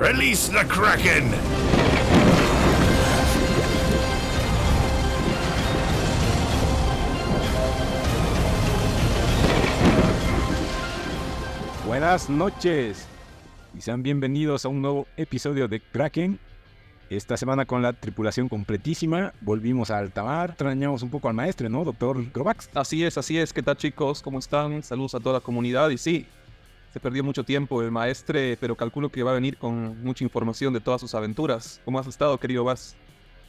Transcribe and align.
Release 0.00 0.50
the 0.50 0.66
Kraken! 0.66 1.30
Buenas 11.86 12.30
noches 12.30 13.06
y 13.76 13.82
sean 13.82 14.02
bienvenidos 14.02 14.64
a 14.64 14.70
un 14.70 14.80
nuevo 14.80 15.06
episodio 15.18 15.68
de 15.68 15.80
Kraken. 15.80 16.38
Esta 17.10 17.36
semana 17.36 17.66
con 17.66 17.82
la 17.82 17.92
tripulación 17.92 18.48
completísima, 18.48 19.34
volvimos 19.42 19.90
a 19.90 19.98
Altamar, 19.98 20.50
extrañamos 20.50 21.02
un 21.02 21.10
poco 21.10 21.28
al 21.28 21.34
maestro, 21.34 21.68
¿no, 21.68 21.84
doctor 21.84 22.24
Grovax? 22.32 22.70
Así 22.72 23.04
es, 23.04 23.18
así 23.18 23.36
es. 23.36 23.52
¿Qué 23.52 23.62
tal 23.62 23.76
chicos? 23.76 24.22
¿Cómo 24.22 24.38
están? 24.38 24.82
Saludos 24.82 25.14
a 25.16 25.20
toda 25.20 25.34
la 25.34 25.40
comunidad. 25.40 25.90
Y 25.90 25.98
sí, 25.98 26.26
se 26.92 27.00
perdió 27.00 27.22
mucho 27.22 27.44
tiempo 27.44 27.82
el 27.82 27.90
maestre, 27.90 28.56
pero 28.60 28.76
calculo 28.76 29.10
que 29.10 29.22
va 29.22 29.30
a 29.30 29.34
venir 29.34 29.56
con 29.56 30.02
mucha 30.02 30.24
información 30.24 30.72
de 30.72 30.80
todas 30.80 31.00
sus 31.00 31.14
aventuras. 31.14 31.80
¿Cómo 31.84 31.98
has 31.98 32.06
estado, 32.06 32.38
querido 32.38 32.64
Vas? 32.64 32.96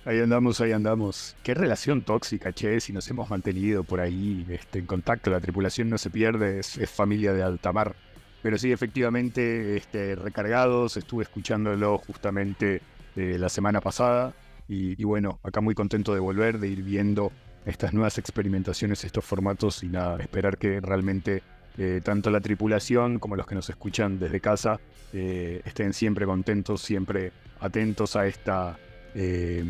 Ahí 0.05 0.19
andamos, 0.19 0.61
ahí 0.61 0.71
andamos. 0.71 1.35
Qué 1.43 1.53
relación 1.53 2.01
tóxica, 2.01 2.53
che, 2.53 2.79
si 2.79 2.93
nos 2.93 3.09
hemos 3.09 3.29
mantenido 3.29 3.83
por 3.83 3.99
ahí 3.99 4.45
este, 4.49 4.79
en 4.79 4.85
contacto. 4.85 5.29
La 5.31 5.39
tripulación 5.39 5.89
no 5.89 5.97
se 5.97 6.09
pierde, 6.09 6.59
es, 6.59 6.79
familia 6.89 7.33
de 7.33 7.43
Altamar. 7.43 7.95
Pero 8.41 8.57
sí, 8.57 8.71
efectivamente, 8.71 9.77
este, 9.77 10.15
recargados, 10.15 10.97
estuve 10.97 11.23
escuchándolo 11.23 11.99
justamente 11.99 12.81
eh, 13.15 13.37
la 13.39 13.49
semana 13.49 13.81
pasada. 13.81 14.33
Y, 14.67 14.99
y, 14.99 15.03
bueno, 15.03 15.39
acá 15.43 15.61
muy 15.61 15.75
contento 15.75 16.13
de 16.13 16.19
volver, 16.19 16.59
de 16.59 16.67
ir 16.67 16.81
viendo 16.81 17.31
estas 17.65 17.93
nuevas 17.93 18.17
experimentaciones, 18.17 19.03
estos 19.03 19.23
formatos 19.23 19.83
y 19.83 19.87
nada, 19.87 20.17
esperar 20.17 20.57
que 20.57 20.79
realmente 20.79 21.43
eh, 21.77 22.01
tanto 22.03 22.29
la 22.29 22.41
tripulación 22.41 23.19
como 23.19 23.35
los 23.35 23.47
que 23.47 23.55
nos 23.55 23.69
escuchan 23.69 24.19
desde 24.19 24.41
casa 24.41 24.79
eh, 25.13 25.61
estén 25.65 25.93
siempre 25.93 26.25
contentos, 26.25 26.81
siempre 26.81 27.31
atentos 27.59 28.15
a 28.15 28.27
esta, 28.27 28.77
eh, 29.15 29.63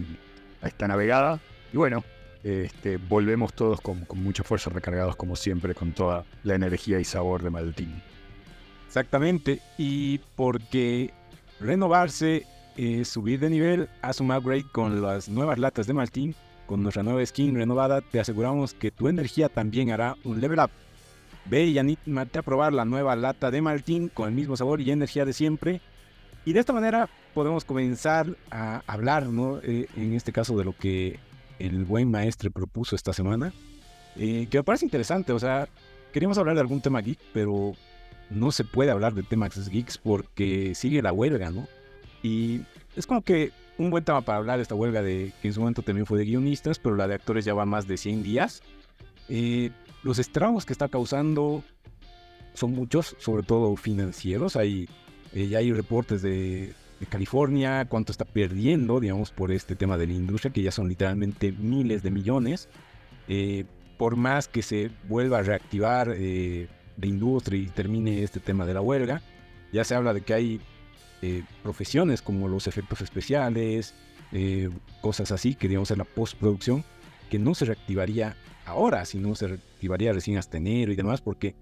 a 0.61 0.67
esta 0.67 0.87
navegada. 0.87 1.39
Y 1.71 1.77
bueno, 1.77 2.03
este, 2.43 2.97
volvemos 2.97 3.53
todos 3.53 3.81
con, 3.81 4.05
con 4.05 4.21
mucha 4.23 4.43
fuerza, 4.43 4.69
recargados 4.71 5.15
como 5.15 5.35
siempre, 5.35 5.75
con 5.75 5.91
toda 5.91 6.25
la 6.43 6.55
energía 6.55 6.99
y 6.99 7.03
sabor 7.03 7.43
de 7.43 7.49
Maltín. 7.49 8.01
Exactamente, 8.87 9.61
y 9.77 10.19
porque 10.35 11.13
renovarse, 11.61 12.45
subir 13.05 13.39
de 13.39 13.49
nivel, 13.49 13.89
haz 14.01 14.19
un 14.19 14.31
upgrade 14.31 14.65
con 14.71 15.01
las 15.01 15.29
nuevas 15.29 15.59
latas 15.59 15.87
de 15.87 15.93
Maltín. 15.93 16.35
Con 16.65 16.83
nuestra 16.83 17.03
nueva 17.03 17.25
skin 17.25 17.55
renovada, 17.55 18.01
te 18.01 18.19
aseguramos 18.19 18.73
que 18.73 18.91
tu 18.91 19.07
energía 19.07 19.49
también 19.49 19.91
hará 19.91 20.15
un 20.23 20.41
level 20.41 20.59
up. 20.59 20.71
Ve 21.45 21.65
y 21.65 21.77
anímate 21.77 22.39
a 22.39 22.43
probar 22.43 22.73
la 22.73 22.85
nueva 22.85 23.15
lata 23.15 23.51
de 23.51 23.61
Maltín 23.61 24.09
con 24.09 24.29
el 24.29 24.35
mismo 24.35 24.55
sabor 24.55 24.81
y 24.81 24.91
energía 24.91 25.25
de 25.25 25.33
siempre. 25.33 25.81
Y 26.45 26.53
de 26.53 26.59
esta 26.59 26.73
manera 26.73 27.09
podemos 27.33 27.65
comenzar 27.65 28.35
a 28.49 28.83
hablar, 28.87 29.27
¿no? 29.27 29.59
Eh, 29.63 29.87
en 29.95 30.13
este 30.13 30.31
caso, 30.31 30.57
de 30.57 30.65
lo 30.65 30.75
que 30.75 31.19
el 31.59 31.85
buen 31.85 32.09
maestre 32.09 32.49
propuso 32.51 32.95
esta 32.95 33.13
semana. 33.13 33.53
Eh, 34.17 34.47
que 34.49 34.57
me 34.57 34.63
parece 34.63 34.85
interesante, 34.85 35.31
o 35.31 35.39
sea, 35.39 35.69
queríamos 36.11 36.37
hablar 36.37 36.55
de 36.55 36.61
algún 36.61 36.81
tema 36.81 37.01
geek, 37.01 37.19
pero 37.33 37.73
no 38.29 38.51
se 38.51 38.63
puede 38.63 38.91
hablar 38.91 39.13
de 39.13 39.23
temas 39.23 39.69
geeks 39.69 39.97
porque 39.97 40.73
sigue 40.75 41.01
la 41.01 41.13
huelga, 41.13 41.51
¿no? 41.51 41.67
Y 42.23 42.61
es 42.95 43.07
como 43.07 43.21
que 43.21 43.51
un 43.77 43.89
buen 43.89 44.03
tema 44.03 44.21
para 44.21 44.37
hablar 44.37 44.57
de 44.57 44.63
esta 44.63 44.75
huelga 44.75 45.01
de 45.01 45.33
que 45.41 45.47
en 45.47 45.53
su 45.53 45.59
momento 45.61 45.81
también 45.81 46.05
fue 46.05 46.17
de 46.17 46.25
guionistas, 46.25 46.79
pero 46.79 46.95
la 46.95 47.07
de 47.07 47.15
actores 47.15 47.45
ya 47.45 47.53
va 47.53 47.65
más 47.65 47.87
de 47.87 47.97
100 47.97 48.23
días. 48.23 48.61
Eh, 49.29 49.71
los 50.03 50.19
estragos 50.19 50.65
que 50.65 50.73
está 50.73 50.87
causando 50.87 51.63
son 52.53 52.73
muchos, 52.73 53.15
sobre 53.19 53.43
todo 53.43 53.75
financieros. 53.75 54.55
Hay, 54.55 54.89
eh, 55.33 55.47
ya 55.47 55.59
hay 55.59 55.71
reportes 55.71 56.21
de, 56.21 56.73
California, 57.09 57.85
cuánto 57.89 58.11
está 58.11 58.25
perdiendo, 58.25 58.99
digamos, 58.99 59.31
por 59.31 59.51
este 59.51 59.75
tema 59.75 59.97
de 59.97 60.05
la 60.05 60.13
industria, 60.13 60.53
que 60.53 60.61
ya 60.61 60.71
son 60.71 60.87
literalmente 60.87 61.51
miles 61.51 62.03
de 62.03 62.11
millones. 62.11 62.69
Eh, 63.27 63.65
por 64.01 64.15
más 64.15 64.47
que 64.47 64.63
se 64.63 64.89
vuelva 65.07 65.37
a 65.37 65.43
reactivar 65.43 66.11
eh, 66.15 66.67
la 66.97 67.05
industria 67.05 67.61
y 67.61 67.67
termine 67.67 68.23
este 68.23 68.39
tema 68.39 68.65
de 68.65 68.73
la 68.73 68.81
huelga, 68.81 69.21
ya 69.71 69.83
se 69.83 69.93
habla 69.93 70.11
de 70.13 70.21
que 70.21 70.33
hay 70.33 70.61
eh, 71.21 71.43
profesiones 71.61 72.23
como 72.23 72.47
los 72.47 72.65
efectos 72.65 73.01
especiales, 73.01 73.93
eh, 74.31 74.71
cosas 75.01 75.31
así, 75.31 75.53
que 75.53 75.67
digamos 75.67 75.91
en 75.91 75.99
la 75.99 76.03
postproducción, 76.03 76.83
que 77.29 77.37
no 77.37 77.53
se 77.53 77.65
reactivaría 77.65 78.35
ahora, 78.71 79.05
sino 79.05 79.35
se 79.35 79.47
reactivaría 79.47 80.13
recién 80.13 80.37
hasta 80.37 80.57
enero 80.57 80.91
y 80.91 80.95
demás, 80.95 81.21
porque 81.21 81.55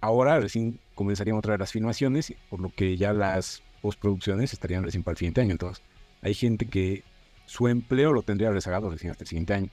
ahora 0.00 0.40
recién 0.40 0.80
comenzarían 0.94 1.36
otra 1.36 1.52
vez 1.52 1.60
las 1.60 1.72
filmaciones, 1.72 2.34
por 2.48 2.60
lo 2.60 2.70
que 2.74 2.96
ya 2.96 3.12
las 3.12 3.62
postproducciones 3.82 4.52
estarían 4.52 4.82
recién 4.82 5.02
para 5.02 5.12
el 5.12 5.18
siguiente 5.18 5.40
año. 5.40 5.52
Entonces, 5.52 5.82
hay 6.22 6.34
gente 6.34 6.66
que 6.66 7.04
su 7.46 7.68
empleo 7.68 8.12
lo 8.12 8.22
tendría 8.22 8.50
rezagado 8.50 8.90
recién 8.90 9.10
hasta 9.10 9.24
el 9.24 9.28
siguiente 9.28 9.54
año. 9.54 9.70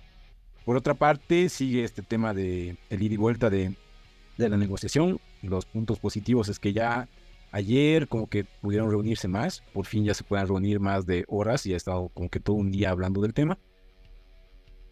Por 0.66 0.76
otra 0.76 0.96
parte, 0.96 1.50
sigue 1.50 1.84
este 1.84 2.02
tema 2.02 2.34
de 2.34 2.78
el 2.90 3.02
ir 3.02 3.14
y 3.14 3.18
vuelta 3.18 3.50
de, 3.50 3.76
de 4.38 4.50
la 4.50 4.58
negociación. 4.58 5.20
Los 5.42 5.66
puntos 5.66 6.00
positivos 6.00 6.50
es 6.50 6.60
que 6.60 6.74
ya 6.74 7.08
ayer 7.52 8.08
como 8.08 8.28
que 8.28 8.44
pudieron 8.44 8.90
reunirse 8.90 9.28
más, 9.28 9.64
por 9.74 9.86
fin 9.86 10.04
ya 10.04 10.14
se 10.14 10.24
pueden 10.24 10.48
reunir 10.48 10.80
más 10.80 11.06
de 11.06 11.24
horas 11.28 11.66
y 11.66 11.74
ha 11.74 11.78
estado 11.78 12.10
como 12.10 12.30
que 12.30 12.40
todo 12.40 12.56
un 12.56 12.72
día 12.72 12.90
hablando 12.90 13.22
del 13.22 13.34
tema. 13.34 13.58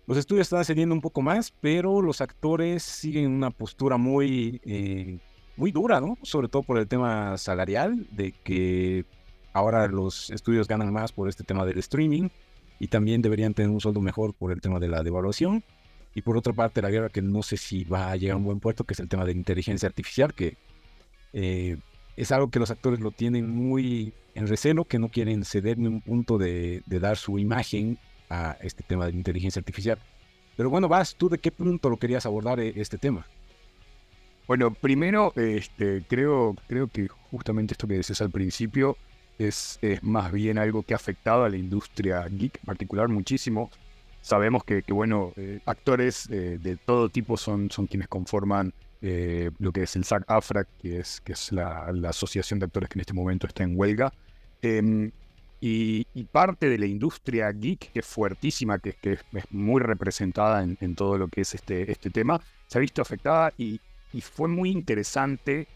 Los 0.08 0.18
estudios 0.18 0.46
están 0.46 0.66
cediendo 0.66 0.94
un 0.94 1.02
poco 1.02 1.22
más, 1.22 1.52
pero 1.62 2.02
los 2.02 2.22
actores 2.22 2.84
siguen 2.84 3.32
una 3.32 3.50
postura 3.50 3.98
muy, 3.98 4.62
eh, 4.66 5.20
muy 5.58 5.72
dura, 5.72 6.00
¿no? 6.00 6.18
Sobre 6.22 6.48
todo 6.48 6.64
por 6.64 6.78
el 6.78 6.88
tema 6.88 7.38
salarial, 7.38 8.08
de 8.12 8.32
que 8.32 9.06
ahora 9.54 9.88
los 9.88 10.30
estudios 10.30 10.68
ganan 10.68 10.94
más 10.94 11.12
por 11.12 11.28
este 11.28 11.44
tema 11.44 11.66
del 11.66 11.80
streaming 11.80 12.30
y 12.80 12.88
también 12.88 13.22
deberían 13.22 13.54
tener 13.54 13.72
un 13.72 13.80
sueldo 13.80 14.02
mejor 14.02 14.34
por 14.34 14.52
el 14.52 14.62
tema 14.62 14.80
de 14.80 14.90
la 14.90 15.02
devaluación. 15.02 15.64
Y 16.14 16.22
por 16.22 16.38
otra 16.38 16.54
parte, 16.54 16.82
la 16.82 16.92
guerra 16.92 17.10
que 17.10 17.22
no 17.22 17.42
sé 17.42 17.58
si 17.58 17.84
va 17.84 18.12
a 18.12 18.16
llegar 18.16 18.36
a 18.36 18.38
un 18.38 18.46
buen 18.46 18.60
puerto, 18.60 18.84
que 18.84 18.94
es 18.94 19.00
el 19.00 19.10
tema 19.10 19.26
de 19.26 19.32
inteligencia 19.32 19.88
artificial, 19.88 20.34
que 20.34 20.58
eh, 21.34 21.78
es 22.16 22.32
algo 22.32 22.50
que 22.50 22.60
los 22.60 22.72
actores 22.72 23.00
lo 23.00 23.12
tienen 23.12 23.50
muy 23.50 24.14
en 24.36 24.48
recelo, 24.48 24.86
que 24.86 25.00
no 25.00 25.10
quieren 25.10 25.44
ceder 25.44 25.78
ni 25.78 25.88
un 25.88 26.02
punto 26.02 26.38
de, 26.38 26.84
dar 26.88 27.18
su 27.18 27.40
imagen 27.40 27.98
a 28.30 28.58
este 28.62 28.84
tema 28.84 29.06
de 29.06 29.14
inteligencia 29.14 29.60
artificial. 29.60 29.98
Pero 30.56 30.70
bueno, 30.70 30.88
Vas, 30.88 31.16
¿tú 31.16 31.30
de 31.30 31.38
qué 31.38 31.52
punto 31.52 31.90
lo 31.90 31.98
querías 31.98 32.26
abordar 32.26 32.60
este 32.60 32.98
tema? 32.98 33.26
Bueno, 34.48 34.72
primero, 34.72 35.34
este, 35.36 36.04
creo, 36.08 36.56
creo 36.68 36.88
que 36.88 37.08
justamente 37.32 37.74
esto 37.74 37.88
que 37.88 37.96
decías 37.96 38.22
al 38.22 38.30
principio 38.30 38.96
es, 39.40 39.80
es, 39.82 40.04
más 40.04 40.32
bien 40.32 40.58
algo 40.58 40.84
que 40.84 40.94
ha 40.94 40.98
afectado 40.98 41.44
a 41.44 41.50
la 41.50 41.58
industria 41.58 42.26
geek 42.30 42.60
en 42.60 42.66
particular 42.66 43.10
muchísimo. 43.10 43.72
Sabemos 44.22 44.64
que, 44.64 44.84
que 44.84 44.94
bueno, 44.94 45.34
eh, 45.36 45.60
actores 45.66 46.30
eh, 46.30 46.60
de 46.62 46.78
todo 46.78 47.10
tipo 47.10 47.38
son, 47.38 47.70
son 47.72 47.88
quienes 47.88 48.08
conforman 48.08 48.74
eh, 49.02 49.52
lo 49.60 49.72
que 49.72 49.84
es 49.84 49.96
el 49.96 50.04
SAG-AFTRA, 50.04 50.66
que 50.82 51.00
es, 51.00 51.22
que 51.22 51.34
es 51.34 51.52
la, 51.52 51.92
la, 51.92 52.10
asociación 52.10 52.60
de 52.60 52.66
actores 52.66 52.90
que 52.90 52.98
en 52.98 53.02
este 53.02 53.14
momento 53.14 53.46
está 53.48 53.64
en 53.64 53.78
huelga. 53.78 54.14
Y, 55.68 56.06
parte 56.26 56.70
de 56.70 56.78
la 56.78 56.86
industria 56.86 57.52
geek, 57.52 57.92
que 57.92 58.00
es 58.00 58.06
fuertísima, 58.06 58.78
que, 58.78 58.94
que 58.94 59.14
es 59.14 59.52
muy 59.52 59.82
representada 59.82 60.62
en, 60.62 60.96
todo 60.96 61.18
lo 61.18 61.28
que 61.28 61.42
es 61.42 61.56
este, 61.56 61.92
este 61.92 62.12
tema, 62.12 62.40
se 62.68 62.78
ha 62.78 62.82
visto 62.82 63.02
afectada 63.02 63.52
y, 63.58 63.82
fue 64.22 64.48
muy 64.48 64.70
interesante 64.70 65.68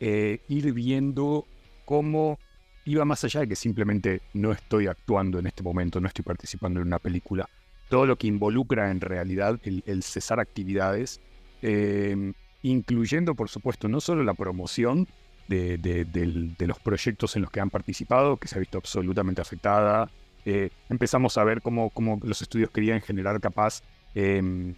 eh, 0.00 0.38
ir 0.48 0.72
viendo 0.72 1.44
cómo 1.84 2.38
iba 2.84 3.04
más 3.04 3.24
allá 3.24 3.40
de 3.40 3.48
que 3.48 3.56
simplemente 3.56 4.22
no 4.32 4.52
estoy 4.52 4.86
actuando 4.86 5.40
en 5.40 5.48
este 5.48 5.64
momento, 5.64 6.00
no 6.00 6.06
estoy 6.06 6.24
participando 6.24 6.80
en 6.80 6.86
una 6.86 7.00
película. 7.00 7.48
Todo 7.90 8.06
lo 8.06 8.16
que 8.16 8.28
involucra 8.28 8.92
en 8.92 9.00
realidad 9.00 9.58
el, 9.64 9.82
el 9.86 10.04
cesar 10.04 10.38
actividades 10.38 11.20
eh, 11.60 12.32
incluyendo 12.62 13.34
por 13.34 13.48
supuesto 13.48 13.88
no 13.88 14.00
solo 14.00 14.22
la 14.24 14.34
promoción 14.34 15.06
de, 15.48 15.78
de, 15.78 16.04
de, 16.04 16.52
de, 16.56 16.66
los 16.66 16.78
proyectos 16.78 17.36
en 17.36 17.42
los 17.42 17.50
que 17.50 17.60
han 17.60 17.70
participado, 17.70 18.36
que 18.36 18.48
se 18.48 18.56
ha 18.56 18.60
visto 18.60 18.78
absolutamente 18.78 19.40
afectada. 19.40 20.10
Eh, 20.44 20.70
empezamos 20.88 21.38
a 21.38 21.44
ver 21.44 21.62
cómo, 21.62 21.90
cómo, 21.90 22.18
los 22.22 22.42
estudios 22.42 22.70
querían 22.70 23.00
generar 23.00 23.40
capaz 23.40 23.82
eh, 24.14 24.74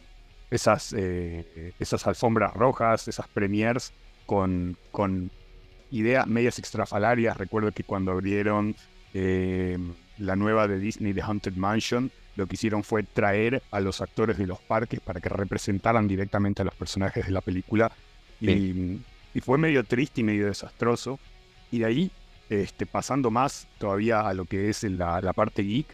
esas, 0.51 0.95
eh, 0.97 1.73
esas 1.79 2.07
alfombras 2.07 2.55
rojas, 2.55 3.09
esas 3.09 3.29
premiers 3.29 3.93
con, 4.27 4.77
con 4.91 5.31
ideas 5.91 6.27
medias 6.27 6.59
extrafalarias. 6.59 7.37
Recuerdo 7.37 7.73
que 7.73 7.85
cuando 7.85 8.13
abrieron 8.13 8.77
eh, 9.13 9.79
la 10.19 10.37
nueva 10.37 10.69
de 10.69 10.79
Disney, 10.79 11.13
The 11.15 11.23
Haunted 11.23 11.55
Mansion, 11.55 12.11
lo 12.37 12.47
que 12.47 12.55
hicieron 12.55 12.83
fue 12.83 13.03
traer 13.05 13.63
a 13.71 13.81
los 13.81 14.01
actores 14.01 14.39
de 14.39 14.47
los 14.47 14.61
parques 14.61 15.01
para 15.01 15.21
que 15.21 15.29
representaran 15.29 16.09
directamente 16.09 16.63
a 16.63 16.65
los 16.65 16.75
personajes 16.75 17.27
de 17.27 17.33
la 17.33 17.41
película. 17.41 17.93
Sí. 18.41 18.51
y 18.51 19.01
fue 19.41 19.59
medio 19.59 19.85
triste 19.85 20.21
y 20.21 20.25
medio 20.25 20.47
desastroso. 20.47 21.19
Y 21.71 21.81
de 21.81 21.85
ahí, 21.87 22.11
este, 22.51 22.87
pasando 22.87 23.31
más 23.31 23.67
todavía 23.79 24.21
a 24.21 24.35
lo 24.35 24.45
que 24.45 24.69
es 24.69 24.83
la, 24.85 25.21
la 25.21 25.33
parte 25.33 25.63
geek, 25.63 25.89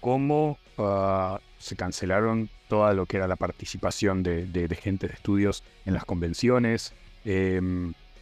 cómo 0.00 0.58
uh, 0.78 1.38
se 1.58 1.76
cancelaron 1.76 2.48
toda 2.68 2.94
lo 2.94 3.06
que 3.06 3.18
era 3.18 3.28
la 3.28 3.36
participación 3.36 4.22
de, 4.22 4.46
de, 4.46 4.74
gente 4.76 5.08
de 5.08 5.14
estudios 5.14 5.62
en 5.84 5.94
las 5.94 6.04
convenciones, 6.04 6.94
eh, 7.24 7.60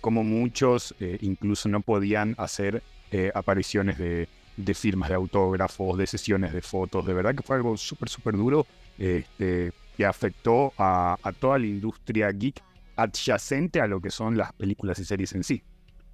como 0.00 0.22
muchos 0.22 0.94
incluso 1.22 1.68
no 1.70 1.80
podían 1.80 2.34
hacer 2.36 2.82
eh, 3.16 3.30
apariciones 3.32 3.96
de, 3.96 4.28
de 4.56 4.74
firmas 4.74 5.08
de 5.08 5.14
autógrafos, 5.14 5.96
de 5.96 6.04
sesiones 6.04 6.52
de 6.52 6.62
fotos. 6.62 7.06
De 7.06 7.14
verdad 7.14 7.32
que 7.32 7.44
fue 7.44 7.54
algo 7.54 7.76
súper, 7.76 8.08
súper 8.08 8.36
duro 8.36 8.66
este, 8.98 9.72
que 9.96 10.04
afectó 10.04 10.72
a, 10.78 11.16
toda 11.38 11.60
la 11.60 11.66
industria 11.66 12.32
geek 12.32 12.60
adyacente 12.96 13.80
a 13.80 13.86
lo 13.86 14.00
que 14.00 14.10
son 14.10 14.36
las 14.36 14.52
películas 14.52 14.98
y 14.98 15.04
series 15.04 15.34
en 15.34 15.44
sí. 15.44 15.62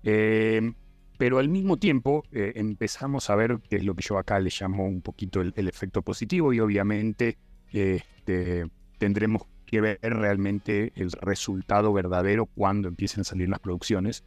Eh, 0.03 0.73
pero 1.19 1.39
al 1.39 1.49
mismo 1.49 1.77
tiempo 1.77 2.25
eh, 2.33 2.53
empezamos 2.57 3.29
a 3.29 3.37
ver 3.37 3.59
qué 3.69 3.77
es 3.77 3.85
lo 3.85 3.95
que 3.95 4.03
yo 4.03 4.17
acá 4.17 4.41
le 4.41 4.51
llamo 4.59 4.87
un 4.87 5.03
poquito 5.03 5.43
el, 5.43 5.53
el 5.57 5.69
efecto 5.69 6.01
positivo 6.01 6.53
y 6.53 6.61
obviamente 6.61 7.37
este, 7.73 8.67
tendremos 8.99 9.43
que 9.67 9.81
ver 9.81 9.99
realmente 10.03 10.93
el 10.97 11.13
resultado 11.13 11.93
verdadero 11.93 12.47
cuando 12.47 12.89
empiecen 12.89 13.21
a 13.21 13.25
salir 13.25 13.49
las 13.49 13.61
producciones. 13.61 14.25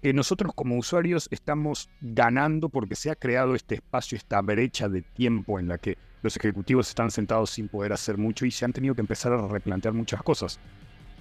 Eh, 0.00 0.12
nosotros 0.12 0.52
como 0.54 0.78
usuarios 0.78 1.28
estamos 1.30 1.90
ganando 2.00 2.68
porque 2.68 2.94
se 2.94 3.10
ha 3.10 3.16
creado 3.16 3.54
este 3.54 3.76
espacio, 3.76 4.16
esta 4.16 4.40
brecha 4.40 4.88
de 4.88 5.02
tiempo 5.02 5.58
en 5.58 5.68
la 5.68 5.78
que 5.78 5.98
los 6.22 6.36
ejecutivos 6.36 6.88
están 6.88 7.10
sentados 7.10 7.50
sin 7.50 7.68
poder 7.68 7.92
hacer 7.92 8.16
mucho 8.16 8.46
y 8.46 8.50
se 8.50 8.64
han 8.64 8.72
tenido 8.72 8.94
que 8.94 9.00
empezar 9.00 9.32
a 9.32 9.48
replantear 9.48 9.94
muchas 9.94 10.22
cosas. 10.22 10.60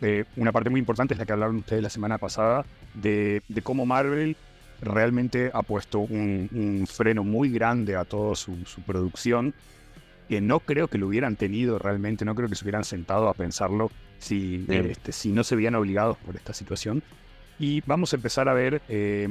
Eh, 0.02 0.26
una 0.36 0.52
parte 0.52 0.70
muy 0.70 0.80
importante 0.80 1.14
es 1.14 1.20
la 1.20 1.26
que 1.26 1.34
hablaron 1.34 1.58
ustedes 1.58 1.82
la 1.82 1.90
semana 1.90 2.18
pasada 2.18 2.66
de, 2.94 3.42
de 3.48 3.62
cómo 3.62 3.86
Marvel 3.86 4.36
realmente 4.82 5.50
ha 5.54 5.64
puesto 5.64 6.00
un, 6.00 6.50
un 6.52 6.88
freno 6.88 7.24
muy 7.24 7.50
grande 7.50 7.96
a 7.96 8.06
toda 8.06 8.36
su, 8.36 8.66
su, 8.66 8.82
producción, 8.82 9.54
que 10.30 10.40
no 10.40 10.60
creo 10.60 10.88
que 10.88 10.98
lo 10.98 11.08
hubieran 11.08 11.36
tenido 11.36 11.80
realmente, 11.80 12.26
no 12.26 12.36
creo 12.36 12.48
que 12.48 12.56
se 12.56 12.64
hubieran 12.64 12.84
sentado 12.84 13.28
a 13.28 13.34
pensarlo 13.34 13.90
si, 14.20 14.66
este, 14.70 15.12
si 15.12 15.32
no 15.32 15.44
se 15.44 15.56
veían 15.56 15.76
obligados 15.76 16.18
por 16.18 16.36
esta 16.36 16.54
situación. 16.54 17.02
Y 17.60 17.82
vamos 17.88 18.14
a 18.14 18.18
empezar 18.18 18.50
a 18.50 18.54
ver 18.54 18.82
eh, 18.88 19.28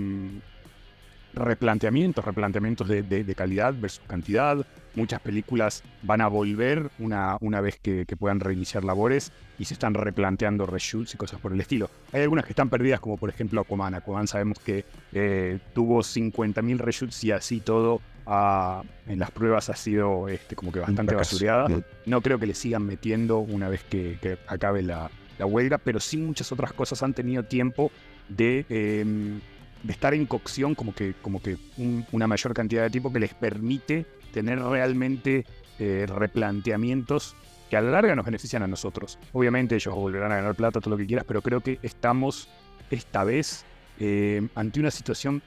replanteamientos, 1.37 2.25
replanteamientos 2.25 2.89
de, 2.89 3.03
de, 3.03 3.23
de, 3.23 3.35
calidad 3.35 3.75
versus 3.79 4.03
cantidad. 4.07 4.67
Muchas 4.95 5.21
películas 5.21 5.83
van 6.03 6.23
a 6.23 6.29
volver 6.29 6.91
una, 6.99 7.37
una 7.41 7.61
vez 7.61 7.79
que, 7.79 8.07
que, 8.07 8.17
puedan 8.17 8.41
reiniciar 8.41 8.83
labores 8.83 9.31
y 9.59 9.67
se 9.67 9.75
están 9.75 9.93
replanteando 9.93 10.65
reshoots 10.65 11.15
y 11.15 11.17
cosas 11.19 11.39
por 11.39 11.53
el 11.53 11.61
estilo. 11.61 11.91
Hay 12.13 12.23
algunas 12.23 12.47
que 12.47 12.53
están 12.53 12.71
perdidas, 12.71 13.01
como 13.01 13.19
por 13.19 13.29
ejemplo 13.29 13.61
Aquaman. 13.61 13.95
Aquaman 13.95 14.27
sabemos 14.27 14.59
que 14.59 14.87
eh, 15.13 15.59
tuvo 15.75 16.01
50.000 16.01 16.79
reshoots 16.79 17.25
y 17.25 17.33
así 17.33 17.61
todo 17.61 18.01
uh, 18.27 18.83
en 19.07 19.19
las 19.19 19.31
pruebas 19.31 19.69
ha 19.69 19.77
sido 19.77 20.29
este, 20.29 20.57
como 20.57 20.73
que 20.73 20.81
bastante 20.81 21.15
basureada. 21.15 21.69
No 22.07 22.23
creo 22.23 22.39
que 22.39 22.47
le 22.47 22.55
sigan 22.55 22.85
metiendo 22.85 23.39
una 23.39 23.69
vez 23.69 23.85
que, 23.85 24.19
que 24.23 24.39
acabe 24.49 24.83
la, 24.83 25.11
la, 25.39 25.45
huelga, 25.45 25.77
pero 25.77 26.01
sí 26.01 26.17
muchas 26.17 26.51
otras 26.53 26.73
cosas 26.73 27.03
han 27.03 27.13
tenido 27.13 27.43
tiempo 27.43 27.93
de... 28.29 28.65
Eh, 28.71 29.39
de 29.87 29.93
estar 29.93 30.15
en 30.15 30.27
cocción 30.27 30.75
como 30.75 30.95
que, 30.95 31.15
como 31.23 31.41
que 31.41 31.57
un, 31.77 32.05
una 32.13 32.27
mayor 32.27 32.53
cantidad 32.55 32.83
de 32.83 32.91
tiempo 32.91 33.13
que 33.13 33.21
les 33.21 33.35
permite 33.35 34.05
tener 34.33 34.61
realmente 34.61 35.47
eh, 35.79 36.07
replanteamientos 36.09 37.37
que 37.71 37.77
a 37.77 37.81
la 37.81 37.91
larga 37.91 38.15
nos 38.17 38.25
benefician 38.25 38.63
a 38.63 38.67
nosotros. 38.67 39.19
Obviamente 39.33 39.77
ellos 39.77 39.95
volverán 39.95 40.33
a 40.33 40.37
ganar 40.37 40.55
plata, 40.55 40.81
todo 40.81 40.91
lo 40.91 40.97
que 40.97 41.07
quieras, 41.07 41.25
pero 41.27 41.41
creo 41.41 41.61
que 41.61 41.79
estamos 41.83 42.49
esta 42.91 43.25
vez 43.25 43.65
eh, 43.99 44.47
ante 44.55 44.81
una 44.81 44.91
situación 44.91 45.43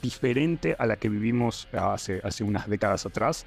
diferente 0.00 0.76
a 0.78 0.86
la 0.86 0.96
que 0.96 1.08
vivimos 1.08 1.68
hace, 1.72 2.20
unas 2.42 2.68
décadas 2.68 3.04
atrás. 3.06 3.46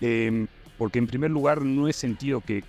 Eh, 0.00 0.46
porque 0.78 0.98
en 0.98 1.06
primer 1.06 1.30
lugar 1.30 1.62
no 1.62 1.88
he 1.88 1.92
sentido 1.92 2.42
que 2.42 2.62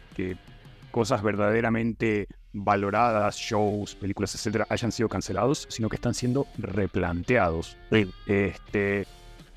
cosas 0.92 1.22
verdaderamente 1.24 2.28
valoradas, 2.54 3.38
shows, 3.38 3.95
películas, 3.95 4.34
etcétera, 4.36 4.66
hayan 4.69 4.92
sido 4.92 5.10
cancelados, 5.10 5.68
sino 5.69 5.89
que 5.89 5.95
están 5.95 6.13
siendo 6.13 6.48
replanteados. 6.57 7.78
Sí. 7.92 8.10
Este, 8.25 9.06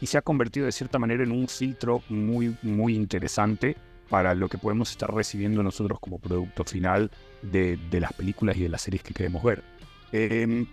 y 0.00 0.06
se 0.06 0.18
ha 0.18 0.22
convertido 0.22 0.66
de 0.66 0.72
cierta 0.72 0.98
manera 0.98 1.22
en 1.22 1.32
un 1.32 1.48
filtro 1.48 2.02
muy, 2.08 2.56
muy 2.62 2.94
interesante 2.94 3.76
para 4.08 4.34
lo 4.34 4.48
que 4.48 4.58
podemos 4.58 4.90
estar 4.90 5.12
recibiendo 5.14 5.62
nosotros 5.62 5.98
como 6.00 6.18
producto 6.18 6.64
final 6.64 7.10
de, 7.42 7.78
de 7.90 8.00
las 8.00 8.12
películas 8.12 8.56
y 8.56 8.62
de 8.62 8.68
las 8.68 8.82
series 8.82 9.02
que 9.02 9.14
queremos 9.14 9.42
ver. 9.42 9.62
Eh, 10.12 10.66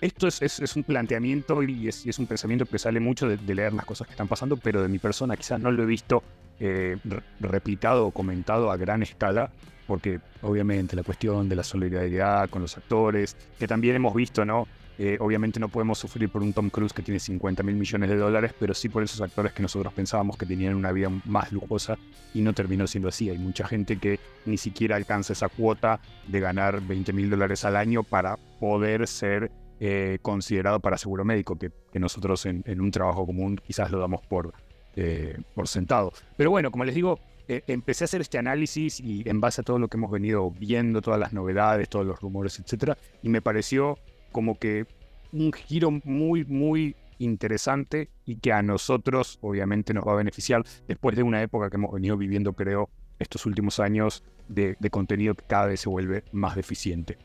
esto 0.00 0.28
es, 0.28 0.42
es, 0.42 0.76
un 0.76 0.84
planteamiento 0.84 1.62
y 1.62 1.88
es, 1.88 2.18
un 2.18 2.26
pensamiento 2.26 2.66
que 2.66 2.78
sale 2.78 3.00
mucho 3.00 3.28
de, 3.28 3.36
de, 3.36 3.54
leer 3.54 3.72
las 3.72 3.84
cosas 3.84 4.06
que 4.06 4.12
están 4.12 4.28
pasando, 4.28 4.56
pero 4.56 4.82
de 4.82 4.88
mi 4.88 4.98
persona 4.98 5.36
quizás 5.36 5.60
no 5.60 5.70
lo 5.70 5.82
he 5.82 5.86
visto 5.86 6.22
eh, 6.60 6.96
replicado 7.40 8.06
o 8.06 8.10
comentado 8.10 8.70
a 8.70 8.76
gran 8.76 9.02
escala 9.02 9.50
porque 9.86 10.20
obviamente 10.42 10.94
la 10.94 11.02
cuestión 11.02 11.48
de 11.48 11.56
la 11.56 11.62
solidaridad 11.62 12.50
con 12.50 12.62
los 12.62 12.76
actores, 12.76 13.36
que 13.58 13.66
también 13.66 13.96
hemos 13.96 14.14
visto, 14.14 14.44
¿no? 14.44 14.68
Eh, 14.98 15.16
obviamente 15.20 15.60
no 15.60 15.68
podemos 15.68 15.98
sufrir 15.98 16.28
por 16.28 16.42
un 16.42 16.52
Tom 16.52 16.68
Cruise 16.68 16.92
que 16.92 17.02
tiene 17.02 17.20
50 17.20 17.62
mil 17.62 17.76
millones 17.76 18.10
de 18.10 18.16
dólares, 18.16 18.52
pero 18.58 18.74
sí 18.74 18.88
por 18.88 19.02
esos 19.02 19.20
actores 19.20 19.52
que 19.52 19.62
nosotros 19.62 19.92
pensábamos 19.94 20.36
que 20.36 20.44
tenían 20.44 20.74
una 20.74 20.92
vida 20.92 21.08
más 21.24 21.52
lujosa 21.52 21.96
y 22.34 22.42
no 22.42 22.52
terminó 22.52 22.86
siendo 22.86 23.08
así. 23.08 23.30
Hay 23.30 23.38
mucha 23.38 23.66
gente 23.66 23.98
que 23.98 24.18
ni 24.44 24.58
siquiera 24.58 24.96
alcanza 24.96 25.32
esa 25.32 25.48
cuota 25.48 26.00
de 26.26 26.40
ganar 26.40 26.82
20 26.82 27.12
mil 27.12 27.30
dólares 27.30 27.64
al 27.64 27.76
año 27.76 28.02
para 28.02 28.36
poder 28.58 29.06
ser 29.06 29.50
eh, 29.80 30.18
considerado 30.22 30.80
para 30.80 30.98
seguro 30.98 31.24
médico, 31.24 31.56
que, 31.56 31.70
nosotros 31.98 32.46
en, 32.46 32.80
un 32.80 32.90
trabajo 32.90 33.26
común 33.26 33.60
quizás 33.64 33.90
lo 33.90 33.98
damos 33.98 34.26
por, 34.26 34.52
eh, 34.96 35.36
por 35.54 35.68
sentado. 35.68 36.12
Pero 36.36 36.50
bueno, 36.50 36.70
como 36.70 36.84
les 36.84 36.94
digo, 36.94 37.18
eh, 37.46 37.62
empecé 37.66 38.04
a 38.04 38.06
hacer 38.06 38.20
este 38.20 38.38
análisis 38.38 39.00
y 39.00 39.28
en 39.28 39.40
base 39.40 39.60
a 39.60 39.64
todo 39.64 39.78
lo 39.78 39.88
que 39.88 39.96
hemos 39.96 40.10
venido 40.10 40.50
viendo, 40.50 41.00
todas 41.00 41.20
las 41.20 41.32
novedades, 41.32 41.88
todos 41.88 42.06
los 42.06 42.20
rumores, 42.20 42.58
etcétera, 42.58 42.98
y 43.22 43.28
me 43.28 43.40
pareció 43.40 43.98
como 44.32 44.58
que 44.58 44.86
un 45.32 45.52
giro 45.52 45.90
muy, 46.04 46.44
muy 46.44 46.96
interesante 47.18 48.10
y 48.24 48.36
que 48.36 48.52
a 48.52 48.62
nosotros 48.62 49.38
obviamente 49.42 49.94
nos 49.94 50.06
va 50.06 50.12
a 50.12 50.16
beneficiar 50.16 50.64
después 50.86 51.16
de 51.16 51.22
una 51.22 51.42
época 51.42 51.70
que 51.70 51.76
hemos 51.76 51.92
venido 51.92 52.16
viviendo, 52.16 52.52
creo, 52.52 52.90
estos 53.18 53.46
últimos 53.46 53.80
años 53.80 54.22
de 54.48 54.76
contenido 54.90 55.34
que 55.34 55.44
cada 55.44 55.66
vez 55.66 55.80
se 55.80 55.88
vuelve 55.88 56.24
más 56.32 56.54
deficiente. 56.54 57.18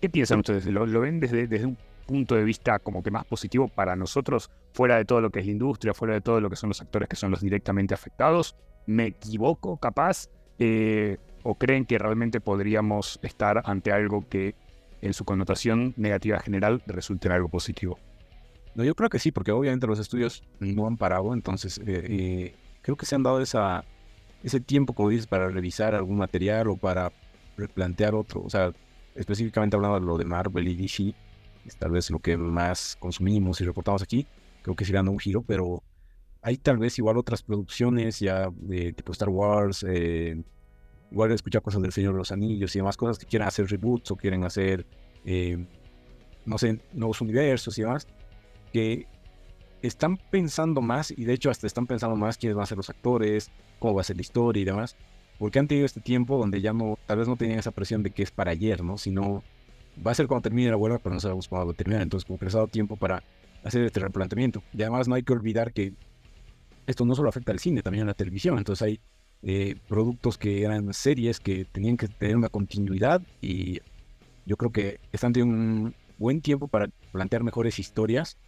¿Qué 0.00 0.10
piensan 0.10 0.40
ustedes? 0.40 0.66
¿Lo, 0.66 1.00
ven 1.00 1.20
desde, 1.20 1.46
desde 1.46 1.66
un 1.66 1.78
punto 2.06 2.34
de 2.34 2.44
vista 2.44 2.78
como 2.78 3.02
que 3.02 3.10
más 3.10 3.24
positivo 3.24 3.68
para 3.68 3.96
nosotros, 3.96 4.50
fuera 4.72 4.96
de 4.96 5.04
todo 5.04 5.20
lo 5.20 5.30
que 5.30 5.40
es 5.40 5.46
la 5.46 5.52
industria, 5.52 5.94
fuera 5.94 6.14
de 6.14 6.20
todo 6.20 6.40
lo 6.40 6.50
que 6.50 6.56
son 6.56 6.68
los 6.68 6.80
actores 6.80 7.08
que 7.08 7.16
son 7.16 7.30
los 7.30 7.40
directamente 7.40 7.94
afectados? 7.94 8.56
¿Me 8.86 9.06
equivoco 9.06 9.76
capaz? 9.78 10.28
Eh, 10.58 11.16
¿O 11.42 11.54
creen 11.54 11.84
que 11.84 11.98
realmente 11.98 12.40
podríamos 12.40 13.18
estar 13.22 13.62
ante 13.64 13.92
algo 13.92 14.28
que 14.28 14.54
en 15.00 15.12
su 15.12 15.24
connotación 15.24 15.94
negativa 15.96 16.40
general 16.40 16.82
resulte 16.86 17.28
en 17.28 17.32
algo 17.32 17.48
positivo? 17.48 17.98
No, 18.74 18.84
yo 18.84 18.94
creo 18.94 19.08
que 19.08 19.18
sí, 19.18 19.32
porque 19.32 19.52
obviamente 19.52 19.86
los 19.86 19.98
estudios 19.98 20.42
no 20.60 20.86
han 20.86 20.96
parado, 20.96 21.32
entonces 21.32 21.78
eh, 21.78 21.82
eh, 21.86 22.54
creo 22.82 22.96
que 22.96 23.06
se 23.06 23.14
han 23.14 23.22
dado 23.22 23.40
ese 23.40 24.60
tiempo, 24.60 24.92
como 24.92 25.08
dices, 25.08 25.26
para 25.26 25.48
revisar 25.48 25.94
algún 25.94 26.18
material 26.18 26.68
o 26.68 26.76
para 26.76 27.10
replantear 27.56 28.14
otro. 28.14 28.42
O 28.42 28.50
sea, 28.50 28.72
específicamente 29.16 29.76
hablando 29.76 30.00
de 30.00 30.06
lo 30.06 30.18
de 30.18 30.24
Marvel 30.24 30.68
y 30.68 30.76
DC, 30.76 31.14
es 31.64 31.76
tal 31.76 31.90
vez 31.90 32.10
lo 32.10 32.18
que 32.18 32.36
más 32.36 32.96
consumimos 32.98 33.60
y 33.60 33.64
reportamos 33.64 34.02
aquí, 34.02 34.26
creo 34.62 34.76
que 34.76 34.84
sí 34.84 34.92
dando 34.92 35.10
un 35.10 35.18
giro, 35.18 35.42
pero 35.42 35.82
hay 36.42 36.56
tal 36.58 36.78
vez 36.78 36.98
igual 36.98 37.16
otras 37.16 37.42
producciones 37.42 38.20
ya 38.20 38.50
de 38.54 38.92
tipo 38.92 39.12
Star 39.12 39.28
Wars, 39.28 39.84
eh, 39.88 40.42
igual 41.10 41.32
escuchar 41.32 41.62
cosas 41.62 41.82
del 41.82 41.92
Señor 41.92 42.12
de 42.12 42.18
los 42.18 42.32
Anillos 42.32 42.74
y 42.74 42.78
demás 42.78 42.96
cosas 42.96 43.18
que 43.18 43.26
quieren 43.26 43.48
hacer 43.48 43.66
reboots 43.66 44.10
o 44.10 44.16
quieren 44.16 44.44
hacer, 44.44 44.86
eh, 45.24 45.66
no 46.44 46.58
sé, 46.58 46.80
nuevos 46.92 47.20
universos 47.20 47.76
y 47.78 47.82
demás, 47.82 48.06
que 48.72 49.06
están 49.82 50.16
pensando 50.16 50.80
más 50.80 51.10
y 51.10 51.24
de 51.24 51.32
hecho 51.32 51.50
hasta 51.50 51.66
están 51.66 51.86
pensando 51.86 52.16
más 52.16 52.38
quiénes 52.38 52.56
van 52.56 52.64
a 52.64 52.66
ser 52.66 52.76
los 52.76 52.90
actores, 52.90 53.50
cómo 53.78 53.94
va 53.94 54.00
a 54.02 54.04
ser 54.04 54.16
la 54.16 54.22
historia 54.22 54.62
y 54.62 54.64
demás, 54.64 54.96
porque 55.38 55.58
han 55.58 55.68
tenido 55.68 55.86
este 55.86 56.00
tiempo 56.00 56.38
donde 56.38 56.60
ya 56.60 56.72
no, 56.72 56.98
tal 57.06 57.18
vez 57.18 57.28
no 57.28 57.36
tenían 57.36 57.58
esa 57.58 57.70
presión 57.70 58.02
de 58.02 58.10
que 58.10 58.22
es 58.22 58.30
para 58.30 58.50
ayer, 58.52 58.82
¿no? 58.82 58.98
Sino 58.98 59.42
va 60.04 60.12
a 60.12 60.14
ser 60.14 60.26
cuando 60.26 60.42
termine 60.42 60.70
la 60.70 60.76
huelga, 60.76 60.98
pero 60.98 61.14
no 61.14 61.20
sabemos 61.20 61.48
cuándo 61.48 61.66
va 61.66 61.72
a 61.72 61.76
terminar, 61.76 62.02
entonces 62.02 62.26
como 62.26 62.38
que 62.38 62.46
les 62.46 62.54
ha 62.54 62.58
dado 62.58 62.68
tiempo 62.68 62.96
para 62.96 63.22
hacer 63.64 63.82
este 63.82 64.00
replanteamiento. 64.00 64.62
Y 64.72 64.82
además 64.82 65.08
no 65.08 65.14
hay 65.14 65.22
que 65.22 65.32
olvidar 65.32 65.72
que 65.72 65.92
esto 66.86 67.04
no 67.04 67.14
solo 67.14 67.28
afecta 67.28 67.52
al 67.52 67.58
cine, 67.58 67.82
también 67.82 68.04
a 68.04 68.08
la 68.08 68.14
televisión. 68.14 68.58
Entonces 68.58 68.82
hay 68.82 69.00
eh, 69.42 69.76
productos 69.88 70.38
que 70.38 70.62
eran 70.62 70.92
series 70.94 71.40
que 71.40 71.64
tenían 71.64 71.96
que 71.96 72.08
tener 72.08 72.36
una 72.36 72.48
continuidad 72.48 73.22
y 73.40 73.80
yo 74.46 74.56
creo 74.56 74.70
que 74.70 75.00
están 75.12 75.32
teniendo 75.32 75.56
un 75.56 75.94
buen 76.18 76.40
tiempo 76.40 76.68
para 76.68 76.88
plantear 77.12 77.42
mejores 77.42 77.78
historias 77.78 78.38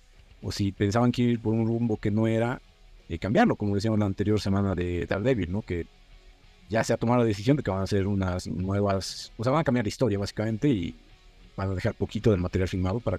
o 0.43 0.53
si 0.53 0.73
pensaban 0.73 1.13
que 1.13 1.23
ir 1.23 1.41
por 1.41 1.53
un 1.53 1.67
rumbo 1.67 1.97
que 1.97 2.11
no 2.11 2.27
era, 2.27 2.63
eh, 3.09 3.19
cambiarlo, 3.19 3.57
como 3.57 3.75
decíamos 3.75 3.99
la 3.99 4.07
anterior 4.07 4.41
semana 4.41 4.75
de 4.75 5.07
Daredevil, 5.07 5.51
¿no? 5.51 5.63
Que 5.63 5.87
ya 6.69 6.85
se 6.85 6.93
ha 6.93 6.97
tomado 6.97 7.21
la 7.21 7.25
decisión 7.27 7.57
de 7.57 7.63
que 7.63 7.71
van 7.71 7.81
a 7.81 7.85
hacer 7.85 8.07
unas 8.07 8.47
nuevas, 8.47 9.33
o 9.37 9.45
sea, 9.45 9.53
van 9.53 9.61
a 9.61 9.65
cambiar 9.65 9.85
la 9.85 9.89
historia 9.89 10.19
básicamente 10.19 10.69
y 10.69 10.95
van 11.57 11.71
a 11.71 11.75
dejar 11.75 11.95
poquito 11.95 12.31
del 12.31 12.41
material 12.41 12.69
filmado 12.69 13.01
para 13.01 13.19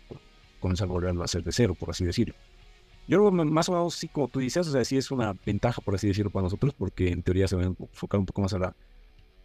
comenzar 0.60 0.88
a 0.88 0.91
volverlo 0.91 1.22
a 1.22 1.25
hacer 1.25 1.44
de 1.44 1.51
cero, 1.51 1.75
por 1.77 1.89
así 1.89 2.06
decirlo. 2.06 2.36
Yo 3.08 3.32
más 3.32 3.68
o 3.70 3.72
menos 3.72 3.96
sí, 3.96 4.08
como 4.08 4.27
tú 4.27 4.39
dices, 4.39 4.68
o 4.68 4.72
sea, 4.72 4.86
sí 4.86 4.96
es 4.98 5.10
una 5.10 5.34
ventaja, 5.46 5.82
por 5.82 5.96
así 5.96 6.08
decirlo, 6.08 6.29
para 6.32 6.44
nosotros, 6.44 6.74
porque 6.77 7.10
en 7.10 7.24
teoría 7.24 7.48
se 7.48 7.56
van 7.56 7.65
a 7.65 7.68
enfocar 7.68 8.20
un 8.20 8.25
poco 8.27 8.41
más 8.41 8.53
a 8.53 8.60
la, 8.60 8.75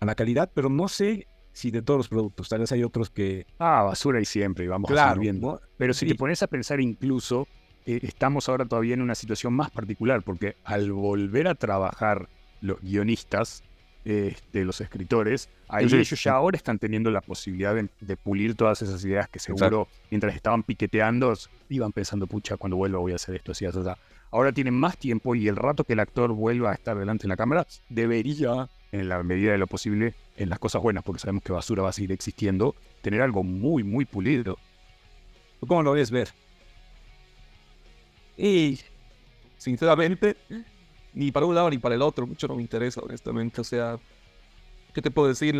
a 0.01 0.05
la 0.05 0.15
calidad, 0.15 0.51
pero 0.55 0.69
no 0.69 0.87
sé 0.89 1.27
si 1.53 1.71
de 1.71 1.81
todos 1.81 1.99
los 1.99 2.09
productos, 2.09 2.49
tal 2.49 2.61
vez 2.61 2.73
hay 2.73 2.83
otros 2.85 3.09
que... 3.11 3.47
Ah, 3.59 3.83
basura 3.85 4.21
y 4.21 4.25
siempre, 4.27 4.65
y 4.65 4.69
vamos 4.69 4.91
claro, 4.91 5.13
a 5.13 5.23
viendo. 5.23 5.53
¿no? 5.53 5.61
Pero 5.79 5.95
si 5.95 6.01
Sí. 6.01 6.13
te 6.13 6.15
pones 6.17 6.43
a 6.43 6.47
pensar 6.49 6.81
incluso 6.81 7.47
eh, 7.87 8.01
estamos 8.03 8.49
ahora 8.49 8.67
todavía 8.67 8.95
en 8.95 9.01
una 9.03 9.15
situación 9.15 9.55
más 9.55 9.71
particular, 9.71 10.23
porque 10.23 10.57
al 10.65 10.93
volver 10.93 11.49
a 11.49 11.55
trabajar 11.55 12.29
los 12.61 12.81
guionistas, 12.81 13.63
este, 14.05 14.65
los 14.65 14.81
escritores, 14.81 15.49
ahí 15.69 15.89
Sí, 15.89 15.97
ellos 15.97 16.09
sí. 16.09 16.17
ya 16.25 16.33
ahora 16.33 16.57
están 16.57 16.79
teniendo 16.79 17.11
la 17.11 17.21
posibilidad 17.21 17.75
de, 17.75 17.89
de 18.01 18.17
pulir 18.17 18.55
todas 18.55 18.83
esas 18.83 19.05
ideas 19.05 19.29
que 19.29 19.39
seguro 19.39 19.89
mientras 20.11 20.35
estaban 20.35 20.63
piqueteando 20.63 21.35
iban 21.69 21.93
pensando, 21.93 22.27
pucha, 22.27 22.57
cuando 22.57 22.77
vuelva 22.77 22.99
voy 22.99 23.13
a 23.13 23.17
hacer 23.17 23.35
esto, 23.37 23.53
así, 23.53 23.65
así, 23.67 23.79
así". 23.79 23.91
Ahora 24.31 24.53
tienen 24.53 24.75
más 24.75 24.99
tiempo 24.99 25.35
y 25.35 25.49
el 25.49 25.57
rato 25.57 25.85
que 25.85 25.93
el 25.93 26.01
actor 26.01 26.33
vuelva 26.33 26.73
a 26.73 26.75
estar 26.75 26.99
delante 26.99 27.23
de 27.23 27.29
la 27.29 27.37
cámara, 27.37 27.67
debería, 27.89 28.69
en 28.93 29.09
la 29.09 29.23
medida 29.23 29.53
de 29.53 29.59
lo 29.59 29.67
posible, 29.67 30.15
en 30.37 30.51
las 30.51 30.59
cosas 30.59 30.83
buenas, 30.83 31.05
porque 31.05 31.21
sabemos 31.21 31.43
que 31.45 31.53
basura 31.53 31.83
va 31.83 31.91
a 31.91 31.93
seguir 31.93 32.13
existiendo, 32.13 32.75
tener 33.01 33.23
algo 33.23 33.43
muy, 33.45 33.85
muy 33.85 34.05
pulido. 34.05 34.59
¿Tú 35.61 35.67
cómo 35.67 35.83
lo 35.83 35.93
ves 35.93 36.11
ver? 36.11 36.29
Y 38.37 38.81
sinceramente, 39.57 40.37
ni 41.14 41.30
para 41.30 41.47
un 41.47 41.54
lado 41.54 41.71
ni 41.71 41.78
para 41.78 41.94
el 41.94 42.02
otro, 42.02 42.26
mucho 42.26 42.49
no 42.49 42.56
me 42.56 42.62
interesa, 42.62 43.00
honestamente. 43.00 43.61
O 43.61 43.64
sea, 43.64 43.99
¿qué 44.92 45.00
te 45.00 45.11
puedo 45.11 45.28
decir? 45.28 45.54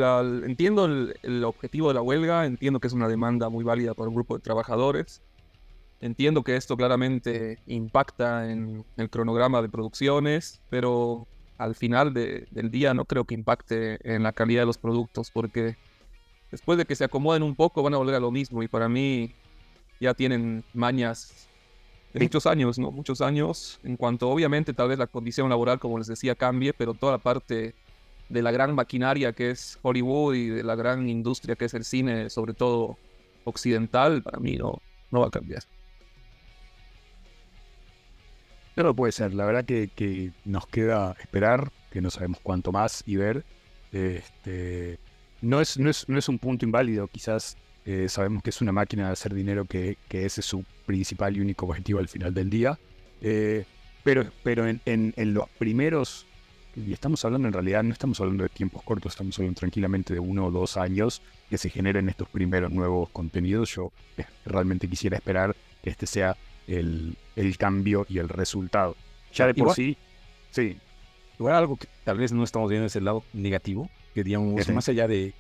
Entiendo 0.44 0.84
el, 0.84 1.44
objetivo 1.44 1.88
de 1.88 1.94
la 1.94 2.02
huelga, 2.02 2.44
entiendo 2.44 2.80
que 2.80 2.88
es 2.88 2.92
una 2.92 3.08
demanda 3.08 3.49
muy 3.49 3.64
válida 3.64 3.94
para 3.94 4.08
un 4.08 4.14
grupo 4.14 4.37
de 4.37 4.42
trabajadores. 4.42 5.23
Entiendo 6.00 6.42
que 6.42 6.56
esto 6.56 6.76
claramente 6.76 7.58
impacta 7.66 8.50
en 8.50 8.84
el 8.96 9.08
cronograma 9.08 9.62
de 9.62 9.68
producciones, 9.68 10.61
pero 10.68 11.26
al 11.56 11.76
final 11.76 12.12
de- 12.12 12.46
del 12.50 12.70
día 12.70 12.92
no 12.92 13.04
creo 13.04 13.25
que 13.25 13.34
impacte 13.34 13.99
en 14.02 14.25
la 14.25 14.32
calidad 14.32 14.62
de 14.62 14.66
los 14.66 14.76
productos, 14.76 15.30
porque 15.30 15.76
después 16.50 16.76
de 16.78 16.84
que 16.84 16.96
se 16.96 17.04
acomoden 17.04 17.42
un 17.42 17.54
poco 17.54 17.82
van 17.82 17.94
a 17.94 17.99
volver 17.99 18.16
a 18.16 18.20
lo 18.20 18.30
mismo 18.32 18.62
y 18.62 18.68
para 18.68 18.88
mí 18.88 19.34
ya 20.00 20.14
tienen 20.14 20.64
mañas 20.75 21.49
muchos 22.14 22.47
años, 22.47 22.78
¿no? 22.78 22.90
Muchos 22.90 23.21
años, 23.21 23.80
en 23.83 23.97
cuanto 23.97 24.28
obviamente 24.30 24.73
tal 24.73 24.88
vez 24.88 24.99
la 24.99 25.06
condición 25.06 25.49
laboral, 25.49 25.78
como 25.78 25.99
les 25.99 26.06
decía, 26.06 26.35
cambie, 26.35 26.73
pero 26.73 26.94
toda 26.94 27.12
la 27.12 27.18
parte 27.18 27.75
de 28.28 28.42
la 28.42 28.50
gran 28.50 28.75
maquinaria 28.75 29.33
que 29.33 29.50
es 29.50 29.78
Hollywood 29.83 30.35
y 30.35 30.49
de 30.49 30.62
la 30.62 30.75
gran 30.75 31.09
industria 31.09 31.56
que 31.56 31.66
es 31.66 31.75
el 31.75 31.85
cine, 31.85 32.30
sobre 32.30 32.54
todo 32.54 32.97
occidental, 33.44 34.23
para 34.23 34.38
mí 34.38 34.56
no, 34.56 34.80
no 35.11 35.21
va 35.21 35.26
a 35.26 35.30
cambiar. 35.30 35.62
Todo 38.75 38.94
puede 38.94 39.12
ser, 39.12 39.35
la 39.35 39.44
verdad 39.44 39.64
que, 39.64 39.88
que 39.94 40.33
nos 40.44 40.66
queda 40.66 41.14
esperar, 41.21 41.71
que 41.90 42.00
no 42.00 42.11
sabemos 42.11 42.40
cuánto 42.42 42.73
más 42.73 43.04
y 43.06 43.16
ver. 43.16 43.44
Este, 43.92 44.99
no, 45.40 45.61
es, 45.61 45.78
no, 45.78 45.90
es, 45.90 46.09
no 46.09 46.18
es 46.18 46.28
un 46.28 46.38
punto 46.38 46.64
inválido, 46.64 47.06
quizás 47.06 47.56
eh, 47.87 48.09
sabemos 48.09 48.43
que 48.43 48.50
es 48.50 48.61
una 48.61 48.73
máquina 48.73 49.07
de 49.07 49.12
hacer 49.12 49.35
dinero 49.35 49.64
que, 49.67 49.97
que 50.09 50.25
ese 50.25 50.41
es 50.41 50.47
su 50.47 50.64
principal 50.87 51.37
y 51.37 51.41
único 51.41 51.67
objetivo 51.67 51.99
al 51.99 52.09
final 52.09 52.33
del 52.35 52.50
día. 52.50 52.79
Eh, 53.21 53.64
pero 54.03 54.31
pero 54.43 54.67
en, 54.67 54.81
en- 54.85 55.14
en 55.17 55.35
los 55.35 55.49
primeros, 55.59 56.26
y 56.76 56.93
estamos 56.93 57.25
hablando 57.25 57.49
en 57.49 57.55
realidad, 57.55 57.83
no 57.83 57.93
estamos 57.93 58.21
hablando 58.21 58.43
de 58.45 58.50
tiempos 58.50 58.83
cortos, 58.83 59.12
estamos 59.12 59.38
hablando 59.38 59.59
tranquilamente 59.59 60.12
de 60.14 60.21
uno 60.21 60.47
o 60.47 60.50
dos 60.50 60.76
años 60.76 61.23
que 61.49 61.57
se 61.59 61.71
generen 61.71 62.09
estos 62.09 62.29
primeros 62.29 62.71
nuevos 62.73 63.09
contenidos. 63.11 63.75
Yo 63.75 63.93
eh, 64.19 64.25
realmente 64.45 64.88
quisiera 64.88 65.17
esperar 65.17 65.55
que 65.83 65.91
este 65.91 66.07
sea 66.07 66.37
el, 66.67 67.17
el 67.37 67.57
cambio 67.59 68.07
y 68.09 68.19
el 68.19 68.29
resultado. 68.29 68.97
Ya 69.33 69.47
de 69.47 69.55
por 69.55 69.62
Igual- 69.69 69.76
sí, 69.76 69.97
sí, 70.50 70.76
Igual 71.38 71.55
algo 71.57 71.76
que 71.76 71.88
tal 72.05 72.17
vez 72.19 72.31
no 72.33 72.45
estamos 72.45 72.71
viendo 72.71 72.87
es 72.87 72.95
el 72.97 73.05
lado 73.05 73.25
negativo, 73.33 73.91
que 74.14 74.23
digamos, 74.23 74.55
más 74.73 74.88
allá 74.88 75.09
de, 75.09 75.35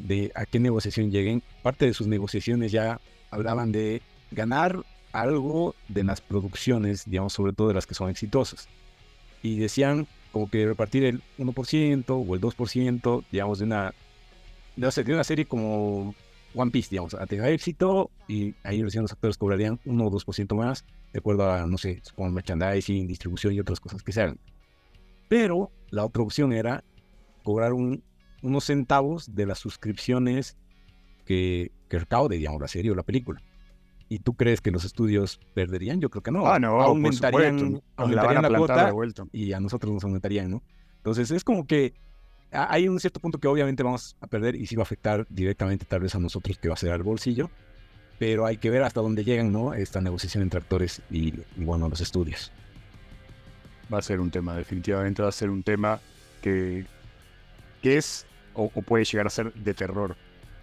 de 0.00 0.32
a 0.34 0.46
qué 0.46 0.58
negociación 0.58 1.10
lleguen, 1.10 1.42
parte 1.62 1.86
de 1.86 1.94
sus 1.94 2.06
negociaciones 2.06 2.72
ya 2.72 3.00
hablaban 3.30 3.72
de 3.72 4.02
ganar 4.30 4.82
algo 5.12 5.74
de 5.88 6.04
las 6.04 6.20
producciones, 6.20 7.04
digamos, 7.04 7.32
sobre 7.32 7.52
todo 7.52 7.68
de 7.68 7.74
las 7.74 7.86
que 7.86 7.94
son 7.94 8.10
exitosas. 8.10 8.68
Y 9.42 9.58
decían 9.58 10.06
como 10.32 10.48
que 10.50 10.66
repartir 10.66 11.04
el 11.04 11.22
1% 11.38 12.16
o 12.16 12.34
el 12.34 12.40
2%, 12.40 13.24
digamos, 13.32 13.58
de 13.58 13.64
una, 13.64 13.94
de 14.76 15.12
una 15.14 15.24
serie 15.24 15.46
como 15.46 16.14
One 16.54 16.70
Piece, 16.70 16.88
digamos, 16.90 17.14
a 17.14 17.26
tener 17.26 17.46
éxito 17.52 18.10
y 18.28 18.54
ahí 18.62 18.82
recién 18.82 19.02
los 19.02 19.12
actores 19.12 19.36
cobrarían 19.36 19.80
1 19.84 20.06
o 20.06 20.10
2% 20.10 20.54
más, 20.54 20.84
de 21.12 21.18
acuerdo 21.18 21.50
a, 21.50 21.66
no 21.66 21.78
sé, 21.78 22.00
supongo 22.04 22.30
merchandising, 22.30 23.06
distribución 23.06 23.54
y 23.54 23.60
otras 23.60 23.80
cosas 23.80 24.02
que 24.02 24.12
se 24.12 24.22
hagan. 24.22 24.38
Pero 25.28 25.70
la 25.90 26.04
otra 26.04 26.22
opción 26.22 26.52
era 26.52 26.84
cobrar 27.42 27.72
un- 27.72 28.02
unos 28.42 28.64
centavos 28.64 29.34
de 29.34 29.46
las 29.46 29.58
suscripciones 29.58 30.56
que, 31.24 31.72
que 31.88 31.98
recaude, 31.98 32.36
digamos, 32.36 32.60
la 32.60 32.68
serie 32.68 32.90
o 32.90 32.94
la 32.94 33.02
película. 33.02 33.42
¿Y 34.08 34.18
tú 34.18 34.34
crees 34.34 34.60
que 34.60 34.72
los 34.72 34.84
estudios 34.84 35.38
perderían? 35.54 36.00
Yo 36.00 36.10
creo 36.10 36.22
que 36.22 36.32
no. 36.32 36.46
Ah, 36.46 36.58
no, 36.58 36.72
por 36.72 36.82
aumentarían, 36.82 37.58
supuesto. 37.58 37.84
La 37.96 38.02
aumentarían 38.02 38.42
la, 38.42 38.48
plantar 38.48 38.92
cuota 38.92 39.26
y 39.32 39.52
a 39.52 39.60
nosotros 39.60 39.92
nos 39.92 40.02
aumentarían, 40.02 40.50
¿no? 40.50 40.62
Entonces 40.96 41.30
es 41.30 41.44
como 41.44 41.66
que 41.66 41.94
hay 42.52 42.88
un 42.88 42.98
cierto 42.98 43.20
punto 43.20 43.38
que 43.38 43.46
obviamente 43.46 43.82
vamos 43.82 44.16
a 44.20 44.26
perder 44.26 44.56
y 44.56 44.66
sí 44.66 44.74
va 44.74 44.82
a 44.82 44.84
afectar 44.84 45.26
directamente 45.30 45.84
tal 45.84 46.00
vez 46.00 46.14
a 46.14 46.18
nosotros 46.18 46.58
que 46.58 46.68
va 46.68 46.74
a 46.74 46.76
ser 46.76 46.90
al 46.90 47.04
bolsillo, 47.04 47.50
pero 48.18 48.46
hay 48.46 48.56
que 48.56 48.70
ver 48.70 48.82
hasta 48.82 49.00
dónde 49.00 49.24
llegan, 49.24 49.52
¿no? 49.52 49.74
Esta 49.74 50.00
negociación 50.00 50.42
entre 50.42 50.58
actores 50.58 51.00
y, 51.10 51.32
bueno, 51.56 51.88
los 51.88 52.00
estudios. 52.00 52.50
Va 53.92 53.98
a 53.98 54.02
ser 54.02 54.20
un 54.20 54.30
tema, 54.30 54.56
definitivamente 54.56 55.22
va 55.22 55.28
a 55.28 55.32
ser 55.32 55.50
un 55.50 55.62
tema 55.62 56.00
que, 56.42 56.84
que 57.82 57.96
es 57.96 58.26
o, 58.54 58.70
o 58.74 58.82
puede 58.82 59.04
llegar 59.04 59.26
a 59.26 59.30
ser 59.30 59.52
de 59.54 59.74
terror. 59.74 60.16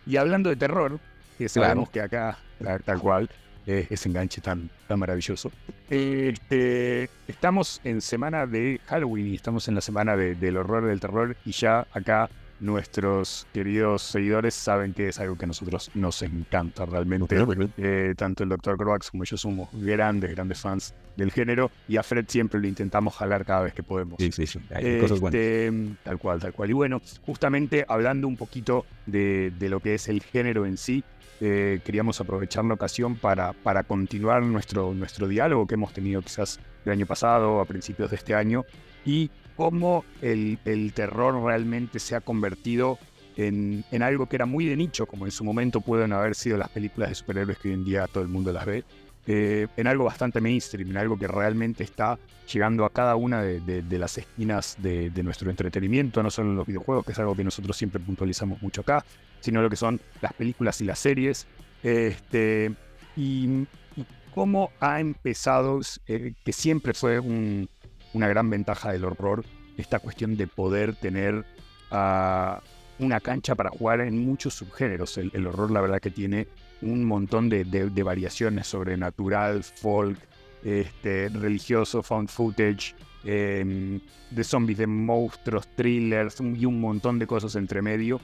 Y 0.05 0.17
hablando 0.17 0.49
de 0.49 0.55
terror, 0.55 0.99
que 1.37 1.47
sabemos 1.49 1.89
que 1.89 2.01
acá, 2.01 2.37
tal, 2.85 2.99
cual, 2.99 3.29
eh, 3.65 3.87
ese 3.89 4.09
enganche 4.09 4.41
tan, 4.41 4.69
tan 4.87 4.97
maravilloso. 4.99 5.51
Este, 5.89 7.09
estamos 7.27 7.81
en 7.83 8.01
semana 8.01 8.45
de 8.47 8.79
Halloween 8.87 9.27
y 9.27 9.35
estamos 9.35 9.67
en 9.67 9.75
la 9.75 9.81
semana 9.81 10.15
de- 10.15 10.35
del 10.35 10.57
horror 10.57 10.85
del 10.85 10.99
terror 10.99 11.35
y 11.45 11.51
ya 11.51 11.85
acá 11.91 12.29
nuestros 12.59 13.47
queridos 13.53 14.01
seguidores 14.01 14.53
saben 14.53 14.93
que 14.93 15.09
es 15.09 15.19
algo 15.19 15.37
que 15.37 15.45
a 15.45 15.47
nosotros 15.47 15.91
nos 15.93 16.21
encanta 16.21 16.85
realmente. 16.85 17.35
Eh, 17.77 18.13
tanto 18.17 18.43
el 18.43 18.49
Dr. 18.49 18.77
Croax 18.77 19.11
como 19.11 19.23
yo 19.23 19.37
somos 19.37 19.69
grandes, 19.73 20.31
grandes 20.31 20.59
fans 20.59 20.93
del 21.15 21.31
género 21.31 21.71
y 21.87 21.97
a 21.97 22.03
Fred 22.03 22.25
siempre 22.27 22.59
lo 22.59 22.67
intentamos 22.67 23.15
jalar 23.15 23.45
cada 23.45 23.61
vez 23.61 23.73
que 23.73 23.83
podemos. 23.83 24.15
Sí, 24.19 24.31
sí, 24.31 24.47
sí. 24.47 24.59
Hay 24.73 24.99
cosas 24.99 25.19
buenas. 25.19 25.39
Este, 25.39 25.95
Tal 26.03 26.17
cual, 26.17 26.39
tal 26.39 26.53
cual. 26.53 26.69
Y 26.69 26.73
bueno, 26.73 27.01
justamente 27.25 27.85
hablando 27.87 28.27
un 28.27 28.37
poquito 28.37 28.85
de, 29.05 29.51
de 29.57 29.69
lo 29.69 29.79
que 29.79 29.95
es 29.95 30.07
el 30.07 30.21
género 30.21 30.65
en 30.65 30.77
sí, 30.77 31.03
eh, 31.39 31.81
queríamos 31.85 32.19
aprovechar 32.19 32.65
la 32.65 32.73
ocasión 32.73 33.15
para, 33.15 33.53
para 33.53 33.83
continuar 33.83 34.41
nuestro, 34.41 34.93
nuestro 34.93 35.27
diálogo 35.27 35.67
que 35.67 35.75
hemos 35.75 35.93
tenido 35.93 36.21
quizás 36.21 36.59
el 36.85 36.91
año 36.91 37.05
pasado, 37.05 37.59
a 37.59 37.65
principios 37.65 38.09
de 38.09 38.15
este 38.15 38.33
año, 38.33 38.65
y 39.05 39.29
cómo 39.57 40.05
el, 40.21 40.59
terror 40.93 41.43
realmente 41.43 41.99
se 41.99 42.15
ha 42.15 42.21
convertido 42.21 42.99
en, 43.35 43.83
algo 44.01 44.27
que 44.27 44.37
era 44.37 44.45
muy 44.45 44.65
de 44.65 44.77
nicho, 44.77 45.07
como 45.07 45.25
en 45.25 45.31
su 45.31 45.43
momento 45.43 45.81
pueden 45.81 46.13
haber 46.13 46.35
sido 46.35 46.57
las 46.57 46.69
películas 46.69 47.09
de 47.09 47.15
superhéroes 47.15 47.57
que 47.57 47.69
hoy 47.69 47.73
en 47.73 47.83
día 47.83 48.07
todo 48.07 48.23
el 48.23 48.29
mundo 48.29 48.53
las 48.53 48.65
ve, 48.65 48.83
eh, 49.25 49.67
en 49.75 49.87
algo 49.87 50.05
bastante 50.05 50.39
mainstream, 50.39 50.91
en 50.91 50.97
algo 50.97 51.17
que 51.17 51.27
realmente 51.27 51.83
está 51.83 52.17
llegando 52.51 52.85
a 52.85 52.91
cada 52.91 53.15
una 53.15 53.41
de, 53.41 53.83
las 53.97 54.17
esquinas 54.17 54.77
de, 54.79 55.11
nuestro 55.23 55.49
entretenimiento, 55.49 56.23
no 56.23 56.29
solo 56.29 56.51
en 56.51 56.55
los 56.55 56.67
videojuegos, 56.67 57.05
que 57.05 57.11
es 57.11 57.19
algo 57.19 57.35
que 57.35 57.43
nosotros 57.43 57.75
siempre 57.75 57.99
puntualizamos 57.99 58.61
mucho 58.61 58.81
acá, 58.81 59.03
sino 59.41 59.61
lo 59.61 59.69
que 59.69 59.75
son 59.75 59.99
las 60.21 60.33
películas 60.33 60.79
y 60.81 60.85
las 60.85 60.99
series. 60.99 61.45
Este, 61.83 62.73
y, 63.15 63.67
y 63.95 64.05
cómo 64.33 64.71
ha 64.79 64.99
empezado, 64.99 65.81
eh, 66.07 66.33
que 66.45 66.53
siempre 66.53 66.93
fue 66.93 67.19
un- 67.19 67.67
una 68.13 68.27
gran 68.27 68.49
ventaja 68.49 68.91
del 68.91 69.05
horror, 69.05 69.43
esta 69.77 69.99
cuestión 69.99 70.35
de 70.37 70.47
poder 70.47 70.95
tener 70.95 71.45
ah, 71.91 72.61
una 72.99 73.19
cancha 73.19 73.55
para 73.55 73.69
jugar 73.69 74.01
en 74.01 74.25
muchos 74.25 74.55
subgéneros. 74.55 75.17
El, 75.17 75.45
horror, 75.47 75.71
la 75.71 75.81
verdad, 75.81 75.99
que 75.99 76.09
tiene 76.11 76.47
un 76.81 77.05
montón 77.05 77.49
de, 77.49 77.63
de- 77.63 77.89
de 77.89 78.03
variaciones 78.03 78.67
sobrenatural, 78.67 79.63
folk, 79.63 80.19
este, 80.63 81.29
religioso, 81.29 82.01
found 82.01 82.29
footage, 82.29 82.95
em, 83.23 83.99
de 84.31 84.43
zombies, 84.43 84.79
de 84.79 84.87
monstruos, 84.87 85.67
thrillers 85.75 86.39
y 86.41 86.65
un 86.65 86.81
montón 86.81 87.19
de 87.19 87.27
cosas 87.27 87.55
entre 87.55 87.81
medio. 87.81 88.19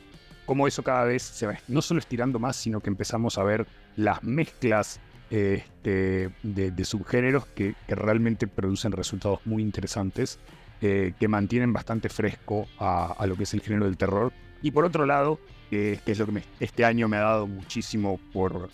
Como 0.45 0.67
eso 0.67 0.83
cada 0.83 1.05
vez 1.05 1.23
se 1.23 1.47
va 1.47 1.57
no 1.67 1.81
solo 1.81 1.99
estirando 1.99 2.37
más, 2.39 2.55
sino 2.57 2.81
que 2.81 2.89
empezamos 2.89 3.37
a 3.37 3.43
ver 3.43 3.65
las 3.95 4.21
mezclas 4.23 4.99
este, 5.33 6.29
de, 6.43 6.69
de 6.69 6.85
subgéneros 6.85 7.47
que, 7.47 7.73
realmente 7.87 8.45
producen 8.45 8.91
resultados 8.91 9.39
muy 9.45 9.63
interesantes, 9.63 10.37
eh, 10.79 11.13
que 11.19 11.27
mantienen 11.27 11.73
bastante 11.73 12.07
fresco 12.07 12.67
a, 12.77 13.25
lo 13.25 13.35
que 13.35 13.43
es 13.43 13.53
el 13.55 13.61
género 13.61 13.85
del 13.85 13.97
terror. 13.97 14.31
Y 14.61 14.69
por 14.69 14.85
otro 14.85 15.07
lado, 15.07 15.39
eh, 15.71 15.99
que 16.05 16.11
es 16.11 16.19
lo 16.19 16.27
que 16.27 16.43
este 16.59 16.85
año 16.85 17.07
me 17.07 17.17
ha 17.17 17.21
dado 17.21 17.47
muchísimo 17.47 18.19
por, 18.31 18.69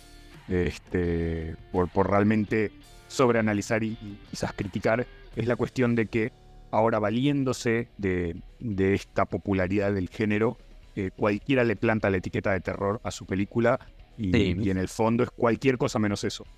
este, 0.48 1.56
por, 1.72 2.10
realmente 2.10 2.72
sobreanalizar 3.08 3.82
y, 3.82 3.92
y 3.92 4.18
quizás 4.30 4.52
criticar, 4.52 5.06
es 5.36 5.46
la 5.46 5.56
cuestión 5.56 5.94
de 5.94 6.08
que 6.08 6.30
ahora 6.70 6.98
valiéndose 6.98 7.88
de, 7.96 8.36
de 8.58 8.92
esta 8.92 9.24
popularidad 9.24 9.94
del 9.94 10.10
género, 10.10 10.58
eh, 10.94 11.10
cualquiera 11.16 11.64
le 11.64 11.76
planta 11.76 12.10
la 12.10 12.18
etiqueta 12.18 12.52
de 12.52 12.60
terror 12.60 13.00
a 13.02 13.10
su 13.10 13.24
película 13.24 13.80
y, 14.20 14.32
Sí. 14.32 14.56
y 14.60 14.70
en 14.70 14.78
el 14.78 14.88
fondo 14.88 15.24
es 15.24 15.30
cualquier 15.30 15.78
cosa 15.78 15.98
menos 15.98 16.24
eso. 16.24 16.44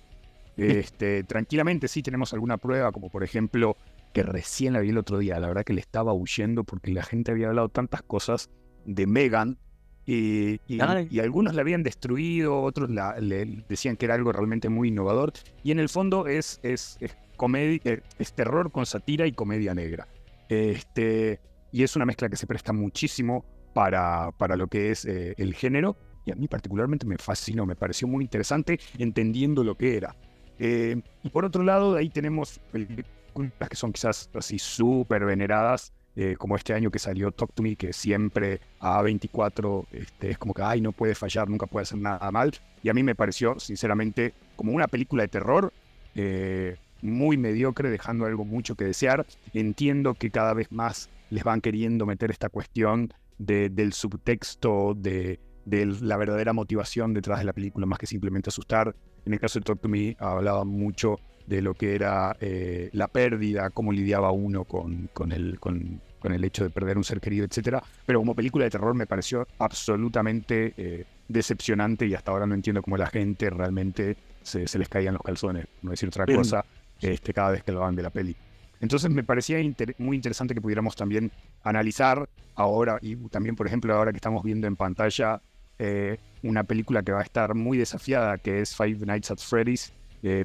Este, 0.55 1.23
tranquilamente 1.23 1.87
sí 1.87 2.03
tenemos 2.03 2.31
alguna 2.33 2.57
prueba, 2.57 2.91
como 2.91 3.09
por 3.09 3.23
ejemplo 3.23 3.75
que 4.13 4.21
recién 4.21 4.73
la 4.73 4.81
vi 4.81 4.89
el 4.89 4.99
otro 4.99 5.17
día. 5.17 5.39
La 5.39 5.47
verdad 5.47 5.63
que 5.63 5.73
le 5.73 5.81
estaba 5.81 6.13
huyendo 6.13 6.63
porque 6.63 6.91
la 6.91 7.01
gente 7.01 7.31
había 7.31 7.47
hablado 7.47 7.69
tantas 7.69 8.03
cosas 8.03 8.51
de 8.85 9.07
Megan 9.07 9.57
y, 10.05 10.59
y, 10.67 11.19
algunos 11.19 11.55
la 11.55 11.61
habían 11.61 11.81
destruido, 11.81 12.61
otros 12.61 12.89
la, 12.89 13.19
le 13.19 13.63
decían 13.69 13.95
que 13.95 14.05
era 14.05 14.15
algo 14.15 14.31
realmente 14.31 14.69
muy 14.69 14.89
innovador. 14.89 15.33
Y 15.63 15.71
en 15.71 15.79
el 15.79 15.89
fondo 15.89 16.27
es, 16.27 16.59
es, 16.61 16.97
es, 16.99 17.15
comedia, 17.37 17.79
eh, 17.85 18.01
es 18.19 18.33
terror 18.33 18.71
con 18.71 18.85
sátira 18.85 19.25
y 19.25 19.31
comedia 19.31 19.73
negra. 19.73 20.07
Este, 20.49 21.39
y 21.71 21.83
es 21.83 21.95
una 21.95 22.05
mezcla 22.05 22.29
que 22.29 22.35
se 22.35 22.45
presta 22.45 22.73
muchísimo 22.73 23.45
para, 23.73 24.31
para 24.37 24.55
lo 24.55 24.67
que 24.67 24.91
es 24.91 25.05
eh, 25.05 25.33
el 25.37 25.55
género. 25.55 25.97
Y 26.25 26.31
a 26.31 26.35
mí 26.35 26.47
particularmente 26.47 27.05
me 27.05 27.17
fascinó, 27.17 27.65
me 27.65 27.75
pareció 27.75 28.07
muy 28.07 28.23
interesante 28.23 28.79
entendiendo 28.97 29.63
lo 29.63 29.75
que 29.75 29.97
era. 29.97 30.15
Eh, 30.59 31.01
y 31.23 31.29
por 31.29 31.45
otro 31.45 31.63
lado, 31.63 31.95
ahí 31.95 32.09
tenemos 32.09 32.59
películas 32.71 33.69
que 33.69 33.75
son 33.75 33.91
quizás 33.91 34.29
así 34.33 34.59
súper 34.59 35.25
veneradas, 35.25 35.91
eh, 36.15 36.35
como 36.37 36.55
este 36.55 36.73
año 36.73 36.91
que 36.91 36.99
salió 36.99 37.31
Talk 37.31 37.53
to 37.53 37.63
Me, 37.63 37.75
que 37.75 37.91
siempre 37.91 38.61
a 38.79 39.01
24 39.01 39.87
este, 39.91 40.29
es 40.31 40.37
como 40.37 40.53
que, 40.53 40.61
ay, 40.61 40.79
no 40.79 40.91
puede 40.91 41.15
fallar, 41.15 41.49
nunca 41.49 41.65
puede 41.65 41.83
hacer 41.83 41.97
nada 41.97 42.29
mal. 42.31 42.51
Y 42.83 42.89
a 42.89 42.93
mí 42.93 43.01
me 43.01 43.15
pareció, 43.15 43.59
sinceramente, 43.59 44.33
como 44.55 44.73
una 44.73 44.87
película 44.87 45.23
de 45.23 45.29
terror 45.29 45.73
eh, 46.13 46.77
muy 47.01 47.37
mediocre, 47.37 47.89
dejando 47.89 48.25
algo 48.25 48.45
mucho 48.45 48.75
que 48.75 48.85
desear. 48.85 49.25
Entiendo 49.53 50.13
que 50.13 50.29
cada 50.29 50.53
vez 50.53 50.71
más 50.71 51.09
les 51.31 51.43
van 51.43 51.61
queriendo 51.61 52.05
meter 52.05 52.29
esta 52.29 52.49
cuestión 52.49 53.11
del 53.39 53.93
subtexto, 53.93 54.93
de, 54.95 55.39
de 55.65 55.85
la 55.85 56.17
verdadera 56.17 56.53
motivación 56.53 57.13
detrás 57.13 57.39
de 57.39 57.45
la 57.45 57.53
película, 57.53 57.85
más 57.85 57.99
que 57.99 58.05
simplemente 58.05 58.49
asustar. 58.49 58.95
En 59.25 59.33
el 59.33 59.39
caso 59.39 59.59
de 59.59 59.65
Talk 59.65 59.81
to 59.81 59.89
Me 59.89 60.15
hablaba 60.19 60.65
mucho 60.65 61.19
de 61.47 61.61
lo 61.61 61.73
que 61.73 61.95
era 61.95 62.35
eh, 62.39 62.89
la 62.93 63.07
pérdida, 63.07 63.69
cómo 63.69 63.91
lidiaba 63.91 64.31
uno 64.31 64.63
con, 64.63 65.09
con, 65.13 65.31
el, 65.31 65.59
con, 65.59 66.01
con, 66.19 66.33
el 66.33 66.43
hecho 66.43 66.63
de 66.63 66.69
perder 66.69 66.97
un 66.97 67.03
ser 67.03 67.19
querido, 67.19 67.45
etc. 67.45 67.79
Pero 68.05 68.19
como 68.19 68.35
película 68.35 68.65
de 68.65 68.71
terror 68.71 68.93
me 68.93 69.05
pareció 69.05 69.47
absolutamente 69.59 70.73
eh, 70.77 71.05
decepcionante 71.27 72.05
y 72.05 72.13
hasta 72.13 72.31
ahora 72.31 72.45
no 72.45 72.55
entiendo 72.55 72.81
cómo 72.81 72.97
la 72.97 73.07
gente 73.07 73.49
realmente 73.49 74.17
se, 74.41 74.67
se 74.67 74.79
les 74.79 74.89
caían 74.89 75.13
los 75.13 75.23
calzones, 75.23 75.65
no 75.81 75.91
decir 75.91 76.07
otra 76.09 76.25
cosa, 76.25 76.65
este, 77.01 77.33
cada 77.33 77.51
vez 77.51 77.63
que 77.63 77.71
lo 77.71 77.81
van 77.81 77.95
de 77.95 78.03
la 78.03 78.09
peli. 78.09 78.35
Entonces 78.79 79.09
me 79.09 79.23
parecía 79.23 79.57
muy 79.97 80.17
interesante 80.17 80.53
que 80.53 80.59
pudiéramos 80.59 80.95
también 80.95 81.31
analizar 81.63 82.27
ahora, 82.55 82.99
y 83.01 83.15
también 83.29 83.55
por 83.55 83.65
ejemplo 83.65 83.93
ahora 83.95 84.11
que 84.11 84.17
estamos 84.17 84.43
viendo 84.43 84.67
en 84.67 84.75
pantalla 84.75 85.41
eh, 85.79 86.17
una 86.41 86.63
película 86.63 87.03
que 87.03 87.11
va 87.11 87.19
a 87.19 87.23
estar 87.23 87.55
muy 87.55 87.77
desafiada, 87.77 88.37
que 88.37 88.61
es 88.61 88.75
Five 88.75 89.05
Nights 89.05 89.31
at 89.31 89.37
Freddy's, 89.37 89.93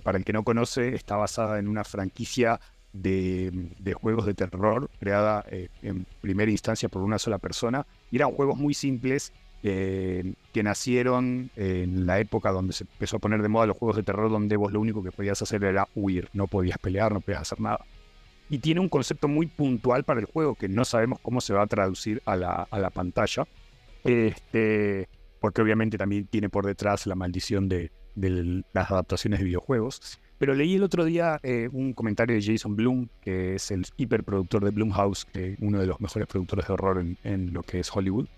para 0.02 0.18
el 0.18 0.25
que 0.25 0.32
no 0.32 0.42
conoce, 0.42 0.97
está 0.97 1.14
basada 1.14 1.61
en 1.61 1.68
una 1.68 1.85
franquicia 1.85 2.58
de, 2.92 3.94
juegos 4.00 4.26
de 4.26 4.35
terror 4.35 4.90
creada 4.99 5.44
eh, 5.50 5.68
en 5.82 6.06
primera 6.20 6.50
instancia 6.50 6.88
por 6.88 7.02
una 7.02 7.18
sola 7.18 7.38
persona. 7.38 7.87
Y 8.11 8.16
eran 8.16 8.32
juegos 8.32 8.58
muy 8.58 8.75
simples 8.75 9.32
eh, 9.62 10.35
que 10.52 10.62
nacieron 10.62 11.50
en 11.56 12.06
la 12.06 12.20
época 12.20 12.50
donde 12.50 12.73
se 12.73 12.85
empezó 12.85 13.16
a 13.16 13.20
poner 13.20 13.42
de 13.42 13.49
moda 13.49 13.66
los 13.66 13.76
juegos 13.76 13.97
de 13.97 14.02
terror, 14.02 14.30
donde 14.30 14.56
vos 14.56 14.73
lo 14.73 14.80
único 14.80 15.02
que 15.02 15.12
podías 15.12 15.40
hacer 15.42 15.64
era 15.64 15.88
huir, 15.94 16.28
no 16.32 16.47
podías 16.47 16.78
pelear, 16.78 17.12
no 17.12 17.20
podías 17.20 17.42
hacer 17.42 17.61
nada. 17.61 17.85
Y 18.50 18.58
tiene 18.58 18.80
un 18.80 18.88
concepto 18.88 19.28
muy 19.28 19.47
puntual 19.47 20.04
para 20.04 20.20
el 20.20 20.26
juego 20.26 20.54
que 20.54 20.68
no 20.68 20.85
sabemos 20.85 21.18
cómo 21.20 21.40
se 21.40 21.52
va 21.52 21.62
a 21.62 21.66
traducir 21.66 22.23
a 22.25 22.35
la, 22.35 22.66
a 22.70 22.78
la 22.78 22.88
pantalla. 22.88 23.47
Este, 24.04 25.08
porque 25.40 25.62
obviamente 25.62 25.99
también 25.99 26.26
tiene 26.26 26.49
por 26.49 26.66
detrás 26.66 27.07
la 27.07 27.14
maldición 27.14 27.68
de, 27.68 27.90
las 28.73 28.90
adaptaciones 28.90 29.38
de 29.40 29.45
videojuegos. 29.45 30.18
Pero 30.38 30.54
leí 30.54 30.75
el 30.75 30.83
otro 30.83 31.04
día 31.04 31.40
eh, 31.42 31.68
un 31.73 31.92
comentario 31.92 32.37
de 32.37 32.42
Jason 32.42 32.76
Bloom, 32.76 33.09
que 33.21 33.57
es 33.57 33.71
el 33.71 33.85
hiperproductor 33.97 34.64
de 34.64 34.71
Blumhouse, 34.71 35.26
uno 35.61 35.80
de 35.80 35.87
los 35.87 36.00
mejores 36.00 36.28
productores 36.28 36.66
de 36.66 36.73
horror 36.73 37.05
en, 37.22 37.53
lo 37.53 37.62
que 37.62 37.81
es 37.81 37.90
Hollywood, 37.94 38.29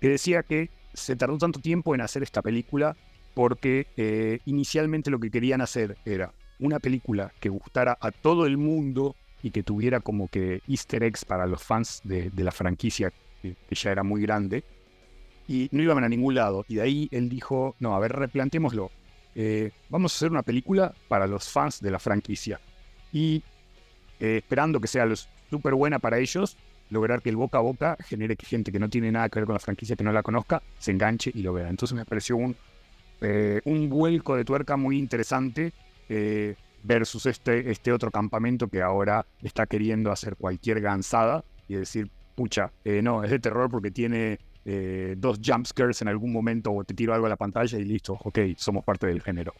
que 0.00 0.08
decía 0.08 0.42
que 0.42 0.70
se 0.94 1.16
tardó 1.16 1.38
tanto 1.38 1.60
tiempo 1.60 1.94
en 1.94 2.00
hacer 2.00 2.22
esta 2.22 2.42
película 2.42 2.96
porque 3.34 3.86
eh, 3.96 4.40
inicialmente 4.44 5.10
lo 5.10 5.18
que 5.18 5.30
querían 5.30 5.60
hacer 5.60 5.96
era 6.04 6.32
una 6.58 6.78
película 6.78 7.32
que 7.40 7.48
gustara 7.48 7.96
a 8.00 8.10
todo 8.10 8.46
el 8.46 8.56
mundo 8.56 9.16
y 9.42 9.50
que 9.50 9.62
tuviera 9.62 10.00
como 10.00 10.28
que 10.28 10.62
easter 10.68 11.02
eggs 11.02 11.24
para 11.24 11.46
los 11.46 11.62
fans 11.62 12.00
de, 12.04 12.30
la 12.36 12.52
franquicia, 12.52 13.12
que, 13.42 13.56
ya 13.70 13.90
era 13.90 14.02
muy 14.02 14.22
grande, 14.22 14.64
y 15.48 15.68
no 15.72 15.82
iban 15.82 16.04
a 16.04 16.08
ningún 16.08 16.34
lado. 16.34 16.64
Y 16.68 16.76
de 16.76 16.82
ahí 16.82 17.08
él 17.10 17.28
dijo, 17.28 17.74
no, 17.80 17.94
a 17.94 18.00
ver, 18.00 18.12
replanteémoslo. 18.12 18.90
Eh, 19.34 19.70
vamos 19.88 20.12
a 20.12 20.16
hacer 20.16 20.30
una 20.30 20.42
película 20.42 20.94
para 21.08 21.26
los 21.26 21.48
fans 21.48 21.80
de 21.80 21.90
la 21.90 21.98
franquicia. 21.98 22.60
Y 23.12 23.42
eh, 24.20 24.38
esperando 24.38 24.80
que 24.80 24.88
sea 24.88 25.06
súper 25.50 25.74
buena 25.74 25.98
para 25.98 26.18
ellos, 26.18 26.56
lograr 26.90 27.22
que 27.22 27.30
el 27.30 27.36
boca 27.36 27.58
a 27.58 27.62
boca 27.62 27.96
genere 28.00 28.36
que 28.36 28.46
gente 28.46 28.70
que 28.70 28.78
no 28.78 28.88
tiene 28.88 29.10
nada 29.10 29.28
que 29.28 29.38
ver 29.38 29.46
con 29.46 29.54
la 29.54 29.60
franquicia, 29.60 29.96
que 29.96 30.04
no 30.04 30.12
la 30.12 30.22
conozca, 30.22 30.62
se 30.78 30.90
enganche 30.90 31.30
y 31.34 31.42
lo 31.42 31.52
vea. 31.54 31.68
Entonces 31.68 31.96
me 31.96 32.04
pareció 32.04 32.36
un, 32.36 32.56
eh, 33.20 33.60
un 33.64 33.88
vuelco 33.88 34.36
de 34.36 34.44
tuerca 34.44 34.76
muy 34.76 34.98
interesante 34.98 35.72
versus 36.82 37.24
este, 37.24 37.70
este 37.70 37.90
otro 37.90 38.10
campamento 38.10 38.68
que 38.68 38.82
ahora 38.82 39.24
está 39.42 39.64
queriendo 39.64 40.12
hacer 40.12 40.36
cualquier 40.36 40.82
gansada 40.82 41.42
y 41.68 41.76
decir, 41.76 42.10
pucha, 42.34 42.70
no, 42.84 43.24
es 43.24 43.30
de 43.30 43.38
terror 43.38 43.70
porque 43.70 43.90
tiene 43.90 44.38
eh, 44.64 45.14
dos 45.18 45.40
jumpscares 45.44 46.02
en 46.02 46.08
algún 46.08 46.32
momento 46.32 46.72
o 46.72 46.84
te 46.84 46.94
tiro 46.94 47.14
algo 47.14 47.26
a 47.26 47.28
la 47.28 47.36
pantalla 47.36 47.78
y 47.78 47.84
listo, 47.84 48.16
ok, 48.22 48.38
somos 48.56 48.84
parte 48.84 49.06
del 49.06 49.20
género. 49.20 49.54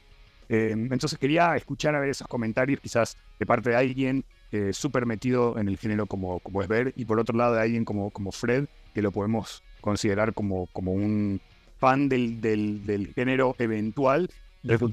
Eh, 0.49 0.71
entonces 0.73 1.19
quería 1.19 1.57
escuchar 1.57 1.95
a 1.95 2.01
ver 2.01 2.11
esos 2.11 2.29
comentarios, 2.29 2.81
quizás 2.81 3.17
de 3.39 3.47
parte 3.47 3.71
de 3.71 3.77
alguien 3.77 4.25
eh, 4.51 4.73
súper 4.73 5.07
metido 5.07 5.59
en 5.59 5.69
el 5.69 5.79
género 5.79 6.07
como, 6.07 6.41
como 6.41 6.63
es 6.63 6.69
ver, 6.69 6.93
y 6.97 7.05
por 7.05 7.19
otro 7.19 7.37
lado 7.37 7.55
de 7.55 7.63
alguien 7.63 7.85
como, 7.85 8.11
como 8.11 8.33
Fred, 8.33 8.67
que 8.95 9.03
lo 9.03 9.13
podemos 9.13 9.63
considerar 9.81 10.35
como, 10.35 10.67
como 10.73 10.93
un 10.93 11.41
fan 11.79 12.09
del, 12.09 12.41
del, 12.41 12.85
del 12.87 13.13
género 13.15 13.57
eventual, 13.59 14.31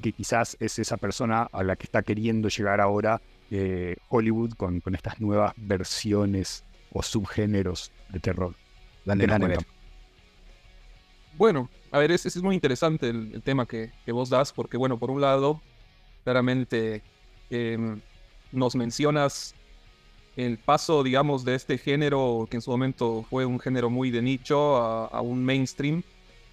que 0.01 0.13
quizás 0.13 0.57
es 0.59 0.79
esa 0.79 0.97
persona 0.97 1.43
a 1.51 1.61
la 1.61 1.75
que 1.75 1.83
está 1.83 2.01
queriendo 2.01 2.49
llegar 2.49 2.81
ahora 2.81 3.21
Hollywood 4.07 4.53
con, 4.53 4.79
con 4.79 4.95
estas 4.95 5.19
nuevas 5.19 5.53
versiones 5.57 6.63
o 6.91 7.03
subgéneros 7.03 7.91
de 8.09 8.19
terror. 8.19 8.55
Dale, 9.05 9.27
bueno, 11.39 11.69
a 11.89 11.99
ver, 11.99 12.11
ese 12.11 12.27
es 12.27 12.41
muy 12.41 12.53
interesante 12.53 13.07
el, 13.07 13.41
tema 13.41 13.65
que, 13.65 13.93
vos 14.07 14.29
das, 14.29 14.51
porque 14.51 14.75
bueno, 14.75 14.99
por 14.99 15.09
un 15.09 15.21
lado, 15.21 15.61
claramente 16.25 17.01
em, 17.49 18.01
nos 18.51 18.75
mencionas 18.75 19.55
el 20.35 20.57
paso, 20.57 21.01
digamos, 21.01 21.45
de 21.45 21.55
este 21.55 21.77
género, 21.77 22.45
que 22.49 22.57
en 22.57 22.61
su 22.61 22.71
momento 22.71 23.25
fue 23.29 23.45
un 23.45 23.57
género 23.57 23.89
muy 23.89 24.11
de 24.11 24.21
nicho, 24.21 24.75
a, 24.75 25.21
un 25.21 25.45
mainstream, 25.45 26.03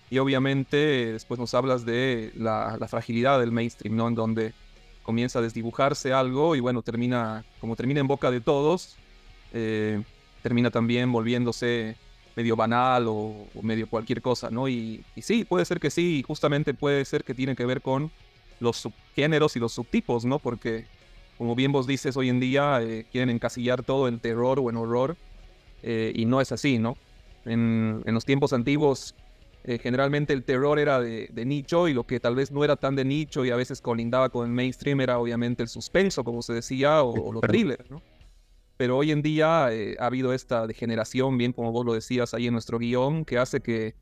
y 0.09 0.18
obviamente 0.18 0.77
después 1.12 1.40
nos 1.40 1.53
hablas 1.55 1.85
de 1.85 2.31
la, 2.37 2.79
fragilidad 2.88 3.40
del 3.40 3.51
mainstream, 3.51 3.96
¿no? 3.96 4.07
En 4.07 4.14
donde 4.14 4.55
comienza 5.03 5.40
a 5.40 5.42
desdibujarse 5.42 6.12
algo 6.12 6.55
y 6.55 6.61
bueno, 6.61 6.83
termina, 6.83 7.44
como 7.61 7.75
termina 7.75 7.99
en 7.99 8.07
boca 8.07 8.31
de 8.31 8.40
todos, 8.40 8.96
eh, 9.53 10.01
termina 10.42 10.70
también 10.70 11.11
volviéndose 11.11 11.96
medio 12.37 12.55
banal 12.55 13.07
o, 13.09 13.49
medio 13.62 13.88
cualquier 13.88 14.20
cosa, 14.20 14.51
¿no? 14.51 14.68
Y, 14.68 15.03
sí, 15.20 15.44
puede 15.44 15.64
ser 15.64 15.81
que 15.81 15.90
sí, 15.90 16.18
y 16.18 16.22
justamente 16.22 16.75
puede 16.75 17.05
ser 17.05 17.25
que 17.25 17.35
tiene 17.35 17.57
que 17.57 17.64
ver 17.64 17.81
con 17.81 18.11
los 18.61 18.77
subgéneros 18.77 19.57
y 19.57 19.59
los 19.59 19.72
subtipos, 19.72 20.25
¿no? 20.25 20.38
Porque, 20.38 20.85
como 21.38 21.55
bien 21.55 21.72
vos 21.72 21.87
dices, 21.87 22.16
hoy 22.16 22.29
en 22.29 22.38
día 22.38 22.81
eh, 22.83 23.07
quieren 23.11 23.31
encasillar 23.31 23.83
todo 23.83 24.07
en 24.07 24.20
terror 24.20 24.61
o 24.61 24.68
en 24.68 24.77
horror, 24.77 25.16
eh, 25.83 26.12
y 26.14 26.27
no 26.27 26.40
es 26.42 26.53
así, 26.53 26.79
¿no? 26.79 26.99
En, 27.46 28.03
los 28.05 28.27
tiempos 28.27 28.53
antiguos, 28.53 29.14
eh, 29.64 29.79
generalmente 29.79 30.35
el 30.35 30.44
terror 30.44 30.79
era 30.79 31.01
de, 31.01 31.44
nicho, 31.46 31.88
y 31.88 31.94
lo 31.94 32.05
que 32.05 32.20
tal 32.20 32.35
vez 32.35 32.51
no 32.51 32.64
era 32.64 32.77
tan 32.77 32.96
de 32.96 33.05
nicho 33.07 33.46
y 33.46 33.51
a 33.51 33.57
veces 33.57 33.81
colindaba 33.81 34.29
con 34.29 34.46
el 34.46 34.53
mainstream 34.53 35.01
era 35.01 35.18
obviamente 35.18 35.62
el 35.62 35.70
suspenso, 35.70 36.22
como 36.22 36.42
se 36.42 36.53
decía, 36.53 37.03
o, 37.03 37.29
o 37.29 37.33
los 37.33 37.40
thrillers, 37.40 37.90
¿no? 37.90 38.03
Pero 38.76 38.98
hoy 38.98 39.10
en 39.10 39.22
día 39.22 39.68
eh, 39.72 39.96
ha 39.98 40.06
habido 40.06 40.32
esta 40.34 40.66
degeneración, 40.66 41.38
bien 41.38 41.52
como 41.52 41.72
vos 41.72 41.86
lo 41.86 41.94
decías 41.94 42.34
ahí 42.34 42.46
en 42.46 42.52
nuestro 42.52 42.78
guion, 42.78 43.24
que 43.24 43.38
hace 43.38 43.60
que 43.60 43.94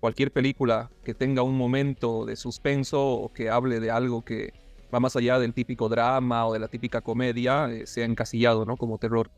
cualquier 0.00 0.32
película 0.32 0.90
que 1.04 1.14
tenga 1.14 1.42
un 1.42 1.56
momento 1.56 2.24
de 2.24 2.36
suspenso 2.36 3.06
o 3.06 3.32
que 3.32 3.50
hable 3.50 3.78
de 3.78 3.90
algo 3.90 4.24
que 4.24 4.52
va 4.92 5.00
más 5.00 5.16
allá 5.16 5.38
del 5.38 5.54
típico 5.54 5.88
drama 5.88 6.46
o 6.46 6.52
de 6.52 6.58
la 6.58 6.68
típica 6.68 7.02
comedia, 7.02 7.70
eh, 7.70 7.86
sea 7.86 8.04
encasillado, 8.04 8.64
¿no? 8.64 8.76
Como 8.76 8.98
terror. 8.98 9.30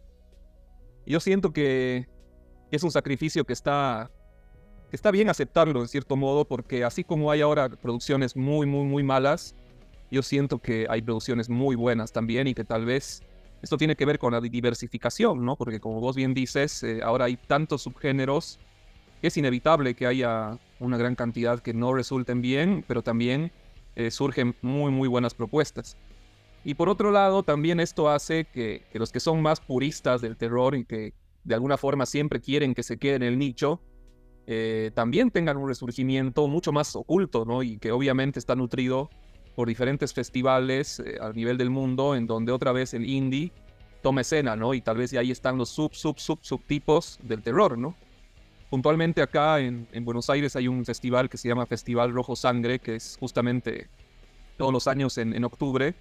yo 1.06 1.20
siento 1.20 1.52
que 1.52 2.08
es 2.70 2.82
un 2.82 2.90
sacrificio 2.90 3.44
que 3.44 3.52
está, 3.52 4.10
que 4.90 4.96
está 4.96 5.10
bien 5.10 5.28
aceptarlo 5.28 5.80
en 5.80 5.88
cierto 5.88 6.16
modo, 6.16 6.44
porque 6.46 6.84
así 6.84 7.04
como 7.04 7.30
hay 7.30 7.40
ahora 7.40 7.68
producciones 7.68 8.36
muy, 8.36 8.66
muy, 8.66 8.84
muy 8.84 9.02
malas, 9.02 9.54
yo 10.10 10.22
siento 10.22 10.60
que 10.60 10.86
hay 10.88 11.02
producciones 11.02 11.48
muy 11.48 11.76
buenas 11.76 12.12
también 12.12 12.46
y 12.46 12.54
que 12.54 12.64
tal 12.64 12.84
vez 12.84 13.22
esto 13.64 13.78
tiene 13.78 13.96
que 13.96 14.04
ver 14.04 14.18
con 14.18 14.32
la 14.32 14.40
diversificación, 14.40 15.44
¿no? 15.44 15.56
Porque 15.56 15.80
como 15.80 16.00
vos 16.00 16.14
bien 16.14 16.34
dices, 16.34 16.82
eh, 16.82 17.00
ahora 17.02 17.24
hay 17.24 17.36
tantos 17.36 17.82
subgéneros 17.82 18.60
que 19.20 19.28
es 19.28 19.36
inevitable 19.36 19.94
que 19.94 20.06
haya 20.06 20.58
una 20.80 20.98
gran 20.98 21.14
cantidad 21.14 21.60
que 21.60 21.72
no 21.72 21.94
resulten 21.94 22.42
bien, 22.42 22.84
pero 22.86 23.02
también 23.02 23.50
eh, 23.96 24.10
surgen 24.10 24.54
muy, 24.60 24.92
muy 24.92 25.08
buenas 25.08 25.34
propuestas. 25.34 25.96
Y 26.62 26.74
por 26.74 26.88
otro 26.88 27.10
lado, 27.10 27.42
también 27.42 27.80
esto 27.80 28.08
hace 28.08 28.44
que, 28.44 28.84
los 28.92 29.12
que 29.12 29.20
son 29.20 29.40
más 29.40 29.60
puristas 29.60 30.20
del 30.20 30.36
terror 30.36 30.74
y 30.74 30.84
que 30.84 31.14
de 31.44 31.54
alguna 31.54 31.76
forma 31.76 32.06
siempre 32.06 32.40
quieren 32.40 32.74
que 32.74 32.82
se 32.82 32.98
quede 32.98 33.16
en 33.16 33.22
el 33.22 33.38
nicho, 33.38 33.80
eh, 34.46 34.90
también 34.94 35.30
tengan 35.30 35.56
un 35.56 35.68
resurgimiento 35.68 36.48
mucho 36.48 36.70
más 36.70 36.94
oculto, 36.96 37.46
¿no? 37.46 37.62
Y 37.62 37.78
que 37.78 37.92
obviamente 37.92 38.38
está 38.38 38.54
nutrido 38.54 39.08
por 39.54 39.68
diferentes 39.68 40.12
festivales 40.12 41.00
eh, 41.00 41.18
a 41.20 41.32
nivel 41.32 41.56
del 41.56 41.70
mundo, 41.70 42.14
en 42.14 42.26
donde 42.26 42.52
otra 42.52 42.72
vez 42.72 42.94
el 42.94 43.08
indie 43.08 43.52
toma 44.02 44.20
escena, 44.20 44.54
¿no? 44.54 44.74
Y 44.74 44.80
tal 44.80 44.98
vez 44.98 45.12
ahí 45.14 45.30
están 45.30 45.56
los 45.56 45.70
sub, 45.70 45.94
sub, 45.94 46.18
sub, 46.18 46.38
subtipos 46.42 47.18
del 47.22 47.42
terror, 47.42 47.78
¿no? 47.78 47.96
Puntualmente 48.68 49.22
acá 49.22 49.60
en, 49.60 49.86
en, 49.92 50.04
Buenos 50.04 50.28
Aires 50.28 50.56
hay 50.56 50.68
un 50.68 50.84
festival 50.84 51.28
que 51.30 51.38
se 51.38 51.48
llama 51.48 51.64
Festival 51.64 52.12
Rojo 52.12 52.34
Sangre, 52.34 52.80
que 52.80 52.96
es 52.96 53.16
justamente 53.18 53.88
todos 54.56 54.72
los 54.72 54.88
años 54.88 55.16
en, 55.16 55.32
en 55.32 55.44
octubre, 55.44 55.94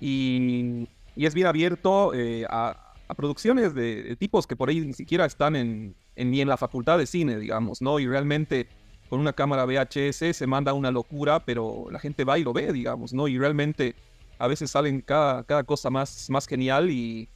y, 0.00 0.88
y, 1.14 1.26
es 1.26 1.34
bien 1.34 1.46
abierto 1.46 2.14
eh, 2.14 2.46
a, 2.48 2.94
a, 3.08 3.14
producciones 3.14 3.74
de, 3.74 4.02
de, 4.02 4.16
tipos 4.16 4.46
que 4.46 4.56
por 4.56 4.68
ahí 4.68 4.80
ni 4.80 4.92
siquiera 4.92 5.26
están 5.26 5.54
en, 5.54 5.94
en, 6.16 6.30
ni 6.30 6.40
en 6.40 6.48
la 6.48 6.56
facultad 6.56 6.98
de 6.98 7.06
cine, 7.06 7.38
digamos, 7.38 7.82
¿no? 7.82 7.98
Y 7.98 8.06
realmente 8.06 8.68
con 9.08 9.20
una 9.20 9.32
cámara 9.32 9.64
VHS 9.64 10.36
se 10.36 10.46
manda 10.46 10.72
una 10.72 10.90
locura, 10.90 11.40
pero 11.44 11.86
la 11.90 11.98
gente 11.98 12.24
va 12.24 12.38
y 12.38 12.44
lo 12.44 12.52
ve, 12.52 12.72
digamos, 12.72 13.12
¿no? 13.12 13.28
Y 13.28 13.38
realmente 13.38 13.94
a 14.38 14.46
veces 14.46 14.70
salen 14.70 15.00
cada, 15.00 15.44
cada 15.44 15.64
cosa 15.64 15.90
más, 15.90 16.28
más 16.30 16.46
genial 16.46 16.90
y, 16.90 17.28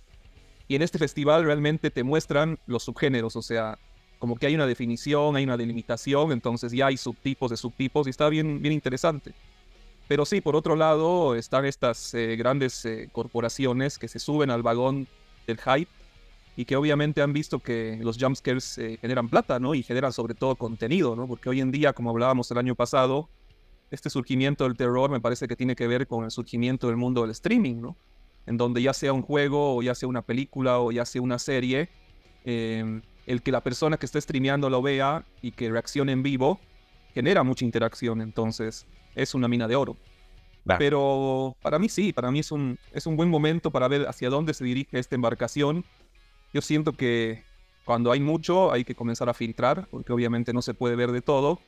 y 0.69 0.77
en 0.77 0.83
este 0.83 0.99
festival 0.99 1.45
realmente 1.45 1.91
te 1.91 2.03
muestran 2.03 2.59
los 2.67 2.85
subgéneros, 2.85 3.37
o 3.37 3.43
sea, 3.43 3.79
como 4.19 4.37
que 4.37 4.47
hay 4.47 4.55
una 4.55 4.67
definición, 4.67 5.35
hay 5.35 5.45
una 5.45 5.57
delimitación, 5.57 6.31
entonces 6.31 6.73
ya 6.73 6.87
hay 6.87 6.97
subtipos 6.97 7.51
de 7.51 7.57
subtipos 7.57 8.07
y 8.07 8.11
está 8.11 8.29
bien, 8.29 8.63
bien 8.63 8.73
interesante. 8.73 9.35
Pero 10.09 10.25
sí, 10.25 10.41
por 10.41 10.57
otro 10.57 10.77
lado, 10.77 11.35
están 11.35 11.65
estas 11.65 12.13
eh, 12.15 12.37
grandes 12.37 12.85
eh, 12.85 13.09
corporaciones 13.13 13.99
que 13.99 14.09
se 14.09 14.19
suben 14.19 14.51
al 14.51 14.63
vagón 14.63 15.09
del 15.47 15.59
hype 15.59 15.91
y 16.57 16.65
que 16.65 16.77
obviamente 16.77 17.23
han 17.23 17.33
visto 17.33 17.59
que 17.61 17.99
los 18.03 18.19
jumpscares 18.19 18.77
eh, 18.79 18.99
generan 19.01 19.29
plata, 19.29 19.59
¿no? 19.59 19.75
Y 19.75 19.83
generan 19.83 20.13
sobre 20.13 20.35
todo 20.35 20.57
contenido, 20.57 21.17
¿no? 21.17 21.27
Porque 21.27 21.49
hoy 21.49 21.61
en 21.61 21.71
día, 21.71 21.93
como 21.93 22.11
hablábamos 22.11 22.51
el 22.51 22.59
año 22.59 22.75
pasado, 22.75 23.29
este 23.91 24.11
surgimiento 24.11 24.65
del 24.65 24.77
terror 24.77 25.11
me 25.11 25.21
parece 25.21 25.49
que 25.49 25.57
tiene 25.57 25.77
que 25.77 25.87
ver 25.87 26.07
con 26.07 26.25
el 26.25 26.31
surgimiento 26.31 26.89
del 26.89 26.97
mundo 26.97 27.23
del 27.23 27.31
streaming, 27.31 27.81
¿no? 27.81 27.97
En 28.47 28.57
donde 28.57 28.83
ya 28.83 28.93
sea 28.93 29.13
un 29.13 29.23
juego, 29.23 29.77
o 29.77 29.83
ya 29.83 29.95
sea 29.95 30.09
una 30.09 30.23
película, 30.23 30.81
o 30.81 30.93
ya 30.93 31.07
sea 31.07 31.23
una 31.23 31.39
serie, 31.39 31.89
eh, 32.45 33.01
el 33.27 33.43
que 33.43 33.53
la 33.53 33.63
persona 33.63 33.97
que 33.97 34.07
está 34.07 34.21
streameando 34.21 34.69
lo 34.69 34.83
vea 34.83 35.25
y 35.41 35.53
que 35.53 35.71
reaccione 35.71 36.13
en 36.13 36.23
vivo, 36.23 36.61
genera 37.15 37.43
mucha 37.43 37.65
interacción, 37.65 38.21
entonces 38.21 38.87
es 39.15 39.35
una 39.35 39.49
mina 39.49 39.69
de 39.69 39.77
oro. 39.77 39.97
Va. 40.69 40.79
Pero 40.79 41.57
para 41.61 41.79
mí 41.79 41.89
sí, 41.89 42.13
para 42.13 42.31
mí 42.31 42.41
es 42.41 42.53
un, 42.53 42.79
es 42.93 43.07
un 43.07 43.17
buen 43.17 43.29
momento 43.29 43.71
para 43.71 43.89
ver 43.89 44.07
hacia 44.09 44.31
dónde 44.31 44.55
se 44.55 44.65
dirige 44.65 44.99
esta 44.99 45.15
embarcación. 45.15 45.85
Yo 46.53 46.61
siento 46.61 46.93
que 46.93 47.45
cuando 47.85 48.13
hay 48.13 48.21
mucho 48.21 48.73
hay 48.73 48.85
que 48.85 48.95
comenzar 48.95 49.29
a 49.29 49.35
filtrar, 49.35 49.89
porque 49.91 50.13
obviamente 50.13 50.53
no 50.53 50.63
se 50.63 50.75
puede 50.75 50.97
ver 50.97 51.11
de 51.13 51.23
todo 51.23 51.61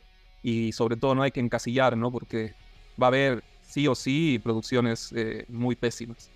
y 0.43 0.73
sobre 0.73 0.97
todo 0.97 1.15
no 1.15 1.23
hay 1.23 1.33
que 1.33 1.41
encasillar, 1.41 1.97
¿no? 1.97 2.11
Porque 2.11 2.55
va 3.01 3.07
a 3.07 3.09
haber 3.09 3.43
sí 3.63 3.89
o 3.89 3.95
sí 3.95 4.41
producciones 4.43 5.13
eh, 5.17 5.47
muy 5.49 5.75
pésimas. 5.75 6.31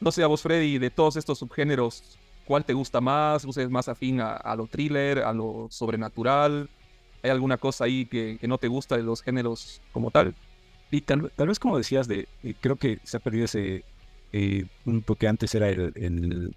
No 0.00 0.12
sé, 0.12 0.22
a 0.22 0.28
vos 0.28 0.42
Freddy, 0.42 0.78
de 0.78 0.90
todos 0.90 1.16
estos 1.16 1.38
subgéneros, 1.38 2.18
¿cuál 2.44 2.64
te 2.64 2.72
gusta 2.72 3.00
más? 3.00 3.44
¿Usted 3.44 3.68
más 3.68 3.88
afín 3.88 4.20
a, 4.20 4.54
lo 4.56 4.68
thriller, 4.68 5.18
a 5.18 5.32
lo 5.32 5.66
sobrenatural? 5.70 6.70
¿Hay 7.22 7.30
alguna 7.30 7.58
cosa 7.58 7.84
ahí 7.84 8.06
que, 8.06 8.38
no 8.42 8.58
te 8.58 8.68
gusta 8.68 8.96
de 8.96 9.02
los 9.02 9.22
géneros 9.22 9.82
como 9.92 10.12
tal? 10.12 10.36
Y 10.92 11.00
tal, 11.00 11.30
vez 11.36 11.58
como 11.58 11.76
decías, 11.76 12.06
de, 12.06 12.28
eh, 12.44 12.54
creo 12.60 12.76
que 12.76 13.00
se 13.02 13.16
ha 13.16 13.20
perdido 13.20 13.44
ese 13.44 13.84
eh, 14.32 14.66
punto 14.84 15.16
que 15.16 15.26
antes 15.26 15.52
era 15.54 15.68
el 15.68 16.54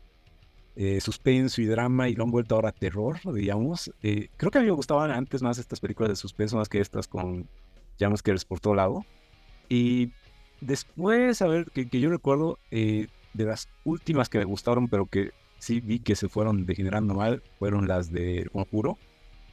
eh, 0.76 1.02
suspenso 1.02 1.62
y 1.62 1.66
drama 1.66 2.08
y 2.08 2.16
lo 2.16 2.24
han 2.24 2.32
vuelto 2.32 2.56
ahora 2.56 2.72
terror, 2.72 3.18
digamos. 3.34 3.92
Eh, 4.04 4.30
creo 4.38 4.52
que 4.52 4.60
a 4.60 4.62
mí 4.62 4.68
me 4.68 4.74
gustaban 4.74 5.12
antes 5.12 5.42
más 5.42 5.58
estas 5.58 5.80
películas 5.80 6.10
de 6.10 6.16
suspenso 6.16 6.58
más 6.58 6.70
que 6.70 6.80
estas 6.80 7.08
con 7.08 7.48
jumpscares 8.00 8.46
por 8.46 8.60
todo 8.60 8.76
lado. 8.76 9.06
Y 9.70 10.12
después, 10.62 11.42
a 11.42 11.48
ver, 11.48 11.70
que, 11.72 11.90
que 11.90 12.00
yo 12.00 12.10
recuerdo 12.10 12.58
eh, 12.72 13.08
de 13.34 13.46
las 13.46 13.70
últimas 13.84 14.30
que 14.30 14.38
me 14.38 14.46
gustaron, 14.46 14.88
pero 14.88 15.06
que 15.06 15.32
sí 15.60 15.82
vi 15.82 16.00
que 16.00 16.16
se 16.16 16.30
fueron 16.30 16.66
degenerando 16.66 17.14
mal, 17.14 17.44
fueron 17.60 17.88
las 17.88 18.12
de 18.12 18.50
Conjuro. 18.52 18.98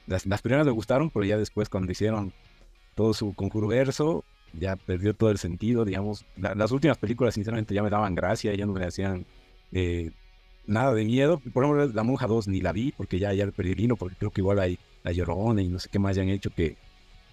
Las, 0.06 0.24
las 0.24 0.40
primeras 0.40 0.66
me 0.66 0.72
gustaron, 0.72 1.10
pero 1.10 1.24
ya 1.24 1.36
después 1.36 1.68
cuando 1.68 1.92
hicieron 1.92 2.32
todo 2.94 3.12
su 3.12 3.34
conjuro 3.34 3.68
verso, 3.68 4.24
ya 4.54 4.76
perdió 4.76 5.14
todo 5.14 5.30
el 5.30 5.38
sentido, 5.38 5.84
digamos. 5.84 6.24
La, 6.36 6.54
las 6.54 6.72
últimas 6.72 6.96
películas, 6.98 7.34
sinceramente, 7.34 7.74
ya 7.74 7.82
me 7.82 7.90
daban 7.90 8.14
gracia, 8.14 8.54
ya 8.54 8.66
no 8.66 8.72
me 8.72 8.84
hacían 8.84 9.26
eh, 9.72 10.12
nada 10.68 10.94
de 10.94 11.04
miedo. 11.04 11.40
Por 11.52 11.64
ejemplo, 11.64 11.86
La 11.86 12.02
Monja 12.04 12.26
2 12.26 12.48
ni 12.48 12.60
la 12.60 12.72
vi, 12.72 12.92
porque 12.92 13.18
ya, 13.18 13.32
ya 13.32 13.44
el 13.44 13.80
hilo, 13.80 13.96
porque 13.96 14.16
creo 14.16 14.30
que 14.30 14.40
igual 14.40 14.60
hay 14.60 14.78
La 15.02 15.10
Llorona 15.12 15.62
y 15.62 15.68
no 15.68 15.78
sé 15.78 15.88
qué 15.90 15.98
más 15.98 16.14
ya 16.14 16.22
han 16.22 16.28
hecho 16.28 16.50
que 16.50 16.76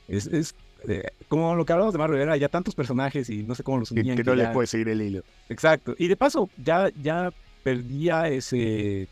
es, 0.08 0.28
es 0.28 0.56
eh, 0.88 1.10
como 1.28 1.56
lo 1.56 1.65
que 1.65 1.74
hablamos 1.74 1.93
de 1.93 2.00
Mario 2.00 2.17
era 2.17 2.38
ya 2.38 2.48
tantos 2.50 2.76
personajes 2.76 3.30
y 3.30 3.43
no 3.43 3.56
sé 3.56 3.63
cómo 3.63 3.80
los 3.80 3.91
unían. 3.91 4.15
Que, 4.15 4.24
que 4.24 4.30
no 4.30 4.36
ya... 4.36 4.48
le 4.48 4.54
puede 4.54 4.67
seguir 4.67 4.89
el 4.89 5.02
hilo. 5.02 5.24
Exacto. 5.50 5.95
Y 5.98 6.08
de 6.08 6.15
paso, 6.15 6.50
ya, 6.58 6.89
ya 7.02 7.32
perdía 7.63 8.28
ese... 8.30 9.08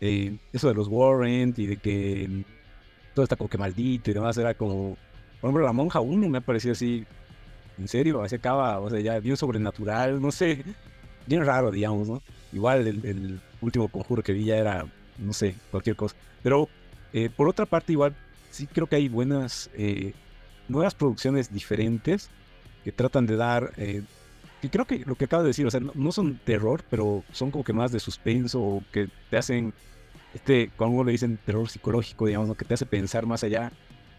Eh, 0.00 0.36
eso 0.52 0.66
de 0.66 0.74
los 0.74 0.88
Warrant 0.88 1.56
y 1.60 1.66
de 1.66 1.76
que 1.76 2.44
todo 3.14 3.22
está 3.22 3.36
como 3.36 3.48
que 3.48 3.58
maldito 3.58 4.10
y 4.10 4.14
demás, 4.14 4.36
era 4.36 4.54
como... 4.54 4.96
Por 5.40 5.48
ejemplo, 5.48 5.64
La 5.64 5.72
Monja 5.72 6.00
1 6.00 6.28
me 6.28 6.38
ha 6.38 6.40
parecido 6.40 6.72
así 6.72 7.04
en 7.78 7.88
serio, 7.88 8.22
así 8.22 8.36
acaba, 8.36 8.78
o 8.80 8.90
sea, 8.90 9.00
ya 9.00 9.18
bien 9.18 9.36
sobrenatural, 9.36 10.20
no 10.20 10.30
sé, 10.30 10.64
bien 11.26 11.44
raro, 11.44 11.70
digamos, 11.70 12.08
¿no? 12.08 12.22
Igual 12.52 12.86
el, 12.86 13.40
último 13.60 13.88
conjuro 13.88 14.22
que 14.22 14.32
vi 14.32 14.44
ya 14.44 14.56
era, 14.56 14.86
no 15.18 15.32
sé, 15.32 15.54
cualquier 15.70 15.96
cosa. 15.96 16.16
Pero 16.42 16.68
eh, 17.12 17.30
por 17.34 17.48
otra 17.48 17.66
parte, 17.66 17.92
igual 17.92 18.14
sí 18.50 18.66
creo 18.66 18.86
que 18.86 18.96
hay 18.96 19.08
buenas, 19.08 19.70
eh, 19.74 20.12
nuevas 20.68 20.94
producciones 20.94 21.52
diferentes 21.52 22.30
que 22.84 22.92
tratan 22.92 23.26
de 23.26 23.36
dar, 23.36 23.72
eh, 23.76 24.02
que 24.60 24.70
creo 24.70 24.86
que 24.86 25.04
lo 25.06 25.14
que 25.14 25.24
acabo 25.24 25.42
de 25.42 25.48
decir, 25.48 25.66
o 25.66 25.70
sea, 25.70 25.80
no, 25.80 25.92
no, 25.94 26.12
son 26.12 26.38
terror, 26.44 26.82
pero 26.90 27.24
son 27.32 27.50
como 27.50 27.64
que 27.64 27.72
más 27.72 27.92
de 27.92 28.00
suspenso 28.00 28.60
o 28.60 28.84
que 28.92 29.08
te 29.30 29.36
hacen, 29.36 29.72
este, 30.34 30.70
cuando 30.76 31.04
le 31.04 31.12
dicen 31.12 31.38
terror 31.44 31.68
psicológico, 31.68 32.26
digamos, 32.26 32.48
¿no? 32.48 32.54
que 32.54 32.64
te 32.64 32.74
hace 32.74 32.86
pensar 32.86 33.26
más 33.26 33.44
allá, 33.44 33.72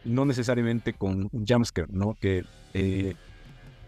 no 0.05 0.25
necesariamente 0.25 0.93
con 0.93 1.29
un 1.31 1.45
jumpscare, 1.47 1.87
¿no? 1.91 2.17
Que 2.19 2.43
eh, 2.73 3.15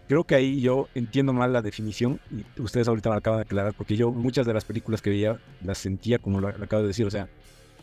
creo 0.08 0.24
que 0.24 0.34
ahí 0.34 0.60
yo 0.60 0.88
entiendo 0.94 1.32
mal 1.32 1.52
la 1.52 1.62
definición 1.62 2.20
y 2.30 2.60
ustedes 2.60 2.88
ahorita 2.88 3.10
me 3.10 3.16
acaban 3.16 3.38
de 3.38 3.42
aclarar 3.42 3.74
porque 3.74 3.96
yo 3.96 4.10
muchas 4.10 4.46
de 4.46 4.54
las 4.54 4.64
películas 4.64 5.02
que 5.02 5.10
veía 5.10 5.38
las 5.62 5.78
sentía 5.78 6.18
como 6.18 6.40
lo, 6.40 6.48
acabo 6.48 6.82
de 6.82 6.88
decir, 6.88 7.06
o 7.06 7.10
sea, 7.10 7.28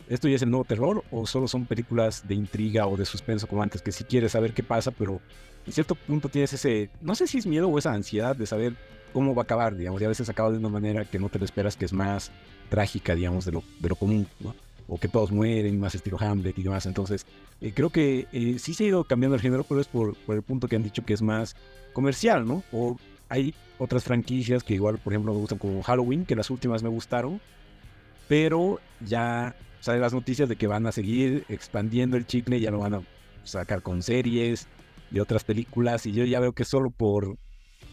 ¿esto 0.09 0.27
ya 0.27 0.35
es 0.35 0.41
el 0.41 0.49
nuevo 0.49 0.65
terror 0.65 1.03
o 1.11 1.25
solo 1.25 1.47
son 1.47 1.65
películas 1.65 2.27
de 2.27 2.35
intriga 2.35 2.87
o 2.87 2.97
de 2.97 3.05
suspenso 3.05 3.47
como 3.47 3.63
antes 3.63 3.81
que 3.81 3.91
si 3.91 4.03
quieres 4.03 4.31
saber 4.31 4.53
qué 4.53 4.63
pasa, 4.63 4.91
pero 4.91 5.21
en 5.65 5.73
cierto 5.73 5.95
punto 5.95 6.29
tienes 6.29 6.53
ese, 6.53 6.89
no 7.01 7.15
sé 7.15 7.27
si 7.27 7.37
es 7.37 7.45
miedo 7.45 7.67
o 7.69 7.77
esa 7.77 7.93
ansiedad 7.93 8.35
de 8.35 8.45
saber 8.45 8.75
cómo 9.13 9.35
va 9.35 9.43
a 9.43 9.45
acabar, 9.45 9.75
digamos, 9.75 10.01
y 10.01 10.05
a 10.05 10.09
veces 10.09 10.27
acaba 10.29 10.51
de 10.51 10.57
una 10.57 10.69
manera 10.69 11.05
que 11.05 11.19
no 11.19 11.29
te 11.29 11.39
lo 11.39 11.45
esperas, 11.45 11.77
que 11.77 11.85
es 11.85 11.93
más 11.93 12.31
trágica, 12.69 13.15
digamos, 13.15 13.45
de 13.45 13.51
lo, 13.51 13.63
de 13.79 13.89
lo 13.89 13.95
común, 13.95 14.27
¿no? 14.39 14.55
O 14.93 14.99
que 14.99 15.07
todos 15.07 15.31
mueren, 15.31 15.79
más 15.79 15.95
estilo 15.95 16.17
Hamlet 16.19 16.55
y 16.59 16.61
demás. 16.61 16.85
Entonces, 16.85 17.25
eh, 17.61 17.71
creo 17.73 17.89
que 17.89 18.27
eh, 18.31 18.59
sí 18.59 18.75
se 18.75 18.83
ha 18.83 18.87
ido 18.87 19.03
cambiando 19.05 19.33
el 19.35 19.41
género, 19.41 19.63
pero 19.63 19.81
es 19.81 19.87
por, 19.87 20.15
el 20.27 20.41
punto 20.43 20.67
que 20.67 20.75
han 20.75 20.83
dicho 20.83 21.03
que 21.03 21.13
es 21.13 21.23
más 21.23 21.55
comercial, 21.93 22.47
¿no? 22.47 22.63
O 22.71 22.97
hay 23.27 23.55
otras 23.79 24.03
franquicias 24.03 24.63
que 24.63 24.75
igual, 24.75 24.99
por 24.99 25.11
ejemplo, 25.11 25.33
me 25.33 25.39
gustan 25.39 25.57
como 25.57 25.81
Halloween, 25.81 26.25
que 26.25 26.35
las 26.35 26.51
últimas 26.51 26.83
me 26.83 26.89
gustaron, 26.89 27.41
pero 28.27 28.79
ya 28.99 29.55
salen 29.79 30.01
las 30.01 30.13
noticias 30.13 30.47
de 30.47 30.57
que 30.57 30.67
van 30.67 30.85
a 30.85 30.91
seguir 30.91 31.43
expandiendo 31.49 32.15
el 32.15 32.27
chicle, 32.27 32.59
ya 32.59 32.69
lo 32.69 32.77
van 32.77 32.93
a 32.93 33.01
sacar 33.43 33.81
con 33.81 34.03
series 34.03 34.67
y 35.11 35.19
otras 35.19 35.43
películas, 35.43 36.05
y 36.05 36.11
yo 36.11 36.23
ya 36.23 36.39
veo 36.39 36.53
que 36.53 36.65
solo 36.65 36.91
por... 36.91 37.35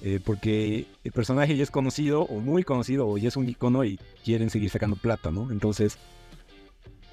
Eh, 0.02 0.18
porque 0.24 0.86
el 1.04 1.12
personaje 1.12 1.56
ya 1.56 1.62
es 1.62 1.70
conocido 1.70 2.22
o 2.22 2.40
muy 2.40 2.62
conocido 2.62 3.06
o 3.06 3.18
ya 3.18 3.28
es 3.28 3.36
un 3.36 3.46
icono 3.48 3.84
y 3.84 3.98
quieren 4.24 4.48
seguir 4.48 4.70
sacando 4.70 4.96
plata, 4.96 5.30
¿no? 5.30 5.50
Entonces, 5.50 5.98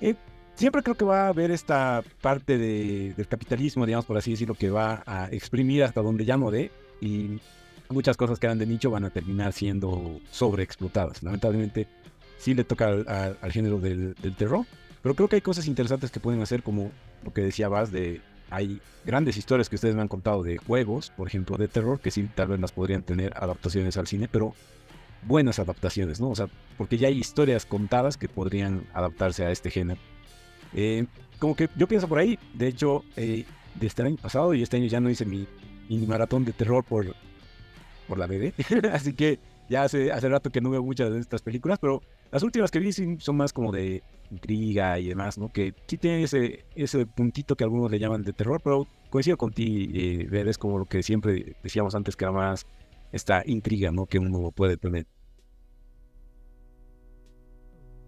eh, 0.02 0.16
siempre 0.56 0.84
creo 0.84 0.96
que 0.96 1.06
va 1.06 1.26
a 1.26 1.28
haber 1.30 1.52
esta 1.52 2.04
parte 2.22 2.58
de, 2.58 3.14
del 3.16 3.28
capitalismo, 3.28 3.86
digamos 3.86 4.06
por 4.06 4.18
así 4.18 4.32
decirlo, 4.32 4.56
que 4.56 4.70
va 4.70 5.04
a 5.06 5.28
exprimir 5.32 5.84
hasta 5.84 6.02
donde 6.02 6.26
ya 6.26 6.38
no 6.38 6.52
dé 6.52 6.72
y 7.02 7.40
muchas 7.90 8.18
cosas 8.18 8.40
que 8.40 8.48
eran 8.48 8.58
de 8.58 8.66
nicho 8.66 8.92
van 8.92 9.06
a 9.06 9.10
terminar 9.10 9.54
siendo 9.54 10.20
sobreexplotadas. 10.32 11.24
Lamentablemente 11.24 11.88
sí 12.38 12.54
le 12.54 12.64
toca 12.64 12.88
al, 12.88 13.52
género 13.52 13.80
del, 13.80 14.16
terror, 14.38 14.66
pero 15.02 15.16
creo 15.16 15.28
que 15.28 15.36
hay 15.38 15.42
cosas 15.42 15.68
interesantes 15.68 16.12
que 16.12 16.20
pueden 16.20 16.42
hacer 16.42 16.64
como 16.64 16.92
lo 17.24 17.34
que 17.34 17.42
decía 17.42 17.70
Bas 17.70 17.92
de... 17.92 18.22
Hay 18.50 18.80
grandes 19.06 19.36
historias 19.36 19.68
que 19.68 19.76
ustedes 19.76 19.94
me 19.94 20.02
han 20.02 20.08
contado 20.08 20.42
de 20.42 20.58
juegos, 20.58 21.12
por 21.18 21.28
ejemplo, 21.28 21.58
de 21.58 21.68
terror, 21.68 22.00
que 22.00 22.12
sí 22.12 22.30
tal 22.34 22.48
vez 22.48 22.62
las 22.62 22.72
podrían 22.72 23.04
tener 23.04 23.34
adaptaciones 23.36 23.98
al 23.98 24.08
cine, 24.08 24.30
pero 24.32 24.56
buenas 25.24 25.60
adaptaciones, 25.60 26.20
¿no? 26.20 26.30
O 26.30 26.36
sea, 26.36 26.48
porque 26.78 26.98
ya 26.98 27.08
hay 27.08 27.18
historias 27.18 27.66
contadas 27.66 28.18
que 28.18 28.30
podrían 28.30 28.86
adaptarse 28.94 29.46
a 29.46 29.52
este 29.52 29.70
género. 29.72 30.00
Eh, 30.74 31.06
como 31.40 31.56
que 31.56 31.70
yo 31.76 31.88
pienso 31.88 32.08
por 32.08 32.20
ahí, 32.20 32.40
de 32.54 32.68
hecho, 32.68 33.04
eh, 33.16 33.46
de 33.76 33.88
este 33.88 34.04
año 34.04 34.18
pasado 34.18 34.54
y 34.54 34.62
este 34.62 34.78
año 34.78 34.88
ya 34.88 35.00
no 35.00 35.10
hice 35.10 35.26
mi, 35.26 35.48
mi 35.90 36.06
maratón 36.06 36.46
de 36.46 36.54
terror 36.54 36.84
por, 36.84 37.16
por 38.08 38.18
la 38.18 38.28
BD, 38.28 38.54
así 38.92 39.14
que 39.14 39.40
ya 39.70 39.84
hace, 39.84 40.12
hace 40.12 40.30
rato 40.30 40.50
que 40.50 40.62
no 40.62 40.70
veo 40.70 40.84
muchas 40.84 41.12
de 41.12 41.20
estas 41.20 41.42
películas, 41.42 41.78
pero 41.80 42.02
las 42.32 42.44
últimas 42.44 42.72
que 42.72 42.80
vi 42.80 42.92
son 42.92 43.38
más 43.38 43.54
como 43.54 43.72
de 43.72 44.04
intriga 44.32 45.00
y 45.00 45.08
demás, 45.10 45.38
¿no? 45.38 45.50
Que 45.50 45.74
sí 45.88 45.98
tienen 45.98 46.22
ese, 46.22 46.66
ese 46.76 47.06
puntito 47.06 47.56
que 47.56 47.64
algunos 47.64 47.92
le 47.92 48.00
llaman 48.00 48.24
de 48.24 48.34
terror, 48.34 48.62
pero 48.64 48.88
coincido 49.10 49.38
con 49.38 49.52
ti, 49.52 49.90
eh, 49.94 50.44
es 50.48 50.58
como 50.58 50.80
lo 50.80 50.86
que 50.86 51.04
siempre 51.04 51.56
decíamos 51.64 51.96
antes, 51.96 52.16
que 52.16 52.26
era 52.26 52.32
más 52.32 52.66
esta 53.12 53.44
intriga, 53.46 53.92
¿no? 53.92 54.06
Que 54.06 54.20
uno 54.20 54.52
puede 54.52 54.78
tener. 54.78 55.08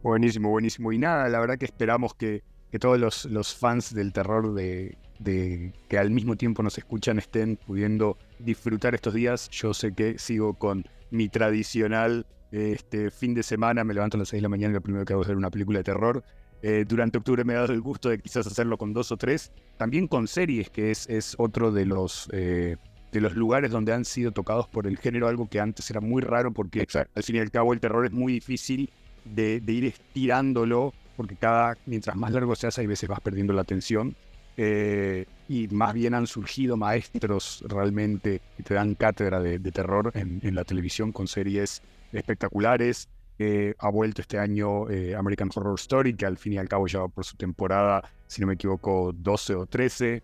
Buenísimo, 0.02 0.50
buenísimo. 0.50 0.92
Y 0.92 0.98
nada, 0.98 1.28
la 1.30 1.40
verdad 1.40 1.58
que 1.58 1.66
esperamos 1.66 2.14
que, 2.14 2.44
que 2.72 2.80
todos 2.80 2.98
los, 3.00 3.26
los, 3.26 3.54
fans 3.54 3.94
del 3.94 4.14
terror 4.14 4.54
de, 4.54 4.98
de, 5.20 5.74
que 5.90 5.98
al 5.98 6.10
mismo 6.10 6.38
tiempo 6.38 6.64
nos 6.64 6.78
escuchan 6.78 7.18
estén 7.20 7.58
pudiendo 7.58 8.18
disfrutar 8.40 8.96
estos 8.96 9.14
días. 9.14 9.50
Yo 9.50 9.74
sé 9.74 9.94
que 9.94 10.18
sigo 10.18 10.54
con 10.54 10.86
mi 11.12 11.28
tradicional 11.28 12.26
este, 12.52 13.12
fin 13.12 13.34
de 13.34 13.44
semana, 13.44 13.84
me 13.84 13.94
levanto 13.94 14.18
a 14.18 14.20
las 14.20 14.30
6 14.30 14.40
de 14.40 14.44
la 14.44 14.50
mañana 14.50 14.72
y 14.72 14.76
lo 14.76 14.82
primero 14.82 15.06
que 15.06 15.14
hago 15.14 15.22
es 15.22 15.28
ver 15.28 15.38
una 15.38 15.52
película 15.52 15.80
de 15.80 15.84
terror. 15.84 16.24
Eh, 16.62 16.84
durante 16.88 17.18
octubre 17.18 17.44
me 17.46 17.54
he 17.54 17.56
dado 17.56 17.74
el 17.74 17.82
gusto 17.82 18.10
de 18.10 18.20
quizás 18.20 18.46
hacerlo 18.48 18.78
con 18.78 18.94
dos 18.94 19.12
o 19.12 19.18
tres. 19.18 19.52
También 19.78 20.08
con 20.08 20.28
series, 20.28 20.70
que 20.70 20.92
es, 20.92 21.08
es 21.08 21.36
otro 21.38 21.72
de 21.72 21.86
los, 21.86 22.30
eh, 22.34 22.78
de 23.12 23.22
los 23.22 23.36
lugares 23.36 23.72
donde 23.72 23.94
han 23.94 24.06
sido 24.06 24.32
tocados 24.32 24.68
por 24.68 24.88
el 24.88 24.98
género, 24.98 25.28
algo 25.28 25.48
que 25.50 25.60
antes 25.60 25.90
era 25.90 26.00
muy 26.00 26.22
raro 26.22 26.52
porque 26.52 26.86
al 27.16 27.24
fin 27.24 27.38
y 27.38 27.40
al 27.40 27.52
cabo 27.52 27.74
el 27.74 27.80
terror 27.80 28.06
es 28.06 28.12
muy 28.12 28.34
difícil 28.34 28.90
de, 29.26 29.62
ir 29.68 29.86
estirándolo, 29.86 30.94
porque 31.18 31.36
cada, 31.36 31.78
mientras 31.86 32.16
más 32.16 32.32
largo 32.32 32.56
se 32.56 32.68
hace, 32.68 32.82
hay 32.82 32.88
veces 32.88 33.10
vas 33.10 33.20
perdiendo 33.22 33.54
la 33.54 33.62
atención. 33.62 34.16
Eh, 34.58 35.26
y 35.48 35.68
más 35.70 35.94
bien 35.94 36.14
han 36.14 36.28
surgido 36.28 36.76
maestros 36.76 37.64
realmente 37.68 38.42
que 38.58 38.64
te 38.64 38.74
dan 38.74 38.94
cátedra 38.94 39.40
de, 39.40 39.60
terror 39.72 40.12
en, 40.16 40.54
la 40.54 40.66
televisión 40.66 41.12
con 41.12 41.28
series 41.28 41.82
espectaculares. 42.12 43.08
Eh, 43.42 43.74
ha 43.80 43.90
vuelto 43.90 44.22
este 44.22 44.38
año 44.38 44.90
eh, 44.90 45.16
American 45.16 45.50
Horror 45.56 45.80
Story, 45.80 46.14
que 46.14 46.26
al 46.26 46.38
fin 46.38 46.54
y 46.54 46.58
al 46.58 46.68
cabo 46.68 46.88
ya 46.88 47.00
va 47.00 47.08
por 47.08 47.24
su 47.24 47.38
temporada, 47.38 48.04
si 48.28 48.42
no 48.42 48.48
me 48.48 48.56
equivoco, 48.56 49.14
12 49.14 49.56
o 49.56 49.66
13. 49.66 50.22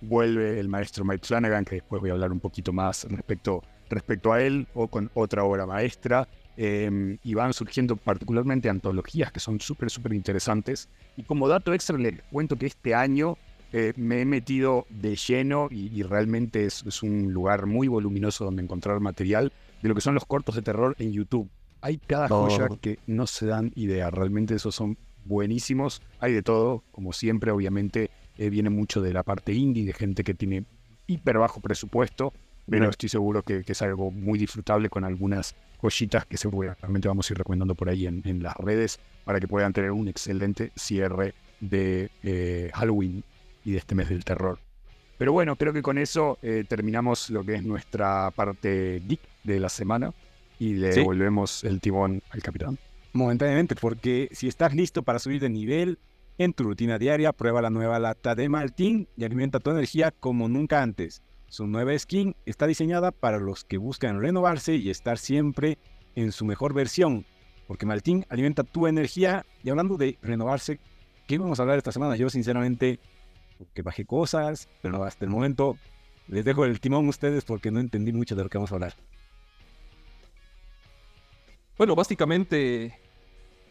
Vuelve 0.00 0.58
el 0.58 0.68
maestro 0.68 1.04
Mike 1.04 1.26
Flanagan, 1.26 1.64
que 1.64 1.76
después 1.76 2.00
voy 2.00 2.10
a 2.10 2.14
hablar 2.14 2.32
un 2.32 2.40
poquito 2.40 2.72
más 2.72 3.04
respecto, 3.04 3.62
respecto 3.90 4.32
a 4.32 4.42
él, 4.42 4.66
o 4.74 4.88
con 4.88 5.10
otra 5.14 5.44
obra 5.44 5.66
maestra. 5.66 6.28
Em, 6.60 7.18
y 7.22 7.34
van 7.34 7.52
surgiendo 7.52 7.94
particularmente 7.94 8.68
antologías 8.68 9.30
que 9.30 9.38
son 9.38 9.60
súper, 9.60 9.90
súper 9.90 10.12
interesantes. 10.12 10.88
Y 11.16 11.22
como 11.22 11.46
dato 11.46 11.72
extra 11.72 11.96
les 11.96 12.20
cuento 12.32 12.56
que 12.56 12.66
este 12.66 12.96
año 12.96 13.38
eh, 13.72 13.92
me 13.96 14.22
he 14.22 14.24
metido 14.24 14.84
de 14.90 15.14
lleno 15.14 15.68
y, 15.70 16.02
realmente 16.02 16.64
es, 16.64 17.02
un 17.04 17.32
lugar 17.32 17.66
muy 17.66 17.86
voluminoso 17.86 18.44
donde 18.44 18.60
encontrar 18.60 18.98
material 18.98 19.52
de 19.82 19.88
lo 19.88 19.94
que 19.94 20.00
son 20.00 20.14
los 20.14 20.24
cortos 20.24 20.56
de 20.56 20.62
terror 20.62 20.96
en 20.98 21.12
YouTube. 21.12 21.48
Hay 21.80 21.98
cada 21.98 22.26
joya 22.26 22.66
que 22.80 22.98
no 23.06 23.28
se 23.28 23.46
dan 23.46 23.70
idea, 23.76 24.10
realmente 24.10 24.56
esos 24.56 24.74
son 24.74 24.98
buenísimos. 25.26 26.02
Hay 26.18 26.32
de 26.32 26.42
todo, 26.42 26.82
como 26.90 27.12
siempre, 27.12 27.52
obviamente 27.52 28.10
eh, 28.38 28.50
viene 28.50 28.70
mucho 28.70 29.02
de 29.02 29.12
la 29.12 29.22
parte 29.22 29.52
indie, 29.52 29.84
de 29.84 29.92
gente 29.92 30.24
que 30.24 30.34
tiene 30.34 30.64
hiper 31.06 31.38
bajo 31.38 31.60
presupuesto, 31.60 32.32
pero 32.70 32.90
estoy 32.90 33.08
seguro 33.08 33.42
que, 33.42 33.64
que, 33.64 33.72
es 33.72 33.82
algo 33.82 34.10
muy 34.10 34.38
disfrutable 34.38 34.90
con 34.90 35.04
algunas 35.04 35.54
joyitas 35.80 36.26
que 36.26 36.36
seguramente 36.36 37.08
vamos 37.08 37.28
a 37.28 37.32
ir 37.32 37.38
recomendando 37.38 37.74
por 37.74 37.88
ahí 37.88 38.06
en, 38.06 38.42
las 38.42 38.56
redes 38.56 38.98
para 39.24 39.40
que 39.40 39.48
puedan 39.48 39.72
tener 39.72 39.90
un 39.90 40.08
excelente 40.08 40.72
cierre 40.76 41.34
de 41.60 42.10
eh, 42.22 42.70
Halloween 42.74 43.24
y 43.64 43.72
de 43.72 43.78
este 43.78 43.94
mes 43.94 44.08
del 44.08 44.24
terror. 44.24 44.58
Pero 45.16 45.32
bueno, 45.32 45.56
creo 45.56 45.72
que 45.72 45.82
con 45.82 45.98
eso 45.98 46.38
eh, 46.42 46.64
terminamos 46.68 47.30
lo 47.30 47.44
que 47.44 47.54
es 47.54 47.64
nuestra 47.64 48.30
parte 48.30 49.02
geek 49.06 49.20
de 49.42 49.58
la 49.58 49.68
semana 49.68 50.12
y 50.58 50.74
le 50.74 50.90
devolvemos 50.90 51.64
el 51.64 51.80
timón 51.80 52.22
al 52.30 52.42
capitán. 52.42 52.78
Momentáneamente, 53.12 53.74
porque 53.74 54.28
si 54.32 54.46
estás 54.46 54.74
listo 54.74 55.02
para 55.02 55.18
subir 55.18 55.40
de 55.40 55.48
nivel 55.48 55.98
en 56.38 56.52
tu 56.52 56.62
rutina 56.62 56.98
diaria, 56.98 57.32
prueba 57.32 57.60
la 57.60 57.68
nueva 57.68 57.98
lata 57.98 58.36
de 58.36 58.48
Maltín 58.48 59.08
y 59.16 59.24
alimenta 59.24 59.58
tu 59.58 59.70
energía 59.70 60.12
como 60.12 60.48
nunca 60.48 60.82
antes. 60.82 61.22
Su 61.48 61.66
nueva 61.66 61.98
skin 61.98 62.36
está 62.46 62.66
diseñada 62.66 63.10
para 63.10 63.38
los 63.38 63.64
que 63.64 63.76
buscan 63.76 64.20
renovarse 64.20 64.76
y 64.76 64.88
estar 64.88 65.18
siempre 65.18 65.78
en 66.14 66.30
su 66.30 66.44
mejor 66.44 66.74
versión, 66.74 67.26
porque 67.66 67.86
Maltín 67.86 68.24
alimenta 68.28 68.62
tu 68.62 68.86
energía. 68.86 69.44
Y 69.64 69.70
hablando 69.70 69.96
de 69.96 70.16
renovarse, 70.22 70.78
¿qué 71.26 71.38
vamos 71.38 71.58
a 71.58 71.62
hablar 71.62 71.78
esta 71.78 71.90
semana? 71.90 72.14
Yo 72.14 72.30
sinceramente, 72.30 73.00
que 73.74 73.82
bajé 73.82 74.04
cosas, 74.04 74.68
pero 74.80 75.02
hasta 75.02 75.24
el 75.24 75.30
momento 75.32 75.76
les 76.28 76.44
dejo 76.44 76.64
el 76.64 76.78
timón 76.80 77.06
a 77.06 77.10
ustedes 77.10 77.44
porque 77.44 77.72
no 77.72 77.80
entendí 77.80 78.12
mucho 78.12 78.36
de 78.36 78.44
lo 78.44 78.48
que 78.48 78.58
vamos 78.58 78.70
a 78.70 78.76
hablar. 78.76 78.94
Bueno, 81.76 81.96
básicamente 81.96 83.00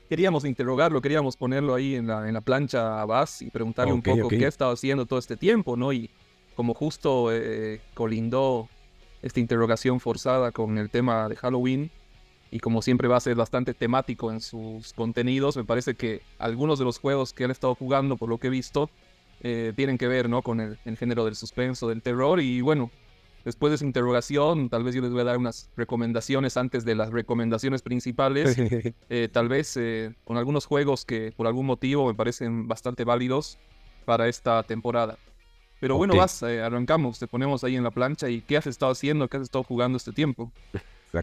queríamos 0.10 0.46
interrogarlo, 0.46 1.02
queríamos 1.02 1.38
ponerlo 1.38 1.76
ahí 1.76 1.96
en 1.96 2.08
la, 2.08 2.28
en 2.28 2.34
la 2.34 2.42
plancha 2.42 3.02
a 3.02 3.06
Bass 3.06 3.42
y 3.42 3.50
preguntarle 3.50 3.94
un 3.94 4.02
poco 4.02 4.28
qué 4.30 4.46
ha 4.46 4.50
estado 4.50 4.72
haciendo 4.72 5.06
todo 5.06 5.20
este 5.20 5.38
tiempo, 5.38 5.76
¿no? 5.76 5.94
Y 5.94 6.10
como 6.56 6.74
justo 6.74 7.32
eh, 7.32 7.82
colindó 7.94 8.68
esta 9.22 9.40
interrogación 9.40 10.00
forzada 10.00 10.52
con 10.52 10.78
el 10.78 10.90
tema 10.90 11.28
de 11.30 11.36
Halloween 11.36 11.92
y 12.50 12.60
como 12.60 12.82
siempre 12.82 13.08
va 13.08 13.18
a 13.18 13.20
ser 13.20 13.36
bastante 13.36 13.74
temático 13.74 14.32
en 14.32 14.42
sus 14.42 14.94
contenidos, 14.94 15.58
me 15.58 15.66
parece 15.66 15.96
que 15.96 16.22
algunos 16.40 16.80
de 16.80 16.86
los 16.86 16.98
juegos 16.98 17.34
que 17.34 17.44
él 17.44 17.52
ha 17.52 17.54
estado 17.54 17.76
jugando, 17.76 18.16
por 18.18 18.30
lo 18.30 18.38
que 18.38 18.48
he 18.48 18.50
visto, 18.50 18.90
eh, 19.42 19.74
tienen 19.76 19.98
que 19.98 20.08
ver 20.08 20.30
¿no? 20.30 20.42
con 20.42 20.62
el, 20.62 20.98
género 20.98 21.26
del 21.26 21.36
suspenso, 21.36 21.90
del 21.90 22.02
terror 22.02 22.40
y 22.40 22.62
bueno, 22.62 22.90
después 23.48 23.72
de 23.72 23.76
esa 23.76 23.86
interrogación, 23.86 24.70
tal 24.70 24.84
vez 24.84 24.94
yo 24.94 25.02
les 25.02 25.12
voy 25.12 25.22
a 25.22 25.24
dar 25.24 25.38
unas 25.38 25.72
recomendaciones 25.78 26.58
antes 26.58 26.84
de 26.84 26.96
las 26.96 27.12
recomendaciones 27.12 27.82
principales, 27.82 28.58
eh, 29.10 29.30
tal 29.32 29.48
vez 29.48 29.80
con 30.26 30.36
algunos 30.36 30.66
juegos 30.66 31.06
que 31.06 31.32
por 31.36 31.48
algún 31.48 31.66
motivo 31.66 32.08
me 32.08 32.14
parecen 32.14 32.68
bastante 32.68 33.06
válidos 33.06 33.58
para 34.04 34.28
esta 34.28 34.64
temporada. 34.64 35.18
Pero 35.80 35.96
bueno, 35.96 36.16
vas, 36.16 36.42
eh, 36.44 36.62
arrancamos, 36.62 37.20
te 37.20 37.28
ponemos 37.28 37.64
ahí 37.64 37.76
en 37.76 37.84
la 37.84 37.92
plancha 37.92 38.30
y 38.30 38.42
¿qué 38.42 38.58
has 38.58 38.68
estado 38.68 38.92
haciendo? 38.92 39.28
¿Qué 39.28 39.38
has 39.38 39.44
estado 39.44 39.64
jugando 39.64 39.98
este 39.98 40.12
tiempo? 40.12 40.52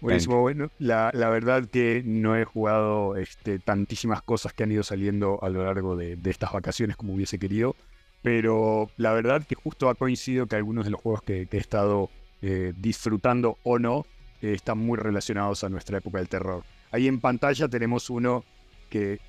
Buenísimo, 0.00 0.40
bueno, 0.40 0.70
la, 0.78 1.10
la, 1.12 1.28
verdad 1.28 1.66
que 1.66 2.02
no 2.04 2.36
he 2.36 2.44
jugado 2.44 3.16
este, 3.16 3.58
tantísimas 3.58 4.22
cosas 4.22 4.54
que 4.54 4.62
han 4.62 4.72
ido 4.72 4.82
saliendo 4.82 5.38
a 5.42 5.50
lo 5.50 5.64
largo 5.64 5.94
de, 5.94 6.18
estas 6.24 6.52
vacaciones 6.52 6.96
como 6.96 7.12
hubiese 7.12 7.38
querido, 7.38 7.76
pero 8.24 8.90
la 8.96 9.12
verdad 9.12 9.44
que 9.46 9.54
justo 9.54 9.88
ha 9.88 9.94
coincidido 9.94 10.48
que 10.48 10.56
algunos 10.56 10.84
de 10.84 10.90
los 10.90 11.00
juegos 11.00 11.22
que, 11.22 11.46
he 11.48 11.56
estado 11.56 12.10
eh, 12.42 12.72
disfrutando 12.76 13.58
o 13.62 13.78
no 13.78 14.04
eh, 14.42 14.54
están 14.54 14.78
muy 14.78 14.98
relacionados 14.98 15.62
a 15.62 15.68
nuestra 15.68 15.98
época 15.98 16.18
del 16.18 16.28
terror. 16.28 16.64
Ahí 16.90 17.06
en 17.06 17.20
pantalla 17.20 17.68
tenemos 17.68 18.10
uno 18.10 18.42
que 18.90 19.20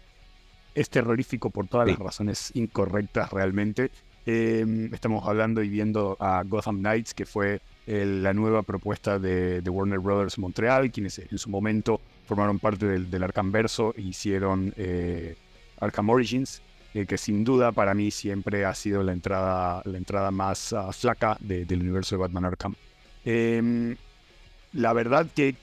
es 0.74 0.90
terrorífico 0.90 1.52
por 1.52 1.68
todas 1.68 1.88
las 1.88 2.00
razones 2.00 2.52
incorrectas 2.56 3.32
realmente, 3.32 3.92
Em, 4.28 4.92
estamos 4.92 5.28
hablando 5.28 5.62
y 5.62 5.70
viendo 5.70 6.18
a 6.20 6.44
Gotham 6.44 6.80
Knights, 6.80 7.14
que 7.14 7.28
fue 7.28 7.62
la 7.86 8.34
nueva 8.34 8.64
propuesta 8.64 9.20
de, 9.20 9.62
Warner 9.70 10.00
Brothers 10.00 10.40
Montreal, 10.40 10.92
quienes 10.92 11.20
en 11.20 11.38
su 11.38 11.52
momento 11.52 12.02
formaron 12.26 12.58
parte 12.58 12.88
del, 12.88 13.24
Arkham 13.24 13.52
Verso 13.52 13.94
e 13.96 14.02
hicieron 14.02 14.74
eh, 14.78 15.36
Arkham 15.80 16.10
Origins, 16.10 16.64
eh, 16.96 17.06
que 17.06 17.18
sin 17.18 17.44
duda 17.44 17.74
para 17.74 17.94
mí 17.94 18.10
siempre 18.10 18.64
ha 18.64 18.74
sido 18.74 19.04
la 19.04 19.12
entrada, 19.12 19.82
la 19.84 19.98
entrada 19.98 20.32
más 20.32 20.72
ah, 20.72 20.94
flaca 20.94 21.36
del 21.42 21.82
universo 21.82 22.16
de 22.16 22.22
Batman 22.22 22.46
Arkham. 22.46 22.74
Em, 23.26 23.98
la 24.72 24.94
verdad 24.94 25.28
que, 25.36 25.56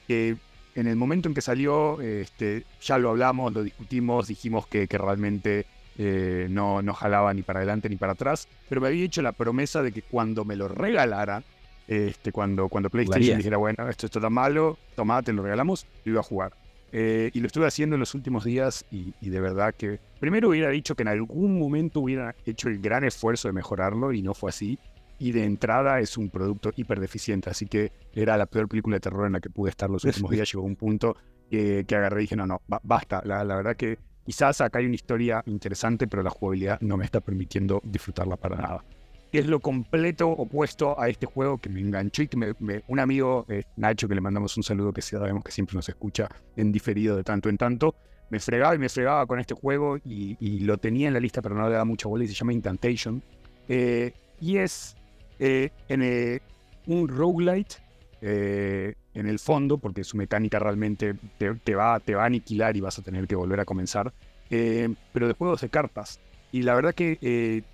en 0.75 0.87
el 0.87 0.97
momento 0.97 1.31
en 1.31 1.35
que 1.35 1.40
salió, 1.40 2.03
este, 2.03 2.66
ya 2.83 2.99
lo 2.99 3.09
hablamos, 3.09 3.55
lo 3.55 3.62
discutimos, 3.62 4.29
dijimos 4.29 4.66
que, 4.66 4.87
que 4.87 4.99
realmente 4.99 5.64
eh, 5.97 6.49
no, 6.51 6.83
no 6.83 6.92
jalaba 6.92 7.33
ni 7.33 7.40
para 7.40 7.61
adelante 7.61 7.88
ni 7.88 7.97
para 7.97 8.12
atrás, 8.12 8.47
pero 8.68 8.83
me 8.83 8.88
había 8.88 9.03
hecho 9.03 9.23
la 9.23 9.33
promesa 9.33 9.81
de 9.81 9.90
que 9.90 10.03
cuando 10.03 10.45
me 10.45 10.55
lo 10.55 10.68
regalara, 10.68 11.45
este, 11.88 12.31
cuando, 12.31 12.68
cuando 12.68 12.90
PlayStation 12.90 13.38
dijera, 13.38 13.57
bueno, 13.57 13.88
esto, 13.88 14.05
está 14.05 14.21
tan 14.21 14.35
malo, 14.35 14.77
toma, 14.97 15.23
te 15.23 15.33
lo 15.33 15.42
regalamos, 15.42 15.87
lo 16.05 16.12
iba 16.12 16.21
a 16.21 16.25
jugar. 16.25 16.53
Eh, 16.92 17.31
y 17.33 17.40
lo 17.40 17.46
estuve 17.46 17.66
haciendo 17.66 17.96
en 17.96 18.00
los 18.00 18.14
últimos 18.14 18.44
días 18.44 18.85
y, 18.90 19.14
de 19.20 19.40
verdad 19.40 19.74
que 19.74 19.98
primero 20.20 20.50
hubiera 20.50 20.68
dicho 20.68 20.94
que 20.94 21.02
en 21.02 21.09
algún 21.09 21.59
momento 21.59 22.00
hubiera 22.00 22.35
hecho 22.44 22.68
el 22.68 22.81
gran 22.81 23.02
esfuerzo 23.05 23.48
de 23.48 23.52
mejorarlo 23.52 24.12
y 24.12 24.22
no 24.22 24.35
fue 24.35 24.50
así. 24.50 24.78
Y 25.18 25.33
de 25.33 25.44
entrada 25.44 26.00
es 26.00 26.18
un 26.18 26.31
producto 26.31 26.72
hiper 26.74 27.00
deficiente, 27.00 27.48
así 27.48 27.66
que 27.66 27.92
era 28.12 28.37
la 28.37 28.46
peor 28.46 28.68
película 28.68 28.96
de 28.96 29.00
terror 29.00 29.26
en 29.26 29.33
la 29.33 29.40
que 29.40 29.50
pude 29.50 29.70
estar 29.70 29.88
los 29.88 30.05
últimos 30.05 30.31
días. 30.31 30.52
Llegó 30.52 30.64
un 30.64 30.76
punto 30.76 31.16
que, 31.48 31.85
que 31.87 31.94
agarré 31.94 32.20
y 32.20 32.24
dije, 32.24 32.37
no, 32.37 32.46
no, 32.46 32.61
basta. 32.83 33.22
La, 33.24 33.44
la 33.44 33.57
verdad 33.57 33.76
que 33.76 33.98
Quizás 34.24 34.61
acá 34.61 34.78
hay 34.78 34.87
una 34.87 34.94
historia 34.94 35.42
interesante, 35.46 36.07
pero 36.07 36.22
la 36.22 36.31
jugabilidad 36.31 36.81
no 36.81 36.96
me 36.96 37.05
está 37.05 37.20
permitiendo 37.20 37.81
disfrutarla 37.85 38.37
para 38.37 38.57
nada. 38.57 38.85
Es 39.33 39.47
lo 39.47 39.61
completo 39.61 40.29
opuesto 40.29 41.01
a 41.01 41.09
este 41.09 41.25
juego 41.25 41.57
que 41.57 41.71
me 41.71 41.81
enganchó 41.81 42.23
y 42.23 42.29
que 42.29 42.55
un 42.87 43.01
amigo, 43.01 43.47
eh, 43.49 43.64
Nacho, 43.77 44.07
que 44.07 44.14
le 44.14 44.21
mandamos 44.21 44.59
un 44.59 44.62
saludo, 44.62 44.92
que 44.92 45.01
sabemos 45.01 45.42
que 45.42 45.51
siempre 45.51 45.75
nos 45.75 45.88
escucha 45.88 46.29
en 46.55 46.71
diferido 46.71 47.16
de 47.16 47.25
tanto 47.25 47.49
en 47.49 47.57
tanto, 47.57 47.95
me 48.29 48.38
fregaba 48.40 48.75
y 48.75 48.79
me 48.79 48.90
fregaba 48.90 49.25
con 49.27 49.40
este 49.40 49.55
juego 49.55 49.97
y, 50.05 50.61
lo 50.61 50.77
tenía 50.77 51.09
en 51.09 51.14
la 51.14 51.21
lista, 51.21 51.40
pero 51.40 51.55
no 51.55 51.66
le 51.66 51.75
da 51.75 51.85
mucha 51.87 52.09
bola 52.09 52.25
y 52.25 52.29
se 52.29 52.35
llama 52.35 52.53
Incantation. 52.53 53.23
Eh, 53.68 54.12
y 54.38 54.59
es 54.59 54.97
eh, 55.38 55.71
en, 55.88 56.40
un 56.87 57.09
roguelite 57.09 57.77
en 58.21 59.27
el 59.27 59.38
fondo, 59.38 59.79
porque 59.79 60.05
su 60.05 60.16
mecánica 60.16 60.59
realmente 60.59 61.14
te, 61.38 61.75
va, 61.75 62.01
te 62.01 62.14
va 62.14 62.25
a 62.25 62.27
aniquilar 62.27 62.77
y 62.77 62.81
vas 62.81 62.99
a 62.99 63.03
tener 63.03 63.27
que 63.27 63.35
volver 63.35 63.61
a 63.61 63.64
comenzar, 63.64 64.12
eh, 64.51 64.95
pero 65.12 65.27
de 65.27 65.35
juegos 65.35 65.62
de 65.62 65.71
cartas. 65.71 66.21
Y 66.53 66.62
la 66.62 66.75
verdad 66.75 66.95
que 66.95 67.64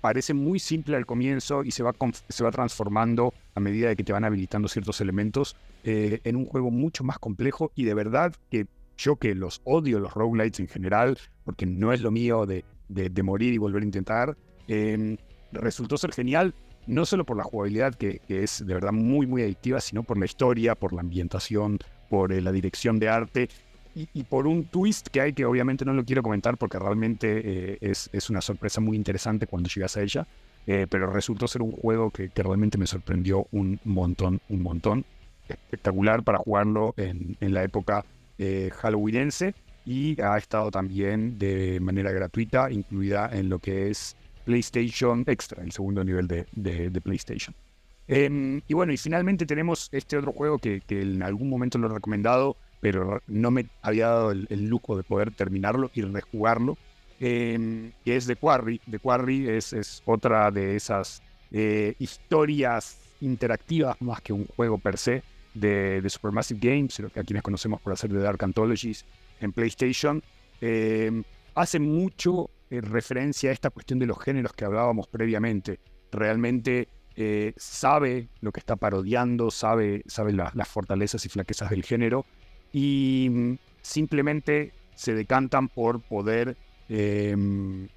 parece 0.00 0.34
muy 0.34 0.58
simple 0.58 0.96
al 0.96 1.06
comienzo 1.06 1.64
y 1.64 1.70
se 1.70 1.82
va, 1.82 1.94
se 2.28 2.44
va 2.44 2.50
transformando 2.50 3.32
a 3.54 3.60
medida 3.60 3.88
de 3.88 3.96
que 3.96 4.04
te 4.04 4.12
van 4.12 4.24
habilitando 4.24 4.68
ciertos 4.68 5.00
elementos 5.00 5.56
eh, 5.84 6.20
en 6.24 6.36
un 6.36 6.46
juego 6.46 6.70
mucho 6.70 7.04
más 7.04 7.18
complejo 7.18 7.72
y 7.74 7.84
de 7.84 7.94
verdad 7.94 8.34
que 8.50 8.66
yo 8.96 9.16
que 9.16 9.34
los 9.34 9.60
odio, 9.64 10.00
los 10.00 10.12
roguelites 10.12 10.60
en 10.60 10.68
general, 10.68 11.18
porque 11.44 11.66
no 11.66 11.92
es 11.92 12.00
lo 12.00 12.10
mío 12.10 12.46
de, 12.46 12.64
de, 12.88 13.22
morir 13.22 13.54
y 13.54 13.58
volver 13.58 13.82
a 13.82 13.86
intentar, 13.86 14.36
em, 14.66 15.16
resultó 15.52 15.96
ser 15.96 16.12
genial, 16.12 16.54
no 16.86 17.06
solo 17.06 17.24
por 17.24 17.36
la 17.36 17.44
jugabilidad, 17.44 17.94
que, 17.94 18.20
es 18.28 18.64
de 18.66 18.74
verdad 18.74 18.92
muy, 18.92 19.26
muy 19.26 19.42
adictiva, 19.42 19.80
sino 19.80 20.02
por 20.02 20.18
la 20.18 20.24
historia, 20.24 20.74
por 20.74 20.92
la 20.92 21.00
ambientación, 21.00 21.78
por 22.10 22.32
eh, 22.32 22.40
la 22.40 22.50
dirección 22.50 22.98
de 22.98 23.08
arte 23.08 23.48
y, 24.12 24.22
por 24.24 24.46
un 24.46 24.64
twist 24.64 25.08
que 25.08 25.20
hay 25.20 25.32
que 25.32 25.44
obviamente 25.44 25.84
no 25.84 25.92
lo 25.92 26.04
quiero 26.04 26.22
comentar 26.22 26.56
porque 26.56 26.78
realmente 26.78 27.72
eh, 27.72 27.78
es, 27.80 28.08
es, 28.12 28.30
una 28.30 28.40
sorpresa 28.40 28.80
muy 28.80 28.96
interesante 28.96 29.46
cuando 29.46 29.68
llegas 29.68 29.96
a 29.96 30.02
ella, 30.02 30.26
eh, 30.66 30.86
pero 30.88 31.10
resultó 31.10 31.48
ser 31.48 31.62
un 31.62 31.72
juego 31.72 32.10
que, 32.10 32.30
realmente 32.34 32.78
me 32.78 32.86
sorprendió 32.86 33.46
un 33.50 33.80
montón, 33.84 34.40
un 34.48 34.62
montón. 34.62 35.04
Espectacular 35.48 36.22
para 36.22 36.38
jugarlo 36.38 36.94
en, 36.98 37.36
la 37.40 37.64
época 37.64 38.04
eh, 38.36 38.70
halloweenense 38.76 39.54
y 39.86 40.20
ha 40.20 40.36
estado 40.36 40.70
también 40.70 41.38
de 41.38 41.80
manera 41.80 42.12
gratuita 42.12 42.70
incluida 42.70 43.30
en 43.32 43.48
lo 43.48 43.58
que 43.58 43.88
es 43.88 44.14
PlayStation 44.44 45.24
Extra, 45.26 45.62
el 45.64 45.72
segundo 45.72 46.04
nivel 46.04 46.28
de, 46.28 47.00
PlayStation. 47.02 47.54
Em, 48.06 48.60
y 48.68 48.74
bueno, 48.74 48.92
y 48.92 48.98
finalmente 48.98 49.46
tenemos 49.46 49.88
este 49.90 50.18
otro 50.18 50.32
juego 50.32 50.58
que 50.58 50.82
en 50.88 51.22
algún 51.22 51.48
momento 51.48 51.78
lo 51.78 51.88
he 51.88 51.94
recomendado, 51.94 52.56
pero 52.80 53.22
no 53.26 53.50
me 53.50 53.66
había 53.82 54.08
dado 54.08 54.30
el, 54.30 54.66
lujo 54.66 54.96
de 54.96 55.02
poder 55.02 55.32
terminarlo 55.32 55.90
y 55.94 56.02
rejugarlo, 56.02 56.76
eh, 57.20 57.90
que 58.04 58.16
es 58.16 58.26
The 58.26 58.36
Quarry. 58.36 58.80
The 58.90 58.98
Quarry 58.98 59.48
es, 59.48 59.72
es 59.72 60.02
otra 60.04 60.50
de 60.50 60.76
esas 60.76 61.22
eh, 61.50 61.94
historias 61.98 62.98
interactivas 63.20 64.00
más 64.00 64.20
que 64.20 64.32
un 64.32 64.46
juego 64.46 64.78
per 64.78 64.96
se 64.96 65.22
de, 65.54 66.00
de 66.00 66.10
Supermassive 66.10 66.60
Games, 66.62 67.00
a 67.00 67.24
quienes 67.24 67.42
conocemos 67.42 67.80
por 67.80 67.92
hacer 67.92 68.10
de 68.10 68.20
Dark 68.20 68.42
Anthologies 68.44 69.04
en 69.40 69.52
PlayStation. 69.52 70.22
Eh, 70.60 71.22
hace 71.54 71.80
mucho 71.80 72.50
referencia 72.70 73.50
a 73.50 73.52
esta 73.52 73.70
cuestión 73.70 73.98
de 73.98 74.06
los 74.06 74.18
géneros 74.20 74.52
que 74.52 74.64
hablábamos 74.64 75.08
previamente. 75.08 75.80
Realmente 76.12 76.88
sabe 77.56 78.28
lo 78.40 78.52
que 78.52 78.60
está 78.60 78.76
parodiando, 78.76 79.50
sabe, 79.50 80.04
sabe 80.06 80.32
las 80.32 80.68
fortalezas 80.68 81.26
y 81.26 81.28
flaquezas 81.28 81.68
del 81.70 81.82
género 81.82 82.24
y 82.72 83.28
mm, 83.30 83.58
simplemente 83.82 84.72
se 84.94 85.14
decantan 85.14 85.68
por 85.68 86.00
poder, 86.00 86.56
em, 86.88 87.88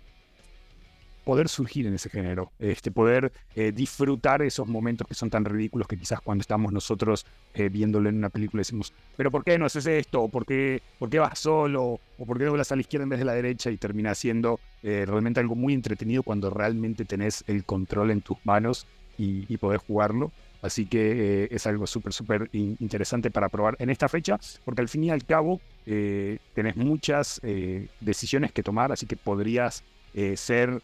poder 1.23 1.49
surgir 1.49 1.87
en 1.87 1.95
ese 1.95 2.09
género, 2.09 2.51
este, 2.59 2.91
poder 2.91 3.31
eh, 3.55 3.71
disfrutar 3.71 4.41
esos 4.41 4.67
momentos 4.67 5.07
que 5.07 5.13
son 5.13 5.29
tan 5.29 5.45
ridículos 5.45 5.87
que 5.87 5.97
quizás 5.97 6.21
cuando 6.21 6.41
estamos 6.41 6.71
nosotros 6.71 7.25
eh, 7.53 7.69
viéndolo 7.69 8.09
en 8.09 8.17
una 8.17 8.29
película 8.29 8.61
decimos, 8.61 8.93
pero 9.17 9.31
¿por 9.31 9.43
qué 9.43 9.57
no 9.57 9.65
haces 9.65 9.85
esto? 9.87 10.27
¿Por 10.29 10.45
qué, 10.45 10.81
¿Por 10.99 11.09
qué 11.09 11.19
vas 11.19 11.39
solo? 11.39 11.99
¿O 12.17 12.25
por 12.25 12.37
qué 12.37 12.45
no 12.45 12.53
vas 12.53 12.71
a 12.71 12.75
la 12.75 12.81
izquierda 12.81 13.03
en 13.03 13.09
vez 13.09 13.19
de 13.19 13.25
la 13.25 13.33
derecha? 13.33 13.71
Y 13.71 13.77
termina 13.77 14.13
siendo 14.15 14.59
eh, 14.83 15.05
realmente 15.07 15.39
algo 15.39 15.55
muy 15.55 15.73
entretenido 15.73 16.23
cuando 16.23 16.49
realmente 16.49 17.05
tenés 17.05 17.43
el 17.47 17.65
control 17.65 18.11
en 18.11 18.21
tus 18.21 18.37
manos 18.43 18.87
y, 19.17 19.51
y 19.51 19.57
poder 19.57 19.79
jugarlo. 19.79 20.31
Así 20.61 20.85
que 20.85 21.43
eh, 21.43 21.47
es 21.51 21.65
algo 21.65 21.87
súper, 21.87 22.13
súper 22.13 22.49
interesante 22.53 23.31
para 23.31 23.49
probar 23.49 23.75
en 23.79 23.89
esta 23.89 24.07
fecha, 24.07 24.39
porque 24.63 24.81
al 24.81 24.89
fin 24.89 25.03
y 25.05 25.09
al 25.09 25.25
cabo 25.25 25.59
eh, 25.85 26.39
tenés 26.53 26.75
muchas 26.75 27.39
eh, 27.43 27.87
decisiones 27.99 28.51
que 28.51 28.63
tomar, 28.63 28.91
así 28.91 29.05
que 29.05 29.15
podrías 29.15 29.83
ser 30.35 30.81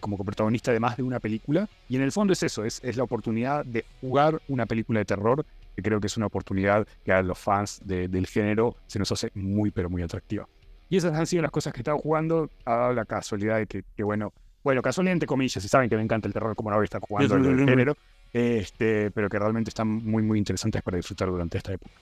como 0.00 0.16
protagonista 0.18 0.72
de 0.72 0.78
más 0.78 0.96
de 0.96 1.02
una 1.02 1.18
película. 1.18 1.68
Y 1.88 1.96
en 1.96 2.02
el 2.02 2.12
fondo 2.12 2.32
es 2.32 2.42
eso, 2.44 2.64
es, 2.64 2.80
es, 2.84 2.96
la 2.96 3.02
oportunidad 3.02 3.64
de 3.64 3.84
jugar 4.00 4.40
una 4.46 4.66
película 4.66 5.00
de 5.00 5.04
terror, 5.04 5.44
que 5.74 5.82
creo 5.82 6.00
que 6.00 6.06
es 6.06 6.16
una 6.16 6.26
oportunidad 6.26 6.86
que 7.04 7.12
a 7.12 7.22
los 7.22 7.38
fans 7.38 7.80
del 7.84 8.26
género 8.28 8.76
se 8.86 9.00
nos 9.00 9.10
hace 9.10 9.32
muy, 9.34 9.72
pero 9.72 9.90
muy 9.90 10.02
atractiva. 10.02 10.48
Y 10.88 10.96
esas 10.96 11.12
han 11.12 11.26
sido 11.26 11.42
las 11.42 11.50
cosas 11.50 11.72
que 11.72 11.80
he 11.80 11.82
estado 11.82 11.98
jugando, 11.98 12.50
ha 12.64 12.74
dado 12.76 12.92
la 12.92 13.04
casualidad 13.04 13.58
de 13.58 13.66
que, 13.66 13.84
que 13.96 14.04
bueno, 14.04 14.32
bueno, 14.62 14.82
casualmente 14.82 15.26
comillas, 15.26 15.62
si 15.62 15.68
saben 15.68 15.88
que 15.88 15.96
me 15.96 16.02
encanta 16.02 16.28
el 16.28 16.34
terror, 16.34 16.54
como 16.54 16.70
no 16.70 16.76
voy 16.76 16.84
a 16.84 16.84
estar 16.84 17.00
jugando 17.00 17.36
el 17.36 17.68
género, 17.68 17.96
este, 18.32 19.10
pero 19.10 19.28
que 19.28 19.38
realmente 19.38 19.70
están 19.70 19.88
muy, 19.88 20.22
muy 20.22 20.38
interesantes 20.38 20.82
para 20.82 20.96
disfrutar 20.96 21.28
durante 21.28 21.58
esta 21.58 21.72
época. 21.72 21.94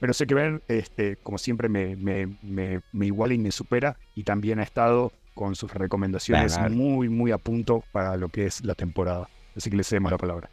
Pero 0.00 0.14
sé 0.14 0.26
que 0.26 0.34
ver, 0.34 0.62
este, 0.66 1.16
como 1.16 1.36
siempre, 1.36 1.68
me, 1.68 1.94
me, 1.94 2.38
me, 2.42 3.06
iguala 3.06 3.34
y 3.34 3.38
me 3.38 3.52
supera 3.52 3.98
y 4.14 4.24
también 4.24 4.58
ha 4.58 4.62
estado 4.62 5.12
con 5.34 5.54
sus 5.54 5.72
recomendaciones 5.72 6.58
muy, 6.70 7.10
muy 7.10 7.32
a 7.32 7.38
punto 7.38 7.84
para 7.92 8.16
lo 8.16 8.30
que 8.30 8.46
es 8.46 8.64
la 8.64 8.74
temporada. 8.74 9.28
Así 9.54 9.68
que 9.68 9.76
le 9.76 9.84
cedemos 9.84 10.10
la 10.10 10.18
palabra. 10.18 10.50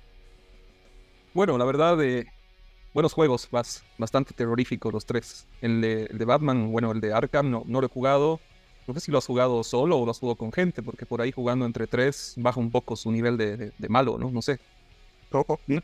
Bueno, 1.33 1.57
la 1.57 1.63
verdad, 1.63 1.97
de 1.97 2.27
buenos 2.93 3.13
juegos, 3.13 3.47
bastante 3.97 4.33
terroríficos 4.33 4.91
los 4.91 5.05
tres. 5.05 5.47
El 5.61 5.79
de, 5.81 6.25
Batman, 6.25 6.69
bueno, 6.69 6.91
el 6.91 6.99
de 6.99 7.13
Arkham 7.13 7.49
no, 7.49 7.63
no 7.65 7.79
lo 7.79 7.87
he 7.87 7.89
jugado. 7.89 8.41
No 8.85 8.93
sé 8.93 8.99
si 8.99 9.11
lo 9.11 9.17
has 9.17 9.25
jugado 9.25 9.63
solo 9.63 9.97
o 9.97 10.05
lo 10.05 10.11
has 10.11 10.19
jugado 10.19 10.35
con 10.35 10.51
gente, 10.51 10.81
porque 10.81 11.05
por 11.05 11.21
ahí 11.21 11.31
jugando 11.31 11.65
entre 11.65 11.87
tres 11.87 12.33
baja 12.37 12.59
un 12.59 12.71
poco 12.71 12.95
su 12.97 13.11
nivel 13.11 13.37
de, 13.37 13.71
de 13.77 13.89
malo, 13.89 14.17
¿no? 14.17 14.29
No 14.29 14.41
sé. 14.41 14.59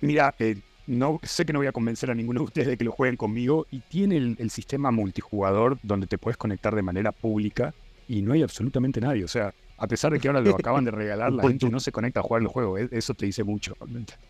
Mira, 0.02 0.36
eh, 0.40 0.58
no 0.88 1.20
sé 1.24 1.46
que 1.46 1.54
no 1.54 1.60
voy 1.60 1.68
a 1.68 1.72
convencer 1.72 2.12
a 2.12 2.16
ninguno 2.16 2.42
de 2.42 2.46
ustedes 2.46 2.68
de 2.68 2.78
que 2.78 2.84
lo 2.84 2.92
jueguen 2.92 3.16
conmigo 3.16 3.66
y 3.72 3.80
tiene 3.80 4.18
el, 4.18 4.50
sistema 4.50 4.92
multijugador 4.92 5.78
donde 5.82 6.08
te 6.08 6.18
puedes 6.18 6.38
conectar 6.38 6.76
de 6.76 6.82
manera 6.82 7.12
pública 7.12 7.74
y 8.08 8.22
no 8.22 8.34
hay 8.34 8.44
absolutamente 8.44 9.00
nadie. 9.00 9.24
O 9.24 9.28
sea, 9.28 9.54
a 9.78 9.88
pesar 9.88 10.12
de 10.12 10.20
que 10.20 10.28
ahora 10.28 10.42
lo 10.42 10.56
acaban 10.56 10.84
de 10.84 10.92
regalar, 10.92 11.32
la 11.34 11.44
gente 11.44 11.70
no 11.70 11.80
se 11.80 11.92
conecta 11.92 12.20
a 12.20 12.24
jugar 12.24 12.42
el 12.42 12.48
juego. 12.48 12.78
E, 12.78 12.90
eso 12.92 13.14
te 13.14 13.26
dice 13.26 13.44
mucho 13.44 13.74
realmente. 13.80 14.14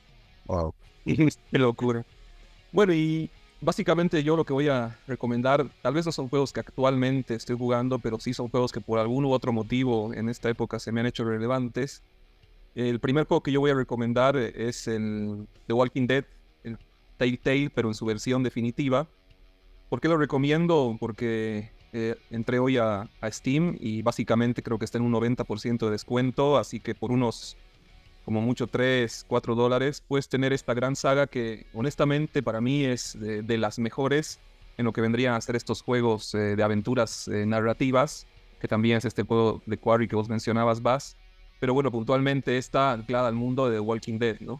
Wow. 0.45 0.73
Qué 1.05 1.57
locura. 1.57 2.05
Bueno, 2.73 2.93
y 2.93 3.29
básicamente 3.61 4.23
yo 4.23 4.35
lo 4.35 4.43
que 4.43 4.51
voy 4.51 4.67
a 4.67 4.99
recomendar, 5.07 5.65
tal 5.81 5.93
vez 5.93 6.05
no 6.05 6.11
son 6.11 6.27
juegos 6.27 6.51
que 6.51 6.59
actualmente 6.59 7.35
estoy 7.35 7.57
jugando, 7.57 7.97
pero 7.99 8.19
sí 8.19 8.33
son 8.33 8.49
juegos 8.49 8.73
que 8.73 8.81
por 8.81 8.99
algún 8.99 9.23
u 9.23 9.31
otro 9.31 9.53
motivo 9.53 10.13
en 10.13 10.27
esta 10.27 10.49
época 10.49 10.79
se 10.79 10.91
me 10.91 10.99
han 10.99 11.05
hecho 11.05 11.23
relevantes. 11.23 12.03
El 12.75 12.99
primer 12.99 13.27
juego 13.27 13.43
que 13.43 13.51
yo 13.51 13.59
voy 13.59 13.71
a 13.71 13.75
recomendar 13.75 14.35
es 14.35 14.87
el 14.87 15.47
The 15.67 15.73
Walking 15.73 16.07
Dead, 16.07 16.25
el 16.63 16.77
Telltale, 17.17 17.69
pero 17.69 17.87
en 17.87 17.93
su 17.93 18.05
versión 18.05 18.41
definitiva. 18.41 19.07
¿Por 19.89 20.01
qué 20.01 20.07
lo 20.07 20.17
recomiendo? 20.17 20.97
Porque 20.99 21.71
eh, 21.91 22.15
entré 22.31 22.57
hoy 22.57 22.77
a, 22.77 23.07
Steam 23.25 23.77
y 23.79 24.01
básicamente 24.01 24.63
creo 24.63 24.79
que 24.79 24.85
está 24.85 24.97
en 24.97 25.03
un 25.03 25.13
90% 25.13 25.85
de 25.85 25.91
descuento, 25.91 26.57
así 26.57 26.79
que 26.79 26.95
por 26.95 27.11
unos, 27.11 27.57
como 28.25 28.41
mucho, 28.41 28.65
3, 28.65 29.25
4 29.27 29.53
dólares, 29.53 30.03
puedes 30.07 30.27
tener 30.27 30.51
esta 30.51 30.73
gran 30.73 30.95
saga 30.95 31.27
que 31.27 31.67
honestamente 31.75 32.41
para 32.41 32.59
mí 32.59 32.85
es 32.85 33.15
de, 33.19 33.57
las 33.59 33.77
mejores 33.77 34.39
en 34.77 34.85
lo 34.85 34.93
que 34.93 35.01
vendrían 35.01 35.35
a 35.35 35.41
ser 35.41 35.55
estos 35.55 35.83
juegos 35.83 36.33
eh, 36.33 36.55
de 36.55 36.63
aventuras 36.63 37.27
eh, 37.27 37.45
narrativas, 37.45 38.25
que 38.59 38.67
también 38.67 38.97
es 38.97 39.05
este 39.05 39.21
juego 39.21 39.61
de 39.67 39.77
Quarry 39.77 40.07
que 40.07 40.15
vos 40.15 40.27
mencionabas, 40.27 40.81
Bass 40.81 41.15
pero 41.63 41.73
bueno, 41.73 41.91
puntualmente 41.91 42.57
está 42.57 42.91
anclada 42.91 43.29
al 43.29 43.35
mundo 43.35 43.69
de 43.69 43.77
The 43.77 43.79
Walking 43.79 44.19
Dead, 44.19 44.41
¿no? 44.41 44.59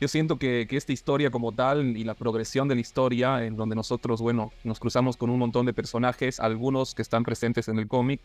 Yo 0.00 0.06
siento 0.06 0.38
que, 0.38 0.68
esta 0.70 0.92
historia 0.92 1.32
como 1.32 1.50
tal 1.50 1.96
y 1.96 2.04
la 2.04 2.14
progresión 2.14 2.68
de 2.68 2.76
la 2.76 2.80
historia, 2.80 3.44
en 3.44 3.56
donde 3.56 3.74
nosotros, 3.74 4.22
bueno, 4.22 4.52
nos 4.62 4.78
cruzamos 4.78 5.16
con 5.16 5.30
un 5.30 5.40
montón 5.40 5.66
de 5.66 5.72
personajes, 5.72 6.38
algunos 6.38 6.94
que 6.94 7.02
están 7.02 7.24
presentes 7.24 7.66
en 7.66 7.76
el 7.80 7.88
cómic, 7.88 8.20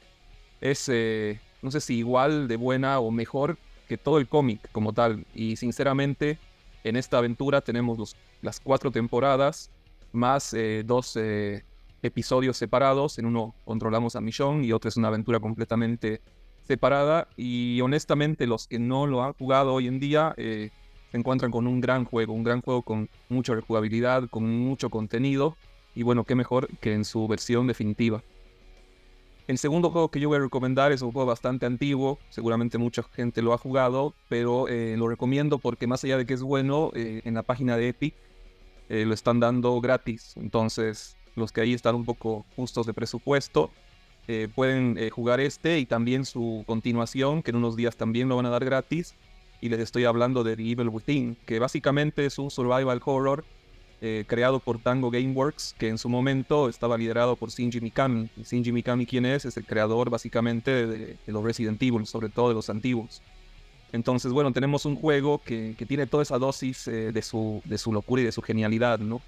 es, 0.62 0.88
eh, 0.94 1.40
no 1.64 1.72
sé 1.72 1.82
si 1.82 1.96
igual 1.98 2.48
de 2.48 2.56
buena 2.56 3.00
o 3.00 3.10
mejor 3.10 3.58
que 3.88 3.98
todo 3.98 4.20
el 4.20 4.28
cómic 4.28 4.72
como 4.72 4.94
tal. 4.94 5.26
Y 5.34 5.56
sinceramente, 5.56 6.38
en 6.84 6.98
esta 6.98 7.18
aventura 7.18 7.62
tenemos 7.62 8.16
las 8.44 8.60
cuatro 8.60 8.92
temporadas, 8.92 9.72
más 10.12 10.54
eh, 10.54 10.84
dos 10.86 11.16
eh, 11.16 11.64
episodios 12.04 12.58
separados. 12.58 13.18
En 13.18 13.26
uno 13.26 13.56
controlamos 13.66 14.16
a 14.16 14.22
Michonne 14.22 14.68
y 14.68 14.72
otro 14.72 14.88
es 14.88 14.98
una 14.98 15.08
aventura 15.08 15.40
completamente 15.40 16.22
separada 16.68 17.28
y 17.38 17.80
honestamente 17.82 18.46
los 18.46 18.68
que 18.68 18.78
no 18.78 19.08
lo 19.08 19.24
han 19.24 19.34
jugado 19.34 19.74
hoy 19.74 19.88
en 19.88 20.00
día 20.00 20.34
eh, 20.38 20.70
se 21.12 21.18
encuentran 21.18 21.50
con 21.50 21.66
un 21.66 21.80
gran 21.80 22.06
juego, 22.06 22.34
un 22.34 22.44
gran 22.44 22.62
juego 22.62 22.82
con 22.82 23.10
mucha 23.30 23.56
rejugabilidad, 23.56 24.30
con 24.30 24.46
mucho 24.60 24.90
contenido 24.90 25.56
y 25.96 26.04
bueno, 26.04 26.26
qué 26.26 26.36
mejor 26.36 26.68
que 26.80 26.94
en 26.94 27.06
su 27.06 27.28
versión 27.28 27.66
definitiva. 27.68 28.22
El 29.48 29.58
segundo 29.58 29.90
juego 29.90 30.12
que 30.12 30.20
yo 30.20 30.28
voy 30.28 30.38
a 30.38 30.42
recomendar 30.42 30.92
es 30.92 31.02
un 31.02 31.14
juego 31.14 31.26
bastante 31.26 31.66
antiguo, 31.66 32.20
seguramente 32.30 32.78
mucha 32.78 33.02
gente 33.04 33.42
lo 33.42 33.54
ha 33.54 33.58
jugado, 33.58 34.14
pero 34.28 34.68
eh, 34.68 34.96
lo 34.98 35.08
recomiendo 35.08 35.58
porque 35.58 35.88
más 35.88 36.04
allá 36.04 36.18
de 36.18 36.26
que 36.26 36.34
es 36.34 36.42
bueno, 36.42 36.92
eh, 36.94 37.22
en 37.24 37.34
la 37.34 37.44
página 37.44 37.78
de 37.78 37.90
Epic 37.90 38.14
lo 38.90 39.14
están 39.14 39.42
dando 39.42 39.82
gratis, 39.82 40.34
entonces 40.38 41.18
los 41.36 41.52
que 41.52 41.60
ahí 41.60 41.74
están 41.74 41.96
un 41.96 42.06
poco 42.06 42.46
justos 42.56 42.86
de 42.86 42.94
presupuesto, 42.94 43.70
eh, 44.28 44.50
pueden 44.54 44.98
eh, 44.98 45.10
jugar 45.10 45.40
este 45.40 45.80
y 45.80 45.86
también 45.86 46.26
su 46.26 46.64
continuación, 46.68 47.44
que 47.44 47.52
en 47.52 47.58
unos 47.58 47.76
días 47.76 47.96
también 47.96 48.28
lo 48.28 48.36
van 48.36 48.46
a 48.46 48.50
dar 48.50 48.66
gratis. 48.66 49.16
Y 49.62 49.70
les 49.70 49.80
estoy 49.80 50.06
hablando 50.06 50.44
de 50.44 50.56
The 50.56 50.72
Evil 50.72 50.90
Within, 50.90 51.38
que 51.46 51.60
básicamente 51.60 52.26
es 52.26 52.38
un 52.38 52.52
survival 52.52 53.02
horror 53.04 53.44
eh, 54.02 54.26
creado 54.28 54.60
por 54.60 54.78
Tango 54.80 55.10
Gameworks, 55.10 55.74
que 55.80 55.88
en 55.88 55.98
su 55.98 56.10
momento 56.10 56.70
estaba 56.70 56.98
liderado 56.98 57.36
por 57.36 57.50
Shinji 57.50 57.82
Mikami. 57.82 58.30
¿Y 58.38 58.44
Shinji 58.44 58.72
Mikami, 58.72 59.06
¿quién 59.06 59.26
es? 59.26 59.46
Es 59.46 59.58
el 59.58 59.66
creador 59.66 60.10
básicamente 60.10 60.86
de, 60.86 60.98
de 61.26 61.34
los 61.34 61.44
Resident 61.44 61.82
Evil, 61.82 62.06
sobre 62.06 62.30
todo 62.30 62.50
de 62.50 62.54
los 62.54 62.70
antiguos. 62.70 63.22
Entonces, 63.94 64.32
bueno, 64.34 64.52
tenemos 64.52 64.86
un 64.86 64.96
juego 64.96 65.40
que, 65.40 65.74
que 65.78 65.86
tiene 65.86 66.06
toda 66.06 66.22
esa 66.22 66.38
dosis 66.38 66.86
de, 66.86 67.22
su, 67.22 67.62
de 67.64 67.78
su 67.78 67.94
locura 67.94 68.22
y 68.22 68.26
de 68.26 68.34
su 68.34 68.42
genialidad, 68.42 69.00
¿no? 69.00 69.22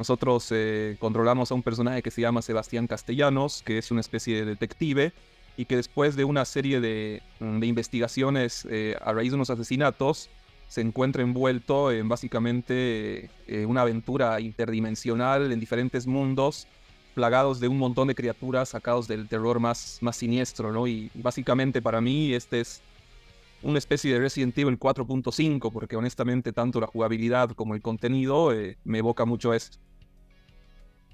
Nosotros 0.00 0.48
eh, 0.50 0.96
controlamos 0.98 1.52
a 1.52 1.54
un 1.54 1.62
personaje 1.62 2.00
que 2.00 2.10
se 2.10 2.22
llama 2.22 2.40
Sebastián 2.40 2.86
Castellanos, 2.86 3.62
que 3.62 3.76
es 3.76 3.90
una 3.90 4.00
especie 4.00 4.34
de 4.34 4.46
detective, 4.46 5.12
y 5.58 5.66
que 5.66 5.76
después 5.76 6.16
de 6.16 6.24
una 6.24 6.46
serie 6.46 6.80
de, 6.80 7.22
mm, 7.38 7.62
investigaciones 7.64 8.66
eh, 8.70 8.96
a 9.04 9.12
raíz 9.12 9.30
de 9.32 9.34
unos 9.34 9.50
asesinatos, 9.50 10.30
se 10.68 10.80
encuentra 10.80 11.22
envuelto 11.22 11.92
en 11.92 12.08
básicamente 12.08 13.28
eh, 13.46 13.66
una 13.66 13.82
aventura 13.82 14.40
interdimensional 14.40 15.52
en 15.52 15.60
diferentes 15.60 16.06
mundos, 16.06 16.66
plagados 17.14 17.60
de 17.60 17.68
un 17.68 17.76
montón 17.76 18.08
de 18.08 18.14
criaturas 18.14 18.70
sacados 18.70 19.06
del 19.06 19.28
terror 19.28 19.60
más, 19.60 19.98
más 20.00 20.16
siniestro, 20.16 20.72
¿no? 20.72 20.86
Y 20.86 21.10
básicamente 21.12 21.82
para 21.82 22.00
mí 22.00 22.32
este 22.32 22.60
es 22.62 22.80
una 23.62 23.76
especie 23.76 24.14
de 24.14 24.20
Resident 24.20 24.56
Evil 24.56 24.78
4.5, 24.78 25.70
porque 25.70 25.96
honestamente 25.96 26.54
tanto 26.54 26.80
la 26.80 26.86
jugabilidad 26.86 27.50
como 27.50 27.74
el 27.74 27.82
contenido 27.82 28.50
me 28.84 28.98
evoca 28.98 29.26
mucho 29.26 29.52
esto. 29.52 29.76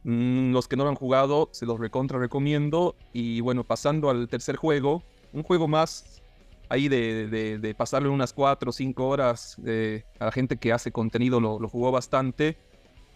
Mm, 0.07 0.53
los 0.53 0.69
que 0.69 0.77
no 0.77 0.85
lo 0.85 0.91
han 0.91 0.95
jugado, 0.95 1.49
se 1.51 1.67
los 1.67 1.81
recontra 1.81 2.21
recomiendo. 2.21 2.95
Y 3.13 3.41
bueno, 3.41 3.65
pasando 3.65 4.09
al 4.09 4.29
tercer 4.29 4.55
juego, 4.55 5.03
un 5.33 5.43
juego 5.43 5.67
más 5.67 6.23
ahí 6.69 6.89
de, 6.89 7.27
de, 7.27 7.59
de 7.59 7.75
pasarle 7.75 8.09
unas 8.09 8.33
4 8.33 8.71
o 8.71 8.73
5 8.73 9.09
horas 9.09 9.57
eh, 9.67 10.05
a 10.21 10.27
la 10.27 10.33
gente 10.33 10.59
que 10.59 10.73
hace 10.73 10.93
contenido, 10.93 11.41
lo, 11.41 11.59
lo, 11.59 11.69
jugó 11.69 11.91
bastante. 11.91 12.57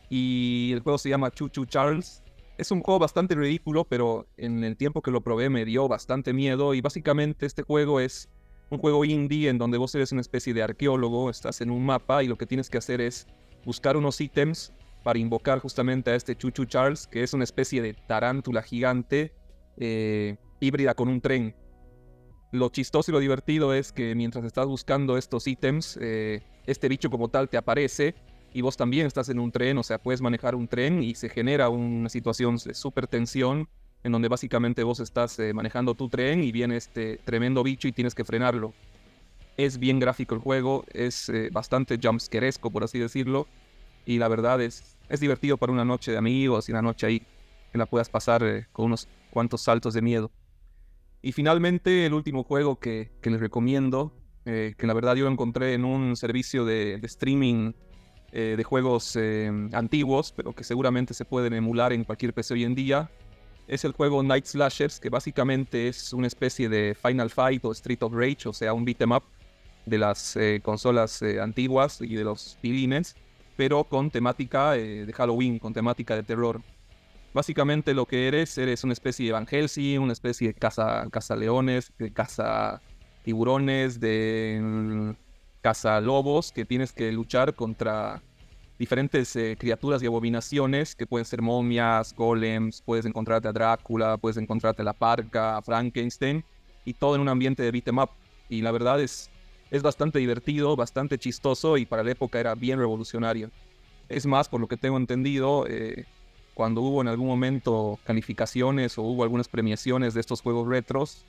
Y 0.09 0.73
el 0.73 0.81
juego 0.81 0.99
se 0.99 1.11
llama 1.11 1.31
Chuchu 1.31 1.65
Charles. 1.65 2.25
Es 2.59 2.73
un 2.73 2.83
juego 2.83 2.99
bastante 2.99 3.37
ridículo, 3.37 3.85
pero 3.85 4.27
en 4.37 4.65
el 4.65 4.77
tiempo 4.77 5.01
que 5.01 5.13
lo 5.13 5.21
probé 5.21 5.49
me 5.49 5.65
dio 5.65 5.87
bastante 5.87 6.33
miedo. 6.33 6.75
Y 6.75 6.81
básicamente 6.81 7.47
este 7.47 7.63
juego 7.63 8.01
es 8.01 8.29
un 8.69 8.79
juego 8.79 9.05
indie 9.05 9.49
en 9.49 9.59
donde 9.59 9.79
vos 9.79 9.95
eres 9.95 10.11
una 10.11 10.23
especie 10.23 10.55
de 10.55 10.65
arqueólogo, 10.65 11.31
estás 11.31 11.61
en 11.61 11.71
un 11.71 11.87
mapa 11.87 12.25
y 12.25 12.27
lo 12.27 12.37
que 12.37 12.47
tienes 12.47 12.69
que 12.69 12.79
hacer 12.79 13.01
es 13.01 13.29
buscar 13.65 13.97
unos 13.97 14.21
ítems 14.21 14.73
para 15.03 15.19
invocar 15.19 15.59
justamente 15.59 16.11
a 16.11 16.15
este 16.15 16.37
Chuchu 16.37 16.65
Charles, 16.67 17.07
que 17.07 17.23
es 17.23 17.33
una 17.33 17.45
especie 17.45 17.83
de 17.83 17.95
tarántula 17.95 18.63
gigante 18.63 19.33
eh, 19.77 20.37
híbrida 20.61 20.95
con 20.95 21.09
un 21.09 21.21
tren. 21.21 21.55
Lo 22.53 22.69
chistoso 22.69 23.11
y 23.11 23.15
lo 23.15 23.21
divertido 23.21 23.73
es 23.73 23.93
que 23.93 24.15
mientras 24.15 24.45
estás 24.45 24.67
buscando 24.67 25.17
estos 25.17 25.47
ítems, 25.47 25.99
eh, 26.01 26.43
este 26.67 26.89
bicho 26.89 27.11
como 27.11 27.29
tal 27.29 27.49
te 27.49 27.57
aparece 27.57 28.15
y 28.53 28.61
vos 28.61 28.77
también 28.77 29.07
estás 29.07 29.29
en 29.29 29.39
un 29.39 29.53
tren, 29.53 29.79
o 29.79 29.83
sea, 29.83 29.99
puedes 29.99 30.21
manejar 30.21 30.55
un 30.55 30.67
tren 30.67 31.03
y 31.03 31.15
se 31.15 31.29
genera 31.29 31.69
una 31.69 32.09
situación 32.09 32.57
de 32.57 32.75
súper 32.75 33.07
tensión 33.07 33.69
en 34.03 34.13
donde 34.13 34.29
básicamente 34.29 34.83
vos 34.83 34.99
estás 35.01 35.39
eh, 35.39 35.55
manejando 35.55 35.95
tu 35.95 36.09
tren 36.09 36.43
y 36.43 36.53
viene 36.53 36.77
este 36.77 37.19
tremendo 37.25 37.63
bicho 37.63 37.87
y 37.87 37.93
tienes 37.93 38.15
que 38.15 38.25
frenarlo. 38.25 38.75
Es 39.57 39.79
bien 39.79 40.01
gráfico 40.01 40.35
el 40.35 40.41
juego, 40.41 40.85
es 40.93 41.31
bastante 41.53 41.99
jumpscaresco, 42.03 42.71
por 42.71 42.83
así 42.83 42.99
decirlo, 42.99 43.47
y 44.07 44.19
la 44.19 44.29
verdad 44.29 44.61
es, 44.61 44.97
es 45.09 45.21
divertido 45.21 45.57
para 45.57 45.73
una 45.73 45.85
noche 45.85 46.13
de 46.13 46.19
amigos 46.19 46.69
y 46.69 46.73
una 46.73 46.83
noche 46.83 47.07
ahí 47.07 47.23
que 47.73 47.79
la 47.79 47.87
puedas 47.87 48.09
pasar 48.09 48.43
eh, 48.43 48.67
con 48.73 48.87
unos 48.87 49.09
cuantos 49.31 49.63
saltos 49.63 49.95
de 49.95 50.03
miedo. 50.03 50.31
Y 51.23 51.33
finalmente 51.33 52.07
el 52.07 52.15
último 52.15 52.45
juego 52.45 52.79
que, 52.79 53.11
que 53.21 53.31
les 53.31 53.41
recomiendo, 53.41 54.13
eh, 54.47 54.75
que 54.79 54.87
la 54.87 54.95
verdad 54.95 55.17
yo 55.17 55.27
lo 55.27 55.31
encontré 55.31 55.75
en 55.75 55.85
un 55.85 56.17
servicio 56.17 56.65
de, 56.65 56.95
streaming 57.03 57.73
eh, 58.33 58.55
de 58.57 58.65
juegos 58.65 59.15
eh, 59.17 59.51
antiguos, 59.73 60.33
pero 60.33 60.55
que 60.55 60.65
seguramente 60.65 61.13
se 61.13 61.27
pueden 61.27 61.53
emular 61.53 61.93
en 61.93 62.05
cualquier 62.05 62.33
PC 62.33 62.55
hoy 62.55 62.65
en 62.65 62.75
día, 62.75 63.11
es 63.69 63.85
el 63.85 63.93
juego 63.93 64.23
Night 64.23 64.47
Slashers, 64.47 64.99
que 64.99 65.11
básicamente 65.11 65.89
es 65.89 66.13
una 66.13 66.27
especie 66.27 66.69
de 66.69 66.97
Final 67.01 67.31
Fight 67.31 67.65
o 67.65 67.73
Street 67.73 68.03
of 68.03 68.15
Rage, 68.15 68.49
o 68.49 68.53
sea, 68.53 68.73
un 68.73 68.85
beat'em 68.85 69.13
up 69.13 69.25
de 69.85 69.99
las 69.99 70.37
consolas 70.63 71.23
antiguas 71.23 72.01
y 72.01 72.15
de 72.15 72.25
los 72.25 72.59
pilines, 72.61 73.17
pero 73.61 73.85
con 73.85 74.11
temática 74.11 74.75
eh, 74.75 75.05
de 75.05 75.13
Halloween, 75.13 75.59
con 75.59 75.75
temática 75.75 76.17
de 76.17 76.23
terror. 76.23 76.63
Básicamente 77.35 77.93
lo 77.93 78.07
que 78.07 78.27
eres, 78.27 78.57
eres 78.57 78.85
una 78.85 78.95
especie 78.95 79.27
de 79.27 79.33
Van 79.33 79.47
Helsing, 79.47 80.01
una 80.01 80.15
especie 80.15 80.49
de 80.49 80.55
caza, 80.55 81.07
caza 81.11 81.37
leones, 81.37 81.93
de 81.99 82.11
caza 82.11 82.81
tiburones, 83.23 84.01
de 84.01 84.61
mm, 84.63 85.11
caza 85.61 86.01
lobos, 86.01 86.53
que 86.53 86.65
tienes 86.65 86.95
que 86.95 87.13
luchar 87.13 87.55
contra 87.55 88.23
diferentes 88.79 89.37
eh, 89.37 89.59
criaturas 89.61 90.03
y 90.03 90.07
abominaciones 90.07 90.97
que 90.97 91.07
pueden 91.07 91.27
ser 91.27 91.43
momias, 91.43 92.15
golems, 92.15 92.81
puedes 92.81 93.05
encontrarte 93.05 93.49
a 93.49 93.53
Drácula, 93.53 94.17
puedes 94.17 94.39
encontrarte 94.39 94.81
a 94.81 94.87
la 94.87 94.95
parca, 94.95 95.59
a 95.59 95.61
Frankenstein, 95.61 96.43
y 96.87 96.95
todo 96.95 97.15
en 97.15 97.21
un 97.21 97.29
ambiente 97.29 97.63
de 97.63 97.71
beat'em 97.73 97.99
up. 97.99 98.09
Y 98.49 98.63
la 98.63 98.73
verdad 98.73 99.03
es, 99.03 99.29
es 99.71 99.83
bastante 99.83 100.19
divertido, 100.19 100.77
bastante 100.77 101.19
chistoso 101.19 101.77
y 101.77 101.87
para 101.87 102.03
la 102.03 102.13
época 102.13 102.41
era 102.41 102.55
bien 102.55 102.79
revolucionario. 102.79 103.51
Es 104.09 104.27
más, 104.27 104.49
por 104.49 104.61
lo 104.61 104.69
que 104.69 104.77
tengo 104.77 104.97
entendido, 104.97 105.67
eh, 105.69 106.07
cuando 106.55 106.81
hubo 106.83 107.01
en 107.01 107.09
algún 107.09 107.29
momento 107.29 107.99
calificaciones 108.05 108.99
o 108.99 109.03
hubo 109.03 109.23
algunas 109.23 109.49
premiaciones 109.49 110.15
de 110.15 110.21
estos 110.21 110.43
juegos 110.43 110.69
retros, 110.69 111.25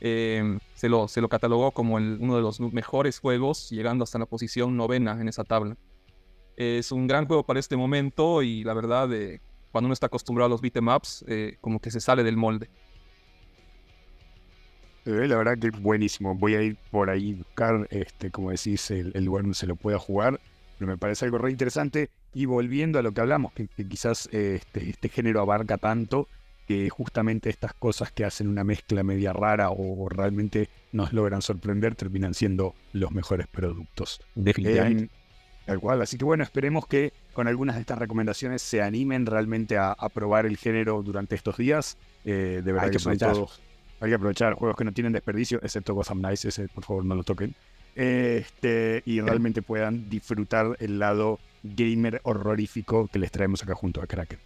eh, 0.00 0.58
se, 0.74 0.88
lo, 0.88 1.08
se 1.08 1.20
lo 1.20 1.28
catalogó 1.28 1.70
como 1.70 1.94
uno 1.94 2.36
de 2.36 2.42
los 2.42 2.60
mejores 2.60 3.18
juegos, 3.18 3.70
llegando 3.70 4.04
hasta 4.04 4.18
la 4.18 4.26
posición 4.26 4.76
novena 4.76 5.20
en 5.20 5.28
esa 5.28 5.44
tabla. 5.44 5.76
Es 6.56 6.92
un 6.92 7.06
gran 7.06 7.26
juego 7.26 7.44
para 7.44 7.60
este 7.60 7.76
momento 7.76 8.42
y 8.42 8.64
la 8.64 8.74
verdad, 8.74 9.12
eh, 9.12 9.40
cuando 9.72 9.86
uno 9.86 9.92
está 9.92 10.06
acostumbrado 10.06 10.46
a 10.46 10.50
los 10.50 10.60
beat'em 10.60 10.88
ups, 10.88 11.24
eh, 11.26 11.56
como 11.60 11.80
que 11.80 11.90
se 11.90 12.00
sale 12.00 12.22
del 12.22 12.36
molde. 12.36 12.68
Eh, 15.06 15.28
la 15.28 15.36
verdad 15.36 15.58
que 15.58 15.70
buenísimo. 15.70 16.34
Voy 16.34 16.54
a 16.54 16.62
ir 16.62 16.76
por 16.90 17.10
ahí 17.10 17.34
buscar, 17.34 17.86
este, 17.90 18.30
como 18.30 18.50
decís, 18.50 18.90
el, 18.90 19.12
el, 19.14 19.24
lugar 19.24 19.42
donde 19.42 19.56
se 19.56 19.66
lo 19.66 19.76
pueda 19.76 19.98
jugar. 19.98 20.40
Pero 20.78 20.90
me 20.90 20.98
parece 20.98 21.24
algo 21.24 21.38
re 21.38 21.50
interesante. 21.50 22.10
Y 22.32 22.46
volviendo 22.46 22.98
a 22.98 23.02
lo 23.02 23.12
que 23.12 23.20
hablamos, 23.20 23.52
que, 23.52 23.68
que 23.68 23.86
quizás 23.86 24.28
este, 24.32 24.90
este, 24.90 25.08
género 25.08 25.40
abarca 25.40 25.78
tanto 25.78 26.28
que 26.66 26.88
justamente 26.88 27.50
estas 27.50 27.74
cosas 27.74 28.10
que 28.10 28.24
hacen 28.24 28.48
una 28.48 28.64
mezcla 28.64 29.02
media 29.02 29.34
rara 29.34 29.70
o, 29.70 30.04
o 30.04 30.08
realmente 30.08 30.70
nos 30.92 31.12
logran 31.12 31.42
sorprender 31.42 31.94
terminan 31.94 32.32
siendo 32.32 32.74
los 32.92 33.12
mejores 33.12 33.46
productos. 33.46 34.20
Definitivamente. 34.34 35.04
Eh, 35.04 35.24
Tal 35.66 35.80
cual, 35.80 36.02
así 36.02 36.18
que 36.18 36.24
bueno, 36.26 36.44
esperemos 36.44 36.86
que 36.86 37.12
con 37.32 37.48
algunas 37.48 37.76
de 37.76 37.80
estas 37.80 37.98
recomendaciones 37.98 38.60
se 38.60 38.82
animen 38.82 39.24
realmente 39.24 39.78
a, 39.78 39.92
a 39.92 40.08
probar 40.10 40.44
el 40.44 40.58
género 40.58 41.02
durante 41.02 41.34
estos 41.34 41.56
días. 41.56 41.96
Eh, 42.24 42.60
de 42.62 42.72
verdad 42.72 42.84
Hay 42.84 42.90
que 42.90 42.96
que 42.96 43.02
son 43.02 43.16
todos. 43.16 43.62
Hay 44.00 44.10
que 44.10 44.14
aprovechar 44.14 44.54
juegos 44.54 44.76
que 44.76 44.84
no 44.84 44.92
tienen 44.92 45.12
desperdicio, 45.12 45.60
excepto 45.62 45.94
Gotham 45.94 46.18
Knights, 46.18 46.44
ese 46.46 46.68
por 46.68 46.84
favor 46.84 47.04
no 47.04 47.14
lo 47.14 47.22
toquen. 47.22 47.54
Este, 47.94 49.02
y 49.06 49.20
realmente 49.20 49.62
puedan 49.62 50.10
disfrutar 50.10 50.76
el 50.80 50.98
lado 50.98 51.38
gamer 51.62 52.20
horrorífico 52.24 53.06
que 53.06 53.18
les 53.18 53.30
traemos 53.30 53.62
acá 53.62 53.74
junto 53.74 54.02
a 54.02 54.06
Kraken. 54.06 54.38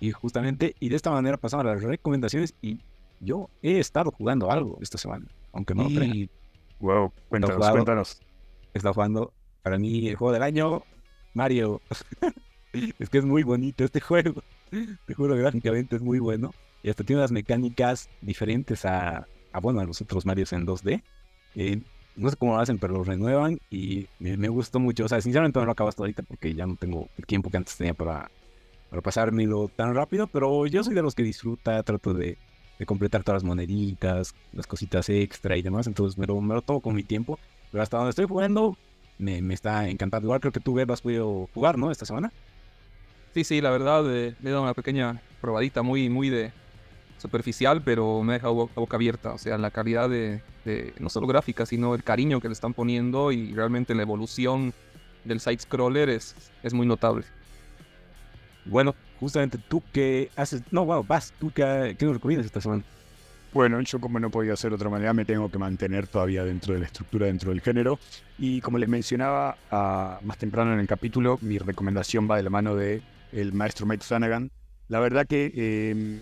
Y 0.00 0.12
justamente, 0.12 0.76
y 0.78 0.88
de 0.88 0.96
esta 0.96 1.10
manera 1.10 1.36
pasamos 1.36 1.66
a 1.66 1.74
las 1.74 1.82
recomendaciones 1.82 2.54
y 2.62 2.78
yo 3.20 3.50
he 3.62 3.80
estado 3.80 4.12
jugando 4.12 4.50
algo 4.50 4.78
esta 4.80 4.96
semana, 4.96 5.26
aunque 5.52 5.74
no. 5.74 5.88
Y, 5.90 6.30
wow, 6.78 7.12
cuéntanos, 7.28 7.56
jugado. 7.56 7.72
cuéntanos. 7.74 8.20
He 8.74 8.78
estado 8.78 8.94
jugando 8.94 9.32
para 9.62 9.78
mí 9.78 10.08
el 10.08 10.14
juego 10.14 10.32
del 10.32 10.44
año, 10.44 10.82
Mario. 11.34 11.80
es 12.72 13.10
que 13.10 13.18
es 13.18 13.24
muy 13.24 13.42
bonito 13.42 13.84
este 13.84 14.00
juego. 14.00 14.42
Te 15.06 15.14
juro, 15.14 15.36
gráficamente 15.36 15.96
es 15.96 16.02
muy 16.02 16.20
bueno. 16.20 16.52
Y 16.82 16.90
hasta 16.90 17.04
tiene 17.04 17.20
unas 17.20 17.32
mecánicas 17.32 18.08
diferentes 18.20 18.84
a, 18.84 19.26
a 19.52 19.60
bueno, 19.60 19.80
a 19.80 19.84
los 19.84 20.00
otros 20.00 20.26
Marios 20.26 20.52
en 20.52 20.66
2D. 20.66 21.02
Eh, 21.56 21.80
no 22.16 22.30
sé 22.30 22.36
cómo 22.36 22.54
lo 22.54 22.60
hacen, 22.60 22.78
pero 22.78 22.94
lo 22.94 23.04
renuevan 23.04 23.60
y 23.70 24.08
me, 24.18 24.48
gustó 24.48 24.80
mucho. 24.80 25.04
O 25.04 25.08
sea, 25.08 25.20
sinceramente 25.20 25.58
no 25.58 25.66
lo 25.66 25.72
acabo 25.72 25.88
hasta 25.88 26.02
ahorita 26.02 26.22
porque 26.22 26.54
ya 26.54 26.66
no 26.66 26.76
tengo 26.76 27.08
el 27.16 27.26
tiempo 27.26 27.50
que 27.50 27.56
antes 27.56 27.76
tenía 27.76 27.94
para, 27.94 28.30
para 28.90 29.02
pasármelo 29.02 29.68
tan 29.68 29.94
rápido. 29.94 30.26
Pero 30.26 30.66
yo 30.66 30.82
soy 30.82 30.94
de 30.94 31.02
los 31.02 31.14
que 31.14 31.22
disfruta, 31.22 31.82
trato 31.82 32.14
de, 32.14 32.36
de 32.78 32.86
completar 32.86 33.22
todas 33.22 33.42
las 33.42 33.48
moneditas, 33.48 34.34
las 34.52 34.66
cositas 34.66 35.08
extra 35.08 35.56
y 35.56 35.62
demás. 35.62 35.86
Entonces 35.86 36.18
me 36.18 36.26
lo, 36.26 36.40
me 36.40 36.54
lo 36.54 36.62
tomo 36.62 36.80
con 36.80 36.94
mi 36.94 37.04
tiempo. 37.04 37.38
Pero 37.70 37.82
hasta 37.82 37.98
donde 37.98 38.10
estoy 38.10 38.26
jugando, 38.26 38.76
me, 39.18 39.40
me 39.40 39.54
está 39.54 39.88
encantando. 39.88 40.26
Igual 40.26 40.40
creo 40.40 40.52
que 40.52 40.60
tú, 40.60 40.74
Beb, 40.74 40.90
has 40.90 41.02
podido 41.02 41.48
jugar, 41.54 41.78
¿no? 41.78 41.90
Esta 41.90 42.04
semana. 42.06 42.32
Sí, 43.34 43.44
sí, 43.44 43.60
la 43.60 43.70
verdad, 43.70 44.04
eh, 44.12 44.34
le 44.40 44.48
he 44.48 44.52
dado 44.52 44.64
una 44.64 44.74
pequeña 44.74 45.20
probadita 45.40 45.82
muy, 45.82 46.08
muy 46.08 46.30
de 46.30 46.50
superficial, 47.18 47.82
pero 47.82 48.22
me 48.22 48.32
ha 48.32 48.34
dejado 48.34 48.54
boca, 48.54 48.72
boca 48.76 48.96
abierta. 48.96 49.32
O 49.34 49.38
sea, 49.38 49.58
la 49.58 49.70
calidad 49.70 50.08
de, 50.08 50.42
de, 50.64 50.94
no 50.98 51.08
solo 51.10 51.26
gráfica, 51.26 51.66
sino 51.66 51.94
el 51.94 52.02
cariño 52.02 52.40
que 52.40 52.48
le 52.48 52.54
están 52.54 52.74
poniendo 52.74 53.32
y 53.32 53.52
realmente 53.54 53.94
la 53.94 54.02
evolución 54.02 54.72
del 55.24 55.40
side-scroller 55.40 56.08
es, 56.08 56.34
es 56.62 56.74
muy 56.74 56.86
notable. 56.86 57.24
Bueno, 58.64 58.94
justamente 59.20 59.58
tú 59.58 59.82
que 59.92 60.30
haces. 60.36 60.62
No, 60.70 60.84
wow, 60.84 61.04
vas, 61.04 61.32
tú 61.38 61.50
que, 61.50 61.96
que 61.98 62.04
nos 62.04 62.14
recomiendas 62.14 62.46
esta 62.46 62.60
semana. 62.60 62.82
Bueno, 63.52 63.80
yo 63.80 63.98
como 63.98 64.20
no 64.20 64.30
podía 64.30 64.52
hacer 64.52 64.70
de 64.70 64.76
otra 64.76 64.90
manera, 64.90 65.14
me 65.14 65.24
tengo 65.24 65.50
que 65.50 65.58
mantener 65.58 66.06
todavía 66.06 66.44
dentro 66.44 66.74
de 66.74 66.80
la 66.80 66.86
estructura, 66.86 67.26
dentro 67.26 67.50
del 67.50 67.62
género. 67.62 67.98
Y 68.36 68.60
como 68.60 68.76
les 68.76 68.88
mencionaba 68.88 69.56
ah, 69.70 70.20
más 70.22 70.36
temprano 70.36 70.74
en 70.74 70.80
el 70.80 70.86
capítulo, 70.86 71.38
mi 71.40 71.56
recomendación 71.58 72.28
va 72.30 72.36
de 72.36 72.42
la 72.42 72.50
mano 72.50 72.76
de 72.76 73.02
el 73.32 73.54
maestro 73.54 73.86
Mike 73.86 74.04
Flanagan. 74.04 74.50
La 74.88 75.00
verdad 75.00 75.26
que 75.26 75.50
eh, 75.54 76.20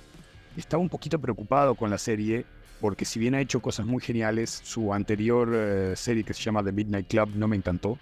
estaba 0.61 0.83
un 0.83 0.89
poquito 0.89 1.19
preocupado 1.19 1.75
con 1.75 1.91
la 1.91 1.99
serie, 1.99 2.45
porque 2.81 3.05
si 3.05 3.19
bien 3.19 3.35
ha 3.35 3.41
hecho 3.41 3.61
cosas 3.61 3.87
muy 3.87 4.03
geniales, 4.03 4.61
su 4.65 4.93
anterior 4.93 5.51
eh, 5.55 5.93
serie 5.97 6.25
que 6.25 6.35
se 6.35 6.43
llama 6.43 6.63
The 6.63 6.73
Midnight 6.73 7.09
Club 7.09 7.31
no 7.35 7.49
me 7.49 7.57
encantó. 7.57 7.99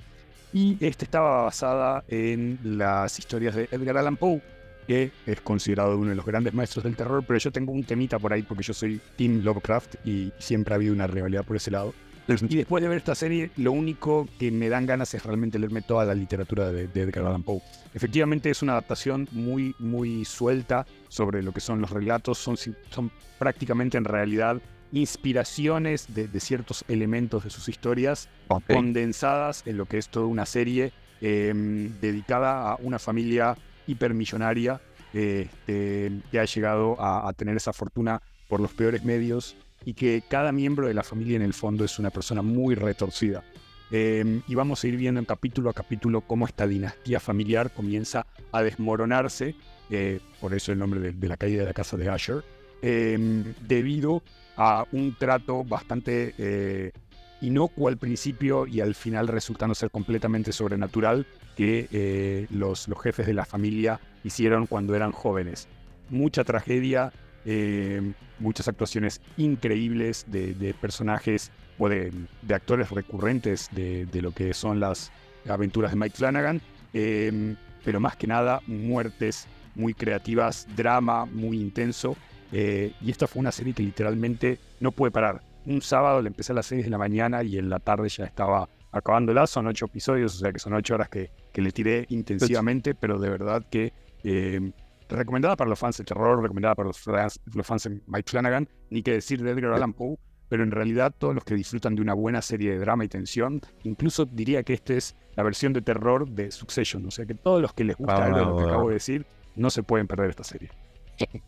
Y 0.53 0.77
esta 0.81 1.05
estaba 1.05 1.43
basada 1.43 2.05
en 2.09 2.59
las 2.63 3.19
historias 3.19 3.57
de 3.57 3.69
Edgar 3.73 3.99
Allan 3.99 4.17
Poe, 4.17 4.41
que 4.87 5.11
es 5.27 5.41
considerado 5.41 5.99
uno 5.99 6.11
de 6.11 6.15
los 6.15 6.25
grandes 6.25 6.55
maestros 6.55 6.85
del 6.85 6.95
terror, 6.95 7.25
pero 7.27 7.39
yo 7.39 7.51
tengo 7.51 7.73
un 7.73 7.85
temita 7.85 8.19
por 8.19 8.33
ahí 8.33 8.43
porque 8.43 8.63
yo 8.63 8.75
soy 8.75 9.01
Team 9.17 9.43
Lovecraft 9.43 9.97
y 10.07 10.33
siempre 10.39 10.75
ha 10.75 10.77
habido 10.77 10.93
una 10.93 11.07
rivalidad 11.07 11.45
por 11.45 11.57
ese 11.57 11.71
lado. 11.71 11.93
Y 12.49 12.57
después 12.57 12.83
de 12.83 12.89
ver 12.89 12.99
esta 12.99 13.15
serie, 13.15 13.51
lo 13.57 13.73
único 13.73 14.27
que 14.39 14.51
me 14.51 14.69
dan 14.69 14.87
ganas 14.87 15.13
es 15.15 15.25
realmente 15.25 15.59
leerme 15.59 15.83
toda 15.83 16.05
la 16.05 16.15
literatura 16.15 16.71
de, 16.71 16.89
de 16.89 17.03
Edgar 17.03 17.27
Allan 17.27 17.43
Poe. 17.43 17.61
Efectivamente 17.93 18.51
es 18.51 18.63
una 18.63 18.73
adaptación 18.73 19.29
muy, 19.33 19.75
muy 19.79 20.25
suelta 20.25 20.87
sobre 21.09 21.43
lo 21.43 21.53
que 21.53 21.61
son 21.61 21.81
los 21.81 21.91
relatos, 21.91 22.39
son, 22.39 22.57
son 22.57 23.11
prácticamente 23.39 23.99
en 23.99 24.05
realidad 24.05 24.61
inspiraciones 24.93 26.15
de, 26.15 26.29
de 26.29 26.41
ciertos 26.41 26.85
elementos 26.89 27.45
de 27.45 27.51
sus 27.51 27.69
historias 27.69 28.29
condensadas 28.69 29.63
en 29.67 29.77
lo 29.77 29.87
que 29.87 29.99
es 29.99 30.09
toda 30.09 30.27
una 30.27 30.47
serie 30.47 30.93
eh, 31.21 31.53
dedicada 32.01 32.71
a 32.71 32.77
una 32.77 32.99
familia 32.99 33.57
hipermillonaria 33.87 34.81
eh, 35.13 35.49
este, 35.51 36.13
que 36.31 36.41
ha 36.41 36.45
llegado 36.45 37.01
a, 37.01 37.29
a 37.29 37.33
tener 37.33 37.57
esa 37.57 37.73
fortuna 37.73 38.23
por 38.49 38.61
los 38.61 38.73
peores 38.73 39.05
medios 39.05 39.57
y 39.85 39.95
que 39.95 40.23
cada 40.29 40.53
miembro 40.53 40.89
de 40.89 40.95
la 40.95 41.03
familia 41.03 41.37
en 41.37 41.43
el 41.43 41.55
fondo 41.55 41.85
es 41.85 41.99
una 41.99 42.11
persona 42.11 42.43
muy 42.43 42.75
retorcida. 42.75 43.45
Eh, 43.91 44.41
y 44.49 44.55
vamos 44.55 44.83
a 44.83 44.89
ir 44.89 44.97
viendo 44.97 45.21
en 45.21 45.27
capítulo 45.27 45.71
a 45.71 45.75
capítulo 45.75 46.23
cómo 46.23 46.47
esta 46.47 46.67
dinastía 46.67 47.21
familiar 47.21 47.73
comienza 47.73 48.27
a 48.51 48.63
desmoronarse, 48.63 49.55
eh, 49.91 50.21
por 50.41 50.55
eso 50.55 50.73
el 50.73 50.79
nombre 50.79 51.13
de, 51.13 51.29
la 51.29 51.37
caída 51.37 51.61
de 51.61 51.67
la 51.67 51.75
casa 51.75 51.97
de 51.97 52.09
Asher, 52.09 52.43
eh, 52.83 53.45
debido 53.67 54.23
a 54.57 54.87
un 54.93 55.15
trato 55.19 55.65
bastante 55.65 56.35
eh, 56.39 56.93
inocuo 57.41 57.89
al 57.89 57.99
principio 57.99 58.67
y 58.67 58.81
al 58.81 58.95
final 58.95 59.29
resultando 59.29 59.75
ser 59.75 59.91
completamente 59.91 60.53
sobrenatural 60.53 61.27
que 61.57 61.89
eh, 61.93 62.47
los, 62.51 62.89
jefes 63.03 63.27
de 63.27 63.35
la 63.35 63.45
familia 63.45 64.01
hicieron 64.25 64.67
cuando 64.67 64.95
eran 64.95 65.13
jóvenes. 65.13 65.69
Mucha 66.11 66.45
tragedia, 66.45 67.13
eh, 67.45 68.13
muchas 68.39 68.69
actuaciones 68.69 69.21
increíbles 69.37 70.25
de, 70.29 70.75
personajes 70.81 71.51
o 71.79 71.89
de, 71.89 72.13
de 72.43 72.55
actores 72.55 72.91
recurrentes 72.91 73.69
de, 73.73 74.07
de 74.07 74.23
lo 74.23 74.33
que 74.33 74.55
son 74.55 74.81
las 74.81 75.11
aventuras 75.49 75.91
de 75.93 75.97
Mike 75.97 76.17
Flanagan, 76.17 76.61
eh, 76.93 77.55
pero 77.85 78.01
más 78.01 78.17
que 78.17 78.27
nada 78.27 78.61
muertes 78.67 79.47
muy 79.75 79.95
creativas, 79.95 80.67
drama 80.77 81.27
muy 81.27 81.61
intenso. 81.61 82.17
eh, 82.53 82.93
y 83.01 83.11
esta 83.11 83.27
fue 83.27 83.41
una 83.41 83.51
serie 83.53 83.73
que 83.73 83.83
literalmente 83.83 84.59
no 84.81 84.93
puede 84.93 85.11
parar. 85.11 85.43
Un 85.67 85.83
sábado 85.83 86.23
le 86.23 86.29
empecé 86.29 86.53
a 86.53 86.57
las 86.57 86.67
6 86.67 86.85
de 86.85 86.91
la 86.91 86.99
mañana 86.99 87.43
y 87.43 87.59
en 87.59 87.69
la 87.69 87.79
tarde 87.81 88.09
ya 88.09 88.25
estaba 88.25 88.69
acabándola. 88.93 89.47
Son 89.47 89.67
ocho 89.67 89.87
episodios, 89.87 90.37
o 90.37 90.39
sea 90.39 90.53
que 90.53 90.59
son 90.59 90.75
ocho 90.75 90.95
horas 90.95 91.09
que, 91.09 91.31
que 91.53 91.63
le 91.63 91.73
tiré 91.73 92.07
intensivamente, 92.11 92.95
pero 92.95 93.19
de 93.19 93.31
verdad 93.31 93.65
que 93.69 93.93
eh, 94.23 94.71
recomendada 95.09 95.57
para 95.57 95.71
los 95.71 95.79
fans 95.79 95.99
de 95.99 96.05
terror, 96.05 96.41
recomendada 96.43 96.75
para 96.75 96.89
los 96.89 96.99
fans, 96.99 97.41
los 97.53 97.67
fans 97.67 97.85
de 97.85 98.01
Mike 98.07 98.31
Flanagan, 98.31 98.69
ni 98.91 99.03
que 99.03 99.13
decir 99.13 99.43
de 99.43 99.51
Edgar 99.51 99.73
Allan 99.73 99.93
Poe, 99.93 100.17
pero 100.49 100.63
en 100.63 100.71
realidad 100.71 101.15
todos 101.17 101.35
los 101.35 101.45
que 101.45 101.55
disfrutan 101.55 101.95
de 101.95 102.03
una 102.03 102.15
buena 102.15 102.43
serie 102.43 102.73
de 102.73 102.79
drama 102.79 103.05
y 103.05 103.09
tensión, 103.09 103.61
incluso 103.83 104.25
diría 104.25 104.63
que 104.63 104.75
esta 104.75 104.95
es 104.95 105.17
la 105.37 105.43
versión 105.43 105.73
de 105.73 105.83
terror 105.83 106.29
de 106.29 106.51
Succession, 106.51 107.07
o 107.07 107.11
sea 107.11 107.27
que 107.27 107.35
todos 107.35 107.61
los 107.61 107.73
que 107.73 107.85
les 107.85 107.97
gusta 107.97 108.25
algo 108.25 108.39
de 108.39 108.45
lo 108.45 108.57
que 108.57 108.65
acabo 108.65 108.89
de 108.89 108.95
decir, 108.95 109.27
no 109.57 109.71
se 109.71 109.83
pueden 109.83 110.07
perder 110.07 110.31
esta 110.31 110.45
serie. 110.45 110.71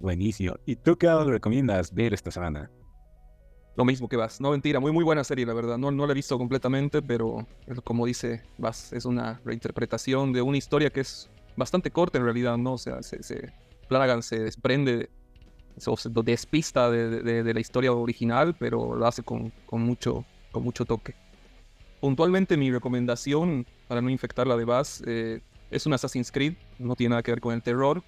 Buenísimo. 0.00 0.54
¿Y 0.64 0.76
tú 0.76 0.96
qué 0.96 1.12
recomiendas 1.24 1.92
ver 1.92 2.14
esta 2.14 2.30
semana? 2.30 2.70
Lo 3.76 3.84
mismo 3.84 4.08
que 4.08 4.16
Vas. 4.16 4.40
No, 4.40 4.50
mentira, 4.50 4.80
muy 4.80 4.92
muy 4.92 5.04
buena 5.04 5.24
serie, 5.24 5.46
la 5.46 5.54
verdad. 5.54 5.78
No, 5.78 5.90
no 5.90 6.06
la 6.06 6.12
he 6.12 6.14
visto 6.14 6.36
completamente, 6.38 7.02
pero 7.02 7.46
es 7.66 7.80
como 7.82 8.06
dice 8.06 8.42
Vas, 8.58 8.92
es 8.92 9.04
una 9.04 9.40
reinterpretación 9.44 10.32
de 10.32 10.42
una 10.42 10.58
historia 10.58 10.90
que 10.90 11.00
es 11.00 11.30
bastante 11.56 11.90
corta 11.90 12.18
en 12.18 12.24
realidad, 12.24 12.56
¿no? 12.56 12.74
O 12.74 12.78
sea, 12.78 13.02
se, 13.02 13.22
se- 13.22 13.52
Flanagan 13.88 14.22
se 14.22 14.38
desprende, 14.38 15.10
o 15.86 15.96
se 15.96 16.08
despista 16.10 16.90
de, 16.90 17.22
de- 17.22 17.42
de 17.42 17.54
la 17.54 17.60
historia 17.60 17.92
original, 17.92 18.54
pero 18.58 18.94
lo 18.94 19.06
hace 19.06 19.22
con, 19.22 19.52
con 19.66 19.82
mucho, 19.82 20.24
con 20.52 20.62
mucho 20.62 20.84
toque. 20.84 21.14
Puntualmente 22.00 22.56
mi 22.56 22.70
recomendación, 22.70 23.66
para 23.88 24.00
no 24.00 24.08
infectar 24.10 24.46
la 24.46 24.56
de 24.56 24.64
Vas, 24.64 25.02
eh, 25.06 25.40
es 25.70 25.86
un 25.86 25.92
Assassin's 25.92 26.32
Creed, 26.32 26.54
no 26.78 26.96
tiene 26.96 27.10
nada 27.10 27.22
que 27.22 27.30
ver 27.32 27.40
con 27.40 27.52
el 27.54 27.62
terror, 27.62 28.02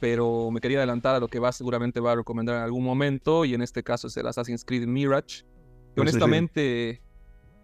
pero 0.00 0.50
me 0.50 0.60
quería 0.60 0.78
adelantar 0.78 1.14
a 1.14 1.20
lo 1.20 1.28
que 1.28 1.38
va 1.38 1.50
seguramente 1.52 1.98
va 2.00 2.12
a 2.12 2.16
recomendar 2.16 2.56
en 2.56 2.62
algún 2.62 2.84
momento 2.84 3.44
y 3.44 3.54
en 3.54 3.62
este 3.62 3.82
caso 3.82 4.06
es 4.08 4.16
el 4.16 4.26
Assassin's 4.26 4.64
Creed 4.64 4.86
Mirage. 4.86 5.42
Que 5.42 5.44
sí. 5.96 6.00
honestamente 6.00 7.00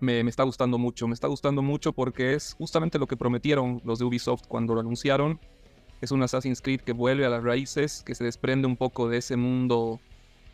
me, 0.01 0.21
está 0.21 0.43
gustando 0.43 0.79
mucho, 0.79 1.07
me 1.07 1.15
está 1.15 1.29
gustando 1.29 1.63
mucho 1.63 1.93
porque 1.93 2.35
es 2.35 2.55
justamente 2.55 2.99
lo 2.99 3.07
que 3.07 3.17
prometieron 3.17 3.81
los 3.85 3.99
de 3.99 4.05
Ubisoft 4.07 4.47
cuando 4.49 4.75
lo 4.75 4.81
anunciaron. 4.81 5.39
Es 6.01 6.11
un 6.11 6.23
Assassin's 6.23 6.63
Creed 6.63 6.81
que 6.81 6.93
vuelve 6.93 7.27
a 7.27 7.29
las 7.29 7.45
raíces, 7.45 8.03
que 8.05 8.15
se 8.15 8.25
desprende 8.25 8.67
un 8.67 8.77
poco 8.77 9.09
de 9.09 9.19
ese 9.19 9.37
mundo 9.37 10.01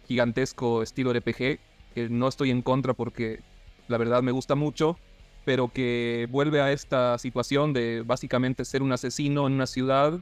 gigantesco 0.07 0.83
estilo 0.83 1.13
RPG, 1.13 1.59
que 1.95 2.09
no 2.11 2.29
estoy 2.29 2.51
en 2.51 2.63
contra 2.63 2.95
porque 2.95 3.41
la 3.89 3.99
verdad 3.99 4.23
me 4.23 4.33
gusta 4.33 4.57
mucho, 4.57 4.99
pero 5.45 5.69
que 5.69 6.27
vuelve 6.31 6.61
a 6.61 6.73
esta 6.73 7.17
situación 7.19 7.73
de 7.73 8.03
básicamente 8.05 8.65
ser 8.65 8.83
un 8.83 8.93
asesino 8.93 9.47
en 9.47 9.53
una 9.53 9.67
ciudad 9.67 10.21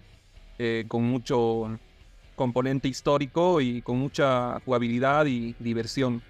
eh, 0.58 0.84
con 0.86 1.02
mucho 1.02 1.78
componente 2.36 2.88
histórico 2.88 3.60
y 3.60 3.80
con 3.80 3.98
mucha 3.98 4.60
jugabilidad 4.60 5.26
y 5.26 5.54
diversión. 5.58 6.22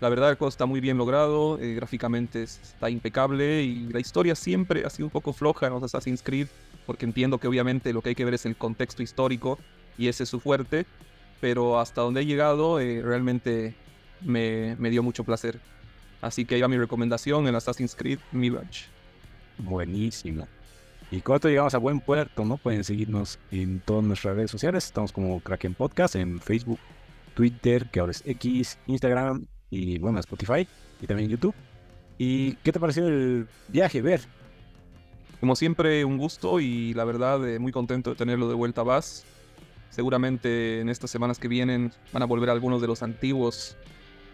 La 0.00 0.08
verdad 0.08 0.30
el 0.30 0.36
juego 0.36 0.48
está 0.48 0.64
muy 0.66 0.80
bien 0.80 0.96
logrado, 0.96 1.58
eh, 1.60 1.74
gráficamente 1.74 2.42
es- 2.42 2.58
está 2.62 2.88
impecable 2.88 3.62
y 3.62 3.88
la 3.92 4.00
historia 4.00 4.34
siempre 4.34 4.84
ha 4.86 4.90
sido 4.90 5.06
un 5.06 5.10
poco 5.10 5.32
floja 5.32 5.66
en 5.66 5.74
los 5.74 5.82
Assassin's 5.82 6.22
Creed, 6.22 6.48
porque 6.86 7.04
entiendo 7.04 7.38
que 7.38 7.46
obviamente 7.48 7.92
lo 7.92 8.00
que 8.00 8.10
hay 8.10 8.14
que 8.14 8.24
ver 8.24 8.34
es 8.34 8.46
el 8.46 8.56
contexto 8.56 9.02
histórico 9.02 9.58
y 9.98 10.08
ese 10.08 10.22
es 10.22 10.28
su 10.30 10.40
fuerte, 10.40 10.86
pero 11.40 11.78
hasta 11.78 12.00
donde 12.00 12.22
he 12.22 12.26
llegado 12.26 12.80
eh, 12.80 13.02
realmente 13.02 13.74
me, 14.22 14.74
me 14.78 14.88
dio 14.90 15.02
mucho 15.02 15.22
placer. 15.24 15.60
Así 16.22 16.44
que 16.44 16.54
ahí 16.54 16.60
va 16.62 16.68
mi 16.68 16.78
recomendación, 16.78 17.46
el 17.46 17.54
Assassin's 17.54 17.94
Creed 17.94 18.18
Mirage. 18.32 18.86
Buenísimo. 19.58 20.46
Y 21.10 21.20
cuando 21.20 21.48
llegamos 21.48 21.74
a 21.74 21.78
buen 21.78 22.00
puerto, 22.00 22.44
¿no? 22.44 22.56
Pueden 22.56 22.84
seguirnos 22.84 23.38
en 23.50 23.80
todas 23.80 24.04
nuestras 24.04 24.36
redes 24.36 24.50
sociales. 24.50 24.84
Estamos 24.86 25.12
como 25.12 25.40
Kraken 25.40 25.74
Podcast 25.74 26.14
en 26.16 26.40
Facebook, 26.40 26.78
Twitter, 27.34 27.90
que 27.90 28.00
ahora 28.00 28.12
es 28.12 28.22
X, 28.24 28.78
Instagram 28.86 29.46
y 29.70 29.98
bueno, 29.98 30.18
Spotify 30.18 30.66
y 31.00 31.06
también 31.06 31.30
YouTube. 31.30 31.54
¿Y 32.18 32.54
qué 32.56 32.72
te 32.72 32.80
pareció 32.80 33.06
el 33.06 33.46
viaje, 33.68 34.02
ver? 34.02 34.20
Como 35.40 35.56
siempre, 35.56 36.04
un 36.04 36.18
gusto 36.18 36.60
y 36.60 36.92
la 36.92 37.04
verdad 37.04 37.48
eh, 37.48 37.58
muy 37.58 37.72
contento 37.72 38.10
de 38.10 38.16
tenerlo 38.16 38.48
de 38.48 38.54
vuelta 38.54 38.82
a. 38.82 39.24
Seguramente 39.88 40.80
en 40.80 40.88
estas 40.88 41.10
semanas 41.10 41.38
que 41.38 41.48
vienen 41.48 41.92
van 42.12 42.22
a 42.22 42.26
volver 42.26 42.50
algunos 42.50 42.80
de 42.80 42.86
los 42.86 43.02
antiguos 43.02 43.76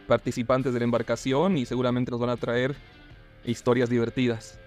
participantes 0.09 0.73
de 0.73 0.81
la 0.81 0.85
embarcación 0.85 1.57
y 1.57 1.67
seguramente 1.67 2.11
nos 2.11 2.21
van 2.21 2.31
a 2.31 2.37
traer 2.37 2.75
historias 3.45 3.89
divertidas. 3.89 4.59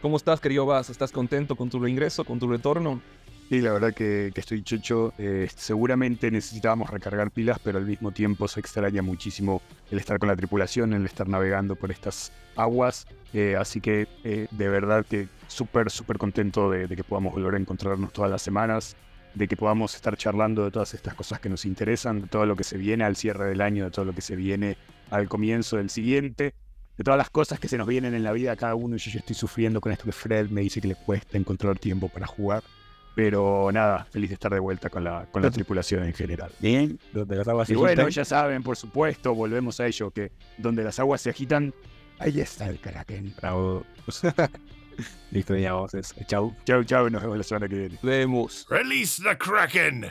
¿Cómo 0.00 0.16
estás, 0.16 0.40
querido 0.40 0.66
Bass? 0.66 0.90
¿Estás 0.90 1.12
contento 1.12 1.54
con 1.54 1.70
tu 1.70 1.78
reingreso, 1.78 2.24
con 2.24 2.38
tu 2.38 2.48
retorno? 2.48 3.00
Sí, 3.52 3.60
la 3.60 3.74
verdad 3.74 3.92
que, 3.92 4.32
estoy 4.34 4.62
chocho. 4.62 5.12
Eh, 5.18 5.46
seguramente 5.54 6.30
necesitábamos 6.30 6.88
recargar 6.88 7.30
pilas, 7.30 7.58
pero 7.62 7.76
al 7.76 7.84
mismo 7.84 8.10
tiempo 8.10 8.48
se 8.48 8.60
extraña 8.60 9.02
muchísimo 9.02 9.60
el 9.90 9.98
estar 9.98 10.18
con 10.18 10.30
la 10.30 10.36
tripulación, 10.36 10.94
el 10.94 11.04
estar 11.04 11.28
navegando 11.28 11.76
por 11.76 11.90
estas 11.90 12.32
aguas. 12.56 13.06
Eh, 13.34 13.54
así 13.58 13.82
que 13.82 14.08
eh, 14.24 14.46
de 14.50 14.68
verdad 14.70 15.04
que 15.04 15.28
súper, 15.48 15.90
súper 15.90 16.16
contento 16.16 16.70
de, 16.70 16.88
que 16.96 17.04
podamos 17.04 17.34
volver 17.34 17.56
a 17.56 17.58
encontrarnos 17.58 18.10
todas 18.14 18.30
las 18.30 18.40
semanas, 18.40 18.96
de 19.34 19.46
que 19.46 19.54
podamos 19.58 19.94
estar 19.96 20.16
charlando 20.16 20.64
de 20.64 20.70
todas 20.70 20.94
estas 20.94 21.12
cosas 21.12 21.38
que 21.38 21.50
nos 21.50 21.66
interesan, 21.66 22.22
de 22.22 22.28
todo 22.28 22.46
lo 22.46 22.56
que 22.56 22.64
se 22.64 22.78
viene 22.78 23.04
al 23.04 23.16
cierre 23.16 23.50
del 23.50 23.60
año, 23.60 23.84
de 23.84 23.90
todo 23.90 24.06
lo 24.06 24.14
que 24.14 24.22
se 24.22 24.34
viene 24.34 24.78
al 25.10 25.28
comienzo 25.28 25.76
del 25.76 25.90
siguiente, 25.90 26.54
de 26.96 27.04
todas 27.04 27.18
las 27.18 27.28
cosas 27.28 27.60
que 27.60 27.68
se 27.68 27.76
nos 27.76 27.86
vienen 27.86 28.14
en 28.14 28.22
la 28.22 28.32
vida 28.32 28.56
cada 28.56 28.74
uno. 28.76 28.96
Yo 28.96 29.10
ya 29.10 29.18
estoy 29.18 29.36
sufriendo 29.36 29.82
con 29.82 29.92
esto 29.92 30.06
que 30.06 30.12
Fred 30.12 30.48
me 30.48 30.62
dice 30.62 30.80
que 30.80 30.88
le 30.88 30.94
cuesta 30.94 31.36
encontrar 31.36 31.78
tiempo 31.78 32.08
para 32.08 32.26
jugar. 32.26 32.62
Pero 33.14 33.70
nada, 33.72 34.06
feliz 34.10 34.30
de 34.30 34.34
estar 34.34 34.52
de 34.52 34.60
vuelta 34.60 34.88
con 34.88 35.04
la, 35.04 35.26
con 35.30 35.42
la 35.42 35.50
tripulación 35.50 36.04
en 36.04 36.14
general. 36.14 36.50
Bien, 36.60 36.98
donde 37.12 37.36
las 37.36 37.46
aguas 37.46 37.68
Y 37.68 37.74
se 37.74 37.78
bueno, 37.78 38.08
ya 38.08 38.24
saben, 38.24 38.62
por 38.62 38.76
supuesto, 38.76 39.34
volvemos 39.34 39.80
a 39.80 39.86
ello, 39.86 40.10
que 40.10 40.32
donde 40.56 40.82
las 40.82 40.98
aguas 40.98 41.20
se 41.20 41.30
agitan, 41.30 41.74
ahí 42.18 42.40
está 42.40 42.68
el 42.68 42.78
Kraken. 42.80 43.34
Bravo. 43.40 43.84
Listo, 45.30 45.56
ya 45.56 45.72
vamos. 45.72 45.94
eso. 45.94 46.14
Chau. 46.26 46.54
Chau, 46.64 46.84
chau, 46.84 47.10
nos 47.10 47.22
vemos 47.22 47.38
la 47.38 47.44
semana 47.44 47.68
que 47.68 47.76
viene. 47.76 47.98
Vemos. 48.02 48.66
Release 48.68 49.22
the 49.22 49.36
Kraken! 49.36 50.06